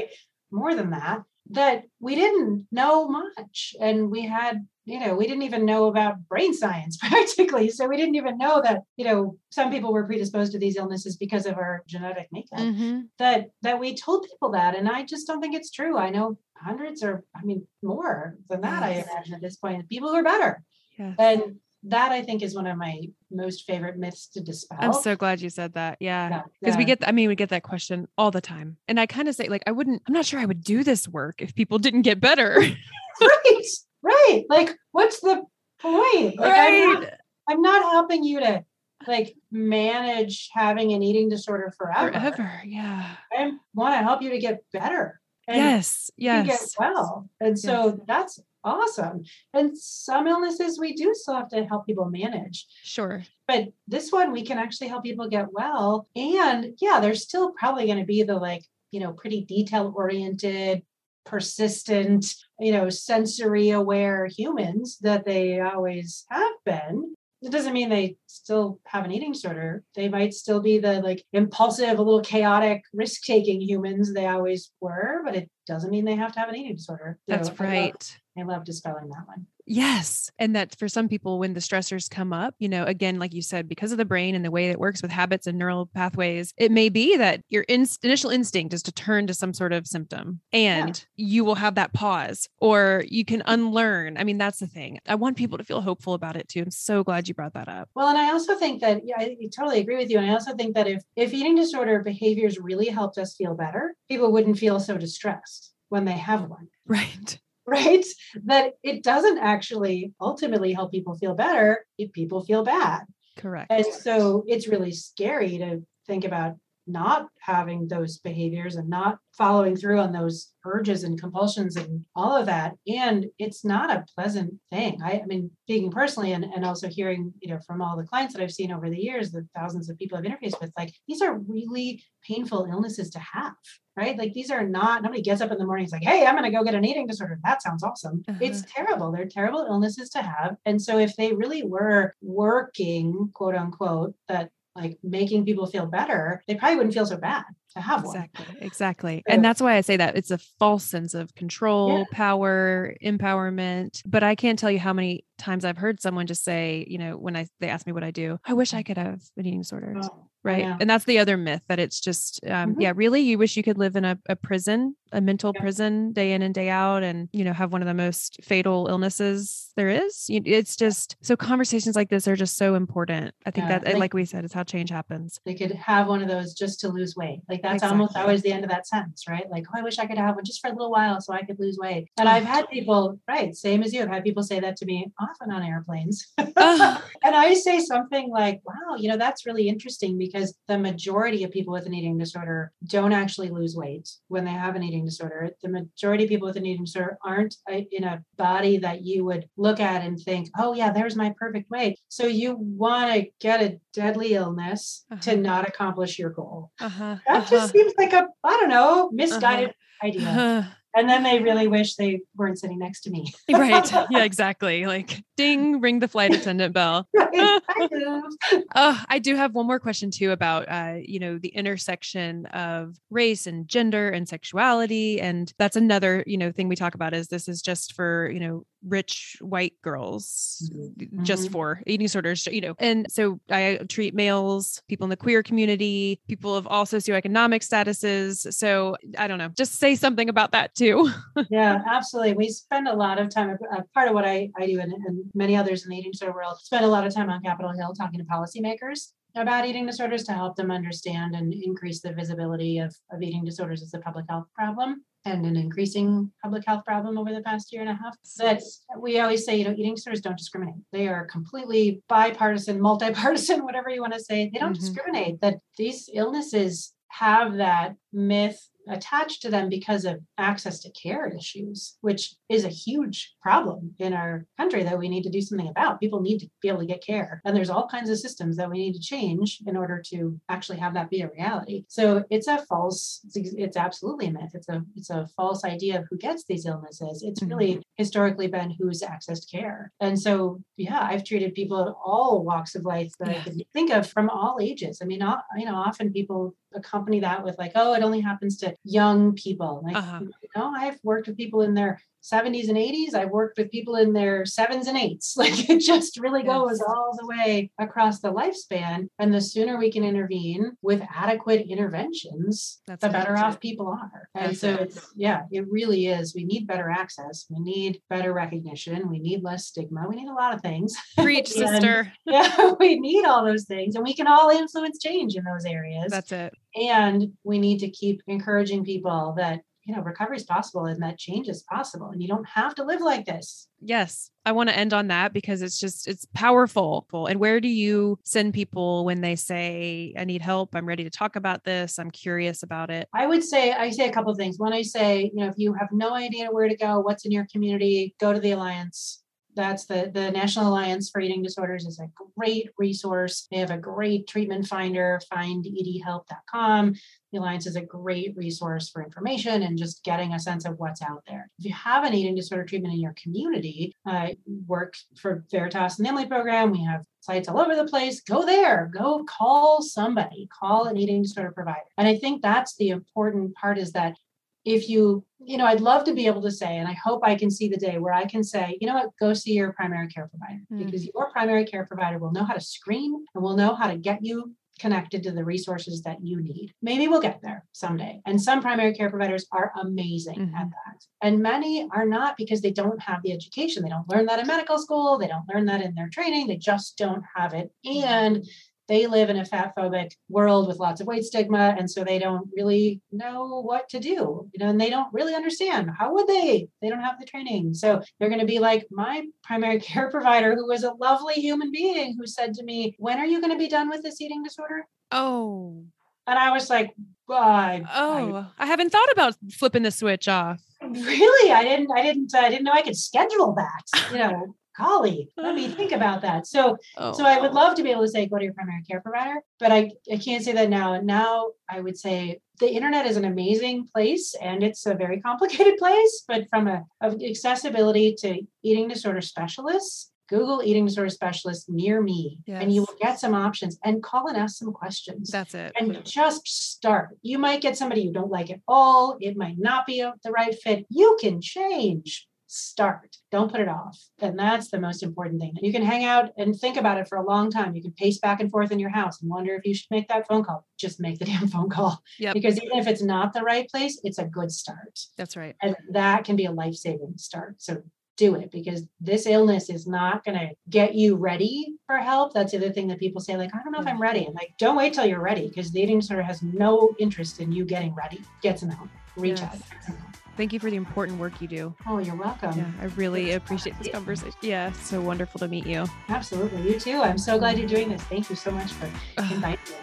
more 0.51 0.75
than 0.75 0.91
that, 0.91 1.23
that 1.53 1.83
we 1.99 2.15
didn't 2.15 2.67
know 2.71 3.07
much. 3.07 3.75
And 3.79 4.09
we 4.09 4.25
had 4.25 4.67
you 4.85 4.99
know 4.99 5.15
we 5.15 5.25
didn't 5.25 5.43
even 5.43 5.65
know 5.65 5.85
about 5.85 6.27
brain 6.27 6.53
science 6.53 6.97
practically. 7.01 7.69
So 7.69 7.87
we 7.87 7.97
didn't 7.97 8.15
even 8.15 8.37
know 8.37 8.61
that 8.63 8.81
you 8.97 9.05
know 9.05 9.37
some 9.49 9.71
people 9.71 9.93
were 9.93 10.05
predisposed 10.05 10.51
to 10.53 10.59
these 10.59 10.77
illnesses 10.77 11.15
because 11.15 11.45
of 11.45 11.57
our 11.57 11.83
genetic 11.87 12.27
makeup. 12.31 12.59
Mm-hmm. 12.59 13.01
that 13.19 13.51
that 13.61 13.79
we 13.79 13.95
told 13.95 14.27
people 14.29 14.51
that. 14.51 14.75
And 14.75 14.89
i 14.89 15.03
just 15.03 15.27
don't 15.27 15.41
think 15.41 15.55
it's 15.55 15.71
true. 15.71 15.97
I 15.97 16.09
know 16.09 16.37
hundreds 16.55 17.03
or 17.03 17.25
i 17.35 17.43
mean 17.43 17.67
more 17.81 18.37
than 18.49 18.61
that 18.61 18.89
yes. 18.89 19.07
i 19.07 19.11
imagine 19.11 19.33
at 19.33 19.41
this 19.41 19.57
point. 19.57 19.89
People 19.89 20.09
who 20.09 20.15
are 20.15 20.23
better. 20.23 20.63
Yes. 20.97 21.15
and 21.17 21.55
that 21.85 22.11
I 22.11 22.21
think 22.21 22.41
is 22.41 22.55
one 22.55 22.67
of 22.67 22.77
my 22.77 23.01
most 23.29 23.65
favorite 23.65 23.97
myths 23.97 24.27
to 24.27 24.41
dispel. 24.41 24.77
I'm 24.79 24.93
so 24.93 25.15
glad 25.15 25.41
you 25.41 25.49
said 25.49 25.73
that. 25.73 25.97
Yeah. 25.99 26.43
Because 26.59 26.75
yeah, 26.75 26.77
we 26.77 26.85
get, 26.85 27.07
I 27.07 27.11
mean, 27.11 27.27
we 27.27 27.35
get 27.35 27.49
that 27.49 27.63
question 27.63 28.07
all 28.17 28.31
the 28.31 28.41
time. 28.41 28.77
And 28.87 28.99
I 28.99 29.05
kind 29.05 29.27
of 29.27 29.35
say, 29.35 29.49
like, 29.49 29.63
I 29.67 29.71
wouldn't, 29.71 30.01
I'm 30.07 30.13
not 30.13 30.25
sure 30.25 30.39
I 30.39 30.45
would 30.45 30.63
do 30.63 30.83
this 30.83 31.07
work 31.07 31.41
if 31.41 31.53
people 31.53 31.79
didn't 31.79 32.03
get 32.03 32.21
better. 32.21 32.55
right. 33.21 33.63
Right. 34.01 34.45
Like, 34.49 34.75
what's 34.91 35.19
the 35.19 35.43
point? 35.81 36.37
Like, 36.37 36.51
right. 36.51 36.83
I'm 36.83 36.93
not, 36.93 37.13
I'm 37.49 37.61
not 37.61 37.91
helping 37.91 38.23
you 38.23 38.39
to 38.39 38.63
like 39.05 39.35
manage 39.51 40.49
having 40.53 40.93
an 40.93 41.03
eating 41.03 41.27
disorder 41.27 41.73
forever. 41.77 42.11
Forever. 42.11 42.61
Yeah. 42.65 43.15
I 43.37 43.51
want 43.73 43.93
to 43.95 44.03
help 44.03 44.21
you 44.21 44.29
to 44.29 44.39
get 44.39 44.63
better. 44.71 45.19
yes. 45.47 46.09
Yes. 46.15 46.47
Get 46.47 46.61
well. 46.79 47.29
And 47.41 47.59
so 47.59 47.87
yes. 47.87 47.97
that's 48.07 48.39
awesome. 48.63 49.23
And 49.53 49.77
some 49.77 50.27
illnesses 50.27 50.79
we 50.79 50.93
do 50.93 51.13
still 51.13 51.35
have 51.35 51.49
to 51.49 51.65
help 51.65 51.85
people 51.85 52.05
manage. 52.05 52.65
Sure. 52.83 53.23
But 53.47 53.69
this 53.87 54.11
one 54.11 54.31
we 54.31 54.45
can 54.45 54.57
actually 54.57 54.87
help 54.87 55.03
people 55.03 55.27
get 55.27 55.51
well. 55.51 56.07
And 56.15 56.73
yeah, 56.79 56.99
there's 56.99 57.23
still 57.23 57.51
probably 57.51 57.85
going 57.85 57.99
to 57.99 58.05
be 58.05 58.23
the 58.23 58.35
like, 58.35 58.65
you 58.91 58.99
know, 58.99 59.13
pretty 59.13 59.41
detail 59.41 59.93
oriented, 59.95 60.83
persistent, 61.25 62.33
you 62.59 62.71
know, 62.71 62.89
sensory 62.89 63.69
aware 63.69 64.27
humans 64.27 64.97
that 65.01 65.25
they 65.25 65.59
always 65.59 66.25
have 66.29 66.53
been 66.65 67.15
it 67.43 67.51
doesn't 67.51 67.73
mean 67.73 67.89
they 67.89 68.15
still 68.27 68.79
have 68.85 69.03
an 69.03 69.11
eating 69.11 69.33
disorder. 69.33 69.83
They 69.95 70.07
might 70.07 70.33
still 70.33 70.61
be 70.61 70.79
the 70.79 71.01
like 71.01 71.23
impulsive, 71.33 71.99
a 71.99 72.01
little 72.01 72.21
chaotic, 72.21 72.83
risk 72.93 73.23
taking 73.23 73.59
humans 73.59 74.13
they 74.13 74.27
always 74.27 74.71
were, 74.79 75.21
but 75.25 75.35
it 75.35 75.49
doesn't 75.67 75.91
mean 75.91 76.05
they 76.05 76.15
have 76.15 76.31
to 76.33 76.39
have 76.39 76.49
an 76.49 76.55
eating 76.55 76.75
disorder. 76.75 77.19
That's 77.27 77.49
so 77.49 77.55
right. 77.59 78.19
I 78.37 78.43
love, 78.43 78.65
dispelling 78.65 79.09
that 79.09 79.27
one. 79.27 79.45
Yes. 79.65 80.29
And 80.39 80.55
that 80.55 80.77
for 80.77 80.87
some 80.87 81.07
people, 81.07 81.39
when 81.39 81.53
the 81.53 81.59
stressors 81.59 82.09
come 82.09 82.33
up, 82.33 82.55
you 82.59 82.67
know, 82.67 82.83
again, 82.83 83.19
like 83.19 83.33
you 83.33 83.41
said, 83.41 83.69
because 83.69 83.91
of 83.91 83.97
the 83.97 84.05
brain 84.05 84.35
and 84.35 84.43
the 84.43 84.51
way 84.51 84.69
it 84.69 84.79
works 84.79 85.01
with 85.01 85.11
habits 85.11 85.47
and 85.47 85.57
neural 85.57 85.85
pathways, 85.85 86.53
it 86.57 86.71
may 86.71 86.89
be 86.89 87.15
that 87.17 87.41
your 87.49 87.63
in- 87.63 87.87
initial 88.01 88.29
instinct 88.29 88.73
is 88.73 88.83
to 88.83 88.91
turn 88.91 89.27
to 89.27 89.33
some 89.33 89.53
sort 89.53 89.71
of 89.71 89.87
symptom 89.87 90.41
and 90.51 91.05
yeah. 91.15 91.25
you 91.25 91.45
will 91.45 91.55
have 91.55 91.75
that 91.75 91.93
pause 91.93 92.49
or 92.59 93.03
you 93.07 93.23
can 93.23 93.41
unlearn. 93.45 94.17
I 94.17 94.23
mean, 94.23 94.37
that's 94.37 94.59
the 94.59 94.67
thing. 94.67 94.99
I 95.07 95.15
want 95.15 95.37
people 95.37 95.57
to 95.57 95.63
feel 95.63 95.81
hopeful 95.81 96.13
about 96.13 96.35
it 96.35 96.49
too. 96.49 96.61
I'm 96.61 96.71
so 96.71 97.03
glad 97.03 97.27
you 97.27 97.33
brought 97.33 97.53
that 97.53 97.69
up. 97.69 97.89
Well, 97.95 98.09
and 98.09 98.17
I 98.17 98.31
also 98.31 98.55
think 98.55 98.81
that, 98.81 99.03
yeah, 99.05 99.19
I 99.19 99.37
totally 99.55 99.79
agree 99.79 99.97
with 99.97 100.09
you. 100.09 100.17
And 100.17 100.29
I 100.29 100.33
also 100.33 100.55
think 100.55 100.75
that 100.75 100.87
if, 100.87 101.03
if 101.15 101.33
eating 101.33 101.55
disorder 101.55 101.99
behaviors 102.01 102.59
really 102.59 102.89
helped 102.89 103.17
us 103.17 103.35
feel 103.35 103.55
better, 103.55 103.95
people 104.09 104.31
wouldn't 104.31 104.57
feel 104.57 104.79
so 104.79 104.97
distressed 104.97 105.73
when 105.89 106.05
they 106.05 106.13
have 106.13 106.49
one. 106.49 106.67
Right. 106.85 107.39
right? 107.67 108.05
That 108.45 108.73
it 108.83 109.03
doesn't 109.03 109.37
actually 109.37 110.13
ultimately 110.19 110.73
help 110.73 110.91
people 110.91 111.15
feel 111.15 111.35
better 111.35 111.85
if 111.97 112.11
people 112.11 112.43
feel 112.43 112.63
bad. 112.63 113.03
Correct. 113.37 113.71
And 113.71 113.85
so 113.85 114.43
it's 114.47 114.67
really 114.67 114.91
scary 114.91 115.57
to 115.57 115.81
think 116.05 116.25
about 116.25 116.55
not 116.87 117.27
having 117.39 117.87
those 117.87 118.17
behaviors 118.19 118.75
and 118.75 118.89
not 118.89 119.17
following 119.37 119.75
through 119.75 119.99
on 119.99 120.11
those 120.11 120.53
urges 120.65 121.03
and 121.03 121.19
compulsions 121.19 121.75
and 121.75 122.05
all 122.15 122.35
of 122.35 122.45
that. 122.45 122.73
And 122.87 123.25
it's 123.39 123.65
not 123.65 123.89
a 123.89 124.05
pleasant 124.15 124.53
thing. 124.71 124.99
I, 125.03 125.21
I 125.21 125.25
mean 125.25 125.51
speaking 125.63 125.91
personally 125.91 126.33
and, 126.33 126.43
and 126.43 126.65
also 126.65 126.87
hearing 126.87 127.33
you 127.41 127.53
know 127.53 127.59
from 127.65 127.81
all 127.81 127.97
the 127.97 128.03
clients 128.03 128.33
that 128.33 128.43
i've 128.43 128.51
seen 128.51 128.71
over 128.71 128.89
the 128.89 128.97
years 128.97 129.31
the 129.31 129.47
thousands 129.55 129.89
of 129.89 129.97
people 129.97 130.17
i've 130.17 130.25
interviewed 130.25 130.53
with 130.59 130.71
like 130.77 130.93
these 131.07 131.21
are 131.21 131.39
really 131.47 132.03
painful 132.27 132.67
illnesses 132.69 133.09
to 133.11 133.19
have 133.19 133.53
right? 133.95 134.17
Like 134.17 134.33
these 134.33 134.49
are 134.49 134.67
not 134.67 135.03
nobody 135.03 135.21
gets 135.21 135.41
up 135.41 135.51
in 135.51 135.57
the 135.57 135.65
morning 135.65 135.83
and 135.83 135.87
is 135.87 135.93
like 135.93 136.03
hey 136.03 136.25
i'm 136.25 136.35
going 136.35 136.51
to 136.51 136.57
go 136.57 136.63
get 136.63 136.75
an 136.75 136.85
eating 136.85 137.07
disorder. 137.07 137.39
That 137.43 137.61
sounds 137.61 137.83
awesome. 137.83 138.23
Uh-huh. 138.27 138.39
it's 138.41 138.63
terrible. 138.73 139.11
They're 139.11 139.25
terrible 139.25 139.65
illnesses 139.69 140.09
to 140.11 140.21
have. 140.21 140.55
And 140.65 140.81
so 140.81 140.97
if 140.97 141.15
they 141.15 141.33
really 141.33 141.63
were 141.63 142.15
working 142.21 143.29
quote 143.33 143.55
unquote 143.55 144.15
that 144.27 144.49
like 144.75 144.97
making 145.03 145.45
people 145.45 145.67
feel 145.67 145.85
better, 145.85 146.43
they 146.47 146.55
probably 146.55 146.77
wouldn't 146.77 146.93
feel 146.93 147.05
so 147.05 147.17
bad 147.17 147.43
to 147.73 147.81
have 147.81 148.03
exactly, 148.03 148.45
one. 148.45 148.57
Exactly. 148.63 149.23
So, 149.27 149.33
and 149.33 149.45
that's 149.45 149.61
why 149.61 149.75
I 149.75 149.81
say 149.81 149.97
that 149.97 150.15
it's 150.15 150.31
a 150.31 150.37
false 150.37 150.83
sense 150.83 151.13
of 151.13 151.33
control, 151.35 151.99
yeah. 151.99 152.03
power, 152.11 152.95
empowerment. 153.03 154.01
But 154.05 154.23
I 154.23 154.35
can't 154.35 154.57
tell 154.57 154.71
you 154.71 154.79
how 154.79 154.93
many 154.93 155.25
times 155.37 155.65
I've 155.65 155.77
heard 155.77 156.01
someone 156.01 156.27
just 156.27 156.43
say, 156.43 156.85
you 156.87 156.97
know, 156.97 157.17
when 157.17 157.35
I 157.35 157.47
they 157.59 157.69
ask 157.69 157.85
me 157.85 157.93
what 157.93 158.03
I 158.03 158.11
do, 158.11 158.39
I 158.45 158.53
wish 158.53 158.73
I 158.73 158.83
could 158.83 158.97
have 158.97 159.21
an 159.37 159.45
eating 159.45 159.61
disorder. 159.61 159.95
Oh, 160.01 160.27
right. 160.43 160.75
And 160.79 160.89
that's 160.89 161.05
the 161.05 161.19
other 161.19 161.37
myth 161.37 161.61
that 161.67 161.79
it's 161.79 161.99
just 161.99 162.39
um, 162.45 162.71
mm-hmm. 162.71 162.81
yeah, 162.81 162.93
really 162.95 163.21
you 163.21 163.37
wish 163.37 163.55
you 163.57 163.63
could 163.63 163.77
live 163.77 163.95
in 163.95 164.05
a, 164.05 164.17
a 164.27 164.35
prison, 164.35 164.95
a 165.13 165.21
mental 165.21 165.51
yeah. 165.55 165.61
prison 165.61 166.11
day 166.11 166.33
in 166.33 166.41
and 166.41 166.53
day 166.53 166.69
out 166.69 167.03
and, 167.03 167.29
you 167.31 167.43
know, 167.43 167.53
have 167.53 167.71
one 167.71 167.81
of 167.81 167.87
the 167.87 167.93
most 167.93 168.39
fatal 168.43 168.87
illnesses 168.89 169.71
there 169.75 169.89
is. 169.89 170.25
It's 170.29 170.75
just 170.75 171.15
so 171.21 171.35
conversations 171.35 171.95
like 171.95 172.09
this 172.09 172.27
are 172.27 172.35
just 172.35 172.57
so 172.57 172.75
important. 172.75 173.33
I 173.45 173.51
think 173.51 173.69
yeah, 173.69 173.79
that 173.79 173.93
like, 173.93 173.99
like 173.99 174.13
we 174.13 174.25
said, 174.25 174.43
is 174.45 174.53
how 174.53 174.63
change 174.63 174.89
happens. 174.89 175.39
They 175.45 175.55
could 175.55 175.71
have 175.71 176.07
one 176.07 176.21
of 176.21 176.27
those 176.27 176.53
just 176.53 176.79
to 176.81 176.89
lose 176.89 177.15
weight. 177.15 177.41
Like 177.49 177.61
that's 177.61 177.75
exactly. 177.75 177.97
almost 177.97 178.17
always 178.17 178.41
the 178.41 178.51
end 178.51 178.63
of 178.63 178.69
that 178.69 178.87
sentence, 178.87 179.25
right? 179.27 179.49
Like, 179.49 179.65
oh, 179.69 179.79
I 179.79 179.83
wish 179.83 179.99
I 179.99 180.05
could 180.05 180.17
have 180.17 180.35
one 180.35 180.43
just 180.43 180.61
for 180.61 180.69
a 180.69 180.73
little 180.73 180.91
while 180.91 181.21
so 181.21 181.33
I 181.33 181.43
could 181.43 181.59
lose 181.59 181.77
weight. 181.79 182.09
And 182.19 182.27
I've 182.27 182.43
had 182.43 182.69
people, 182.69 183.19
right, 183.27 183.55
same 183.55 183.83
as 183.83 183.93
you, 183.93 184.01
I've 184.01 184.09
had 184.09 184.23
people 184.23 184.43
say 184.43 184.59
that 184.59 184.77
to 184.77 184.85
me 184.85 185.11
often 185.19 185.51
on 185.51 185.63
airplanes. 185.63 186.31
and 186.37 186.55
I 186.57 187.53
say 187.53 187.79
something 187.79 188.29
like, 188.29 188.61
wow, 188.65 188.95
you 188.97 189.09
know, 189.09 189.17
that's 189.17 189.45
really 189.45 189.67
interesting 189.67 190.17
because 190.17 190.55
the 190.67 190.77
majority 190.77 191.43
of 191.43 191.51
people 191.51 191.73
with 191.73 191.85
an 191.85 191.93
eating 191.93 192.17
disorder 192.17 192.71
don't 192.85 193.13
actually 193.13 193.49
lose 193.49 193.75
weight 193.75 194.09
when 194.27 194.45
they 194.45 194.51
have 194.51 194.75
an 194.75 194.83
eating 194.83 195.02
disorder. 195.05 195.49
The 195.61 195.69
majority 195.69 196.23
of 196.23 196.29
people 196.29 196.47
with 196.47 196.57
an 196.57 196.65
eating 196.65 196.85
disorder 196.85 197.17
aren't 197.23 197.55
uh, 197.71 197.81
in 197.91 198.03
a 198.03 198.23
body 198.37 198.77
that 198.77 199.03
you 199.03 199.25
would 199.25 199.47
look 199.57 199.79
at 199.79 200.03
and 200.03 200.19
think, 200.19 200.49
oh, 200.57 200.73
yeah, 200.73 200.91
there's 200.91 201.15
my 201.15 201.33
perfect 201.37 201.69
weight. 201.69 201.99
So 202.09 202.25
you 202.25 202.55
want 202.57 203.13
to 203.13 203.27
get 203.39 203.61
a 203.61 203.79
deadly 203.93 204.33
illness 204.33 205.05
uh-huh. 205.11 205.21
to 205.21 205.37
not 205.37 205.67
accomplish 205.67 206.19
your 206.19 206.29
goal. 206.29 206.71
Uh-huh. 206.79 207.17
That 207.27 207.37
uh-huh. 207.37 207.49
just 207.49 207.73
seems 207.73 207.93
like 207.97 208.13
a, 208.13 208.27
I 208.43 208.51
don't 208.51 208.69
know, 208.69 209.09
misguided 209.11 209.69
uh-huh. 209.69 210.07
idea. 210.07 210.77
And 210.95 211.09
then 211.09 211.23
they 211.23 211.39
really 211.39 211.67
wish 211.67 211.95
they 211.95 212.21
weren't 212.35 212.59
sitting 212.59 212.79
next 212.79 213.01
to 213.01 213.09
me. 213.09 213.33
right. 213.51 213.91
Yeah, 214.09 214.23
exactly. 214.23 214.85
Like 214.85 215.23
ding, 215.37 215.79
ring 215.79 215.99
the 215.99 216.07
flight 216.07 216.33
attendant 216.33 216.73
bell. 216.73 217.07
oh, 217.17 219.03
I 219.07 219.19
do 219.19 219.35
have 219.35 219.55
one 219.55 219.65
more 219.65 219.79
question 219.79 220.11
too 220.11 220.31
about 220.31 220.69
uh, 220.69 220.95
you 221.01 221.19
know, 221.19 221.37
the 221.37 221.49
intersection 221.49 222.45
of 222.47 222.95
race 223.09 223.47
and 223.47 223.67
gender 223.67 224.09
and 224.09 224.27
sexuality. 224.27 225.19
And 225.19 225.51
that's 225.57 225.75
another, 225.75 226.23
you 226.27 226.37
know, 226.37 226.51
thing 226.51 226.67
we 226.67 226.75
talk 226.75 226.95
about 226.95 227.13
is 227.13 227.27
this 227.27 227.47
is 227.47 227.61
just 227.61 227.93
for, 227.93 228.29
you 228.29 228.39
know, 228.39 228.63
rich 228.87 229.37
white 229.41 229.73
girls 229.81 230.69
mm-hmm. 230.73 231.23
just 231.23 231.43
mm-hmm. 231.43 231.51
for 231.51 231.81
eating 231.87 232.05
disorders, 232.05 232.47
you 232.47 232.61
know. 232.61 232.75
And 232.79 233.07
so 233.09 233.39
I 233.49 233.79
treat 233.89 234.13
males, 234.13 234.81
people 234.87 235.05
in 235.05 235.09
the 235.09 235.17
queer 235.17 235.43
community, 235.43 236.19
people 236.27 236.55
of 236.55 236.67
all 236.67 236.85
socioeconomic 236.85 237.67
statuses. 237.67 238.53
So 238.53 238.97
I 239.17 239.27
don't 239.27 239.37
know, 239.37 239.49
just 239.49 239.75
say 239.75 239.95
something 239.95 240.29
about 240.29 240.51
that 240.51 240.75
too. 240.75 241.11
yeah, 241.49 241.81
absolutely. 241.89 242.33
We 242.33 242.49
spend 242.49 242.87
a 242.87 242.93
lot 242.93 243.19
of 243.19 243.29
time, 243.29 243.57
uh, 243.71 243.81
part 243.93 244.07
of 244.07 244.13
what 244.13 244.25
I, 244.25 244.49
I 244.57 244.65
do 244.65 244.79
and, 244.79 244.91
and 244.91 245.25
many 245.33 245.55
others 245.55 245.83
in 245.83 245.89
the 245.89 245.97
eating 245.97 246.11
disorder 246.11 246.33
world 246.33 246.57
spend 246.59 246.85
a 246.85 246.87
lot 246.87 247.05
of 247.05 247.13
time 247.13 247.29
on 247.29 247.41
Capitol 247.41 247.73
Hill 247.73 247.93
talking 247.93 248.19
to 248.19 248.25
policymakers 248.25 249.11
about 249.35 249.65
eating 249.65 249.85
disorders 249.85 250.23
to 250.23 250.33
help 250.33 250.55
them 250.55 250.71
understand 250.71 251.35
and 251.35 251.53
increase 251.53 252.01
the 252.01 252.13
visibility 252.13 252.79
of, 252.79 252.95
of 253.11 253.21
eating 253.21 253.43
disorders 253.43 253.81
as 253.81 253.93
a 253.93 253.99
public 253.99 254.25
health 254.29 254.45
problem 254.53 255.03
and 255.25 255.45
an 255.45 255.55
increasing 255.55 256.31
public 256.41 256.63
health 256.65 256.83
problem 256.85 257.17
over 257.17 257.33
the 257.33 257.41
past 257.41 257.71
year 257.71 257.81
and 257.81 257.89
a 257.89 257.95
half. 257.95 258.15
That 258.37 258.61
we 258.99 259.19
always 259.19 259.45
say, 259.45 259.55
you 259.55 259.65
know, 259.65 259.71
eating 259.71 259.95
disorders 259.95 260.21
don't 260.21 260.37
discriminate. 260.37 260.75
They 260.91 261.07
are 261.07 261.25
completely 261.25 262.01
bipartisan, 262.09 262.81
multi-partisan, 262.89 263.63
whatever 263.63 263.89
you 263.89 264.01
want 264.01 264.13
to 264.13 264.19
say. 264.19 264.49
They 264.51 264.59
don't 264.59 264.73
mm-hmm. 264.73 264.85
discriminate. 264.85 265.41
That 265.41 265.55
these 265.77 266.09
illnesses 266.13 266.93
have 267.09 267.57
that 267.57 267.95
myth 268.11 268.69
attached 268.89 269.41
to 269.41 269.49
them 269.49 269.69
because 269.69 270.05
of 270.05 270.19
access 270.37 270.79
to 270.79 270.91
care 270.91 271.27
issues, 271.27 271.97
which 272.01 272.35
is 272.49 272.65
a 272.65 272.69
huge 272.69 273.33
problem 273.41 273.93
in 273.99 274.13
our 274.13 274.45
country 274.57 274.83
that 274.83 274.97
we 274.97 275.09
need 275.09 275.23
to 275.23 275.29
do 275.29 275.41
something 275.41 275.67
about. 275.67 275.99
People 275.99 276.21
need 276.21 276.39
to 276.39 276.47
be 276.61 276.67
able 276.67 276.79
to 276.79 276.85
get 276.85 277.05
care. 277.05 277.41
And 277.45 277.55
there's 277.55 277.69
all 277.69 277.87
kinds 277.87 278.09
of 278.09 278.19
systems 278.19 278.57
that 278.57 278.69
we 278.69 278.77
need 278.77 278.93
to 278.93 278.99
change 278.99 279.59
in 279.65 279.77
order 279.77 280.01
to 280.09 280.39
actually 280.49 280.79
have 280.79 280.93
that 280.93 281.09
be 281.09 281.21
a 281.21 281.29
reality. 281.29 281.85
So 281.87 282.23
it's 282.29 282.47
a 282.47 282.59
false, 282.69 283.21
it's, 283.33 283.53
it's 283.53 283.77
absolutely 283.77 284.27
a 284.27 284.31
myth. 284.31 284.51
It's 284.53 284.69
a 284.69 284.83
it's 284.95 285.09
a 285.09 285.27
false 285.35 285.63
idea 285.63 285.99
of 285.99 286.05
who 286.09 286.17
gets 286.17 286.43
these 286.45 286.65
illnesses. 286.65 287.23
It's 287.25 287.41
mm-hmm. 287.41 287.49
really 287.49 287.81
historically 287.97 288.47
been 288.47 288.75
who's 288.77 289.01
accessed 289.01 289.51
care. 289.51 289.91
And 289.99 290.19
so 290.19 290.61
yeah, 290.77 291.01
I've 291.01 291.23
treated 291.23 291.53
people 291.53 291.77
of 291.77 291.95
all 292.03 292.43
walks 292.43 292.75
of 292.75 292.85
life 292.85 293.13
that 293.19 293.29
yeah. 293.29 293.39
I 293.39 293.43
can 293.43 293.61
think 293.73 293.91
of 293.91 294.07
from 294.07 294.29
all 294.29 294.57
ages. 294.61 294.99
I 295.01 295.05
mean, 295.05 295.21
you 295.57 295.65
know, 295.65 295.75
often 295.75 296.11
people 296.11 296.55
accompany 296.75 297.19
that 297.21 297.43
with 297.43 297.57
like, 297.57 297.73
oh, 297.75 297.93
it 297.93 298.03
only 298.03 298.19
happens 298.19 298.57
to 298.57 298.75
young 298.83 299.33
people. 299.33 299.81
Like, 299.83 299.95
uh-huh. 299.95 300.19
you 300.21 300.49
know, 300.55 300.73
I've 300.75 300.99
worked 301.03 301.27
with 301.27 301.37
people 301.37 301.61
in 301.61 301.73
their 301.73 301.99
70s 302.23 302.69
and 302.69 302.77
80s. 302.77 303.13
I've 303.13 303.29
worked 303.29 303.57
with 303.57 303.71
people 303.71 303.95
in 303.95 304.13
their 304.13 304.45
sevens 304.45 304.87
and 304.87 304.97
eights. 304.97 305.35
Like 305.43 305.69
it 305.69 305.79
just 305.79 306.21
really 306.21 306.43
goes 306.43 306.81
all 306.81 307.17
the 307.19 307.27
way 307.27 307.69
across 307.77 308.21
the 308.21 308.31
lifespan. 308.31 309.07
And 309.19 309.33
the 309.33 309.41
sooner 309.41 309.77
we 309.77 309.91
can 309.91 310.05
intervene 310.05 310.71
with 310.81 311.01
adequate 311.13 311.65
interventions, 311.67 312.79
That's 312.87 313.01
the 313.01 313.09
better 313.09 313.37
off 313.37 313.59
people 313.59 313.89
are. 313.89 314.29
And 314.35 314.51
That's 314.51 314.61
so 314.61 314.75
it's, 314.75 315.11
yeah, 315.17 315.41
it 315.51 315.69
really 315.69 316.07
is. 316.07 316.33
We 316.33 316.45
need 316.45 316.65
better 316.65 316.89
access. 316.89 317.45
We 317.49 317.59
need 317.59 318.01
better 318.09 318.31
recognition. 318.31 319.09
We 319.09 319.19
need 319.19 319.43
less 319.43 319.65
stigma. 319.65 320.05
We 320.07 320.15
need 320.15 320.29
a 320.29 320.33
lot 320.33 320.53
of 320.53 320.61
things. 320.61 320.95
Preach, 321.17 321.49
sister. 321.49 322.13
Yeah, 322.25 322.71
we 322.79 322.99
need 322.99 323.25
all 323.25 323.43
those 323.43 323.65
things. 323.65 323.95
And 323.95 324.03
we 324.03 324.13
can 324.13 324.27
all 324.27 324.49
influence 324.49 324.97
change 324.97 325.35
in 325.35 325.43
those 325.43 325.65
areas. 325.65 326.09
That's 326.09 326.31
it. 326.31 326.53
And 326.75 327.33
we 327.43 327.59
need 327.59 327.79
to 327.79 327.89
keep 327.89 328.21
encouraging 328.27 328.85
people 328.85 329.33
that 329.37 329.61
you 329.85 329.95
know 329.95 330.01
recovery 330.01 330.37
is 330.37 330.43
possible 330.43 330.85
and 330.85 331.01
that 331.01 331.17
change 331.17 331.47
is 331.47 331.63
possible 331.63 332.07
and 332.07 332.21
you 332.21 332.27
don't 332.27 332.47
have 332.47 332.75
to 332.75 332.83
live 332.83 333.01
like 333.01 333.25
this. 333.25 333.67
Yes 333.81 334.29
i 334.45 334.51
want 334.51 334.69
to 334.69 334.77
end 334.77 334.93
on 334.93 335.07
that 335.07 335.33
because 335.33 335.61
it's 335.61 335.79
just 335.79 336.07
it's 336.07 336.25
powerful. 336.33 337.05
And 337.27 337.39
where 337.39 337.59
do 337.59 337.67
you 337.67 338.19
send 338.23 338.53
people 338.53 339.05
when 339.05 339.21
they 339.21 339.35
say 339.35 340.13
i 340.17 340.25
need 340.25 340.41
help 340.41 340.75
i'm 340.75 340.85
ready 340.85 341.03
to 341.03 341.09
talk 341.09 341.35
about 341.35 341.63
this 341.63 341.97
i'm 341.99 342.11
curious 342.11 342.63
about 342.63 342.89
it 342.89 343.07
i 343.13 343.25
would 343.25 343.43
say 343.43 343.71
i 343.71 343.89
say 343.89 344.07
a 344.07 344.11
couple 344.11 344.31
of 344.31 344.37
things. 344.37 344.59
One 344.59 344.73
i 344.73 344.81
say 344.81 345.31
you 345.33 345.39
know 345.41 345.47
if 345.47 345.55
you 345.57 345.73
have 345.73 345.89
no 345.91 346.13
idea 346.13 346.51
where 346.51 346.67
to 346.67 346.75
go 346.75 346.99
what's 346.99 347.25
in 347.25 347.31
your 347.31 347.47
community 347.51 348.15
go 348.19 348.33
to 348.33 348.39
the 348.39 348.51
alliance 348.51 349.22
that's 349.55 349.85
the 349.85 350.11
the 350.13 350.31
National 350.31 350.67
Alliance 350.67 351.09
for 351.09 351.21
Eating 351.21 351.43
Disorders 351.43 351.85
is 351.85 351.99
a 351.99 352.09
great 352.35 352.69
resource. 352.77 353.47
They 353.51 353.57
have 353.57 353.71
a 353.71 353.77
great 353.77 354.27
treatment 354.27 354.67
finder, 354.67 355.19
findedhelp.com. 355.31 356.95
The 357.31 357.39
Alliance 357.39 357.65
is 357.65 357.75
a 357.75 357.81
great 357.81 358.35
resource 358.35 358.89
for 358.89 359.03
information 359.03 359.63
and 359.63 359.77
just 359.77 360.03
getting 360.03 360.33
a 360.33 360.39
sense 360.39 360.65
of 360.65 360.77
what's 360.77 361.01
out 361.01 361.23
there. 361.27 361.49
If 361.57 361.65
you 361.65 361.73
have 361.73 362.03
an 362.03 362.13
eating 362.13 362.35
disorder 362.35 362.65
treatment 362.65 362.93
in 362.93 363.01
your 363.01 363.15
community, 363.21 363.93
I 364.05 364.37
work 364.67 364.93
for 365.15 365.43
Veritas 365.51 365.99
and 365.99 366.29
program. 366.29 366.71
We 366.71 366.83
have 366.83 367.03
sites 367.21 367.47
all 367.47 367.59
over 367.59 367.75
the 367.75 367.85
place. 367.85 368.21
Go 368.21 368.45
there, 368.45 368.91
go 368.93 369.23
call 369.23 369.81
somebody, 369.81 370.47
call 370.59 370.85
an 370.85 370.97
eating 370.97 371.23
disorder 371.23 371.51
provider. 371.51 371.81
And 371.97 372.07
I 372.07 372.17
think 372.17 372.41
that's 372.41 372.75
the 372.75 372.89
important 372.89 373.55
part 373.55 373.77
is 373.77 373.91
that 373.93 374.15
if 374.65 374.87
you 374.87 375.23
you 375.39 375.57
know 375.57 375.65
i'd 375.65 375.81
love 375.81 376.03
to 376.03 376.13
be 376.13 376.25
able 376.25 376.41
to 376.41 376.51
say 376.51 376.77
and 376.77 376.87
i 376.87 376.93
hope 376.93 377.21
i 377.23 377.35
can 377.35 377.51
see 377.51 377.67
the 377.67 377.77
day 377.77 377.97
where 377.97 378.13
i 378.13 378.25
can 378.25 378.43
say 378.43 378.77
you 378.79 378.87
know 378.87 378.95
what? 378.95 379.09
Go 379.19 379.33
see 379.33 379.53
your 379.53 379.73
primary 379.73 380.07
care 380.07 380.27
provider. 380.27 380.61
Mm. 380.71 380.85
because 380.85 381.05
your 381.05 381.31
primary 381.31 381.65
care 381.65 381.85
provider 381.85 382.17
will 382.17 382.31
know 382.31 382.43
how 382.43 382.53
to 382.53 382.61
screen 382.61 383.25
and 383.33 383.43
will 383.43 383.55
know 383.55 383.75
how 383.75 383.87
to 383.87 383.97
get 383.97 384.23
you 384.23 384.53
connected 384.79 385.23
to 385.23 385.31
the 385.31 385.43
resources 385.43 386.01
that 386.01 386.17
you 386.23 386.41
need. 386.41 386.73
Maybe 386.81 387.07
we'll 387.07 387.21
get 387.21 387.41
there 387.41 387.63
someday. 387.73 388.21
And 388.25 388.41
some 388.41 388.61
primary 388.61 388.93
care 388.93 389.09
providers 389.09 389.45
are 389.51 389.71
amazing 389.79 390.39
mm-hmm. 390.39 390.55
at 390.55 390.67
that. 390.69 391.05
And 391.21 391.41
many 391.41 391.87
are 391.91 392.05
not 392.05 392.37
because 392.37 392.61
they 392.61 392.71
don't 392.71 393.01
have 393.01 393.21
the 393.23 393.31
education. 393.31 393.83
They 393.83 393.89
don't 393.89 394.09
learn 394.09 394.25
that 394.25 394.39
in 394.39 394.47
medical 394.47 394.79
school. 394.79 395.17
They 395.17 395.27
don't 395.27 395.47
learn 395.53 395.65
that 395.67 395.81
in 395.81 395.93
their 395.93 396.09
training. 396.09 396.47
They 396.47 396.57
just 396.57 396.97
don't 396.97 397.23
have 397.35 397.53
it. 397.53 397.71
Mm-hmm. 397.85 398.03
and 398.03 398.45
they 398.87 399.07
live 399.07 399.29
in 399.29 399.37
a 399.37 399.45
fat 399.45 399.73
phobic 399.77 400.11
world 400.29 400.67
with 400.67 400.79
lots 400.79 401.01
of 401.01 401.07
weight 401.07 401.23
stigma 401.23 401.75
and 401.77 401.89
so 401.89 402.03
they 402.03 402.19
don't 402.19 402.49
really 402.55 403.01
know 403.11 403.61
what 403.61 403.87
to 403.89 403.99
do 403.99 404.49
you 404.53 404.59
know 404.59 404.67
and 404.67 404.79
they 404.79 404.89
don't 404.89 405.13
really 405.13 405.35
understand 405.35 405.89
how 405.97 406.13
would 406.13 406.27
they 406.27 406.67
they 406.81 406.89
don't 406.89 406.99
have 406.99 407.19
the 407.19 407.25
training 407.25 407.73
so 407.73 408.01
they're 408.19 408.29
going 408.29 408.39
to 408.39 408.45
be 408.45 408.59
like 408.59 408.85
my 408.91 409.25
primary 409.43 409.79
care 409.89 410.09
provider 410.09 410.55
who 410.55 410.67
was 410.67 410.83
a 410.83 410.93
lovely 410.93 411.35
human 411.35 411.71
being 411.71 412.15
who 412.17 412.25
said 412.27 412.53
to 412.53 412.63
me 412.63 412.95
when 412.97 413.19
are 413.19 413.25
you 413.25 413.39
going 413.39 413.53
to 413.53 413.57
be 413.57 413.69
done 413.69 413.89
with 413.89 414.03
this 414.03 414.21
eating 414.21 414.43
disorder 414.43 414.85
oh 415.11 415.83
And 416.25 416.39
I 416.39 416.51
was 416.51 416.69
like, 416.69 416.95
I, 417.29 417.83
oh, 417.93 418.47
I, 418.57 418.63
I 418.63 418.65
haven't 418.65 418.91
thought 418.91 419.11
about 419.11 419.35
flipping 419.51 419.83
the 419.83 419.91
switch 419.91 420.27
off. 420.27 420.61
Really? 420.83 421.51
I 421.51 421.63
didn't, 421.63 421.89
I 421.95 422.01
didn't, 422.01 422.35
I 422.35 422.49
didn't 422.49 422.65
know 422.65 422.71
I 422.73 422.81
could 422.81 422.97
schedule 422.97 423.55
that, 423.55 424.11
you 424.11 424.17
know. 424.19 424.55
Golly, 424.77 425.29
let 425.37 425.55
me 425.55 425.67
think 425.67 425.91
about 425.93 426.21
that. 426.21 426.47
So, 426.47 426.77
oh. 426.97 427.13
so 427.13 427.25
I 427.25 427.39
would 427.39 427.51
oh. 427.51 427.55
love 427.55 427.75
to 427.75 427.83
be 427.83 427.91
able 427.91 428.03
to 428.03 428.09
say, 428.09 428.25
go 428.25 428.37
to 428.37 428.43
your 428.43 428.53
primary 428.53 428.83
care 428.83 429.01
provider, 429.01 429.41
but 429.59 429.71
I, 429.71 429.91
I 430.11 430.17
can't 430.17 430.43
say 430.43 430.53
that 430.53 430.69
now. 430.69 430.99
Now 431.01 431.51
I 431.69 431.79
would 431.79 431.97
say 431.97 432.39
the 432.59 432.69
internet 432.69 433.05
is 433.05 433.17
an 433.17 433.25
amazing 433.25 433.87
place 433.93 434.35
and 434.41 434.63
it's 434.63 434.85
a 434.85 434.93
very 434.93 435.19
complicated 435.21 435.77
place, 435.79 436.23
but 436.27 436.47
from 436.49 436.67
a 436.67 436.83
of 437.01 437.21
accessibility 437.21 438.15
to 438.19 438.41
eating 438.63 438.87
disorder 438.87 439.21
specialists, 439.21 440.11
Google 440.29 440.63
eating 440.63 440.85
disorder 440.85 441.09
specialist 441.09 441.69
near 441.69 442.01
me 442.01 442.39
yes. 442.47 442.61
and 442.61 442.73
you 442.73 442.81
will 442.81 442.95
get 443.01 443.19
some 443.19 443.33
options 443.33 443.77
and 443.83 444.01
call 444.01 444.27
and 444.27 444.37
ask 444.37 444.57
some 444.57 444.71
questions. 444.71 445.29
That's 445.29 445.53
it. 445.53 445.73
And 445.79 446.03
just 446.05 446.47
start. 446.47 447.09
You 447.21 447.37
might 447.37 447.61
get 447.61 447.77
somebody 447.77 448.01
you 448.01 448.13
don't 448.13 448.31
like 448.31 448.49
at 448.49 448.61
all. 448.67 449.17
It 449.19 449.35
might 449.35 449.59
not 449.59 449.85
be 449.85 449.99
the 450.23 450.31
right 450.31 450.55
fit. 450.63 450.85
You 450.89 451.17
can 451.19 451.41
change 451.41 452.27
start. 452.53 453.17
Don't 453.31 453.51
put 453.51 453.61
it 453.61 453.67
off. 453.67 453.99
And 454.19 454.37
that's 454.37 454.69
the 454.69 454.79
most 454.79 455.01
important 455.01 455.41
thing. 455.41 455.57
You 455.61 455.71
can 455.71 455.83
hang 455.83 456.05
out 456.05 456.31
and 456.37 456.55
think 456.55 456.77
about 456.77 456.99
it 456.99 457.07
for 457.07 457.17
a 457.17 457.25
long 457.25 457.49
time. 457.49 457.75
You 457.75 457.81
can 457.81 457.93
pace 457.93 458.19
back 458.19 458.39
and 458.39 458.51
forth 458.51 458.71
in 458.71 458.79
your 458.79 458.91
house 458.91 459.21
and 459.21 459.29
wonder 459.29 459.55
if 459.55 459.65
you 459.65 459.73
should 459.73 459.89
make 459.89 460.07
that 460.09 460.27
phone 460.27 460.43
call. 460.43 460.65
Just 460.77 460.99
make 460.99 461.19
the 461.19 461.25
damn 461.31 461.47
phone 461.47 461.69
call. 461.69 462.01
Yep. 462.19 462.33
Because 462.33 462.61
even 462.61 462.77
if 462.77 462.87
it's 462.87 463.01
not 463.01 463.33
the 463.33 463.41
right 463.41 463.67
place, 463.69 463.99
it's 464.03 464.19
a 464.19 464.25
good 464.25 464.51
start. 464.51 464.99
That's 465.17 465.35
right. 465.35 465.55
And 465.61 465.75
that 465.91 466.25
can 466.25 466.35
be 466.35 466.45
a 466.45 466.51
life 466.51 466.75
saving 466.75 467.13
start. 467.17 467.61
So 467.61 467.81
do 468.15 468.35
it 468.35 468.51
because 468.51 468.83
this 469.01 469.25
illness 469.25 469.69
is 469.69 469.87
not 469.87 470.23
going 470.23 470.37
to 470.37 470.49
get 470.69 470.93
you 470.93 471.15
ready 471.15 471.75
for 471.87 471.97
help. 471.97 472.33
That's 472.33 472.51
the 472.51 472.59
other 472.59 472.71
thing 472.71 472.87
that 472.89 472.99
people 472.99 473.19
say, 473.19 473.35
like, 473.35 473.53
I 473.55 473.63
don't 473.63 473.71
know 473.71 473.79
if 473.79 473.87
I'm 473.87 474.01
ready. 474.01 474.25
And 474.25 474.35
like, 474.35 474.53
don't 474.59 474.75
wait 474.75 474.93
till 474.93 475.05
you're 475.05 475.21
ready 475.21 475.47
because 475.47 475.71
the 475.71 475.81
eating 475.81 475.99
disorder 475.99 476.21
has 476.21 476.43
no 476.43 476.93
interest 476.99 477.39
in 477.39 477.51
you 477.51 477.65
getting 477.65 477.95
ready. 477.95 478.21
Get 478.41 478.59
some 478.59 478.69
help, 478.69 478.89
reach 479.17 479.39
yes. 479.39 479.61
out. 479.89 480.22
Thank 480.35 480.51
you 480.51 480.59
for 480.59 480.71
the 480.71 480.77
important 480.77 481.19
work 481.19 481.39
you 481.41 481.47
do. 481.47 481.75
Oh, 481.85 481.99
you're 481.99 482.15
welcome. 482.15 482.57
Yeah, 482.57 482.71
I 482.81 482.85
really 482.95 483.33
appreciate 483.33 483.77
this 483.77 483.89
conversation. 483.89 484.33
Yeah, 484.41 484.71
so 484.71 484.99
wonderful 484.99 485.39
to 485.39 485.47
meet 485.47 485.67
you. 485.67 485.85
Absolutely. 486.09 486.61
You 486.63 486.79
too. 486.79 487.01
I'm 487.01 487.19
so 487.19 487.37
glad 487.37 487.59
you're 487.59 487.67
doing 487.67 487.89
this. 487.89 488.01
Thank 488.03 488.29
you 488.31 488.35
so 488.35 488.49
much 488.49 488.71
for 488.71 488.85
inviting 489.17 489.59
me. 489.65 489.75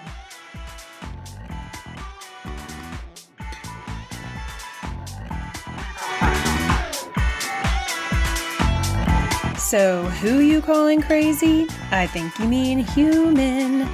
So, 9.56 10.02
who 10.02 10.40
you 10.40 10.60
calling 10.62 11.00
crazy? 11.00 11.68
I 11.92 12.08
think 12.08 12.36
you 12.40 12.48
mean 12.48 12.78
human. 12.80 13.88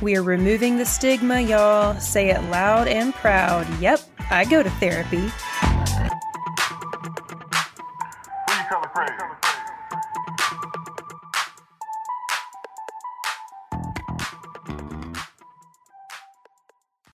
We're 0.00 0.22
removing 0.22 0.76
the 0.76 0.84
stigma, 0.84 1.40
y'all. 1.40 2.00
Say 2.00 2.30
it 2.30 2.42
loud 2.50 2.88
and 2.88 3.14
proud. 3.14 3.64
Yep, 3.78 4.00
I 4.28 4.44
go 4.44 4.64
to 4.64 4.70
therapy. 4.70 5.30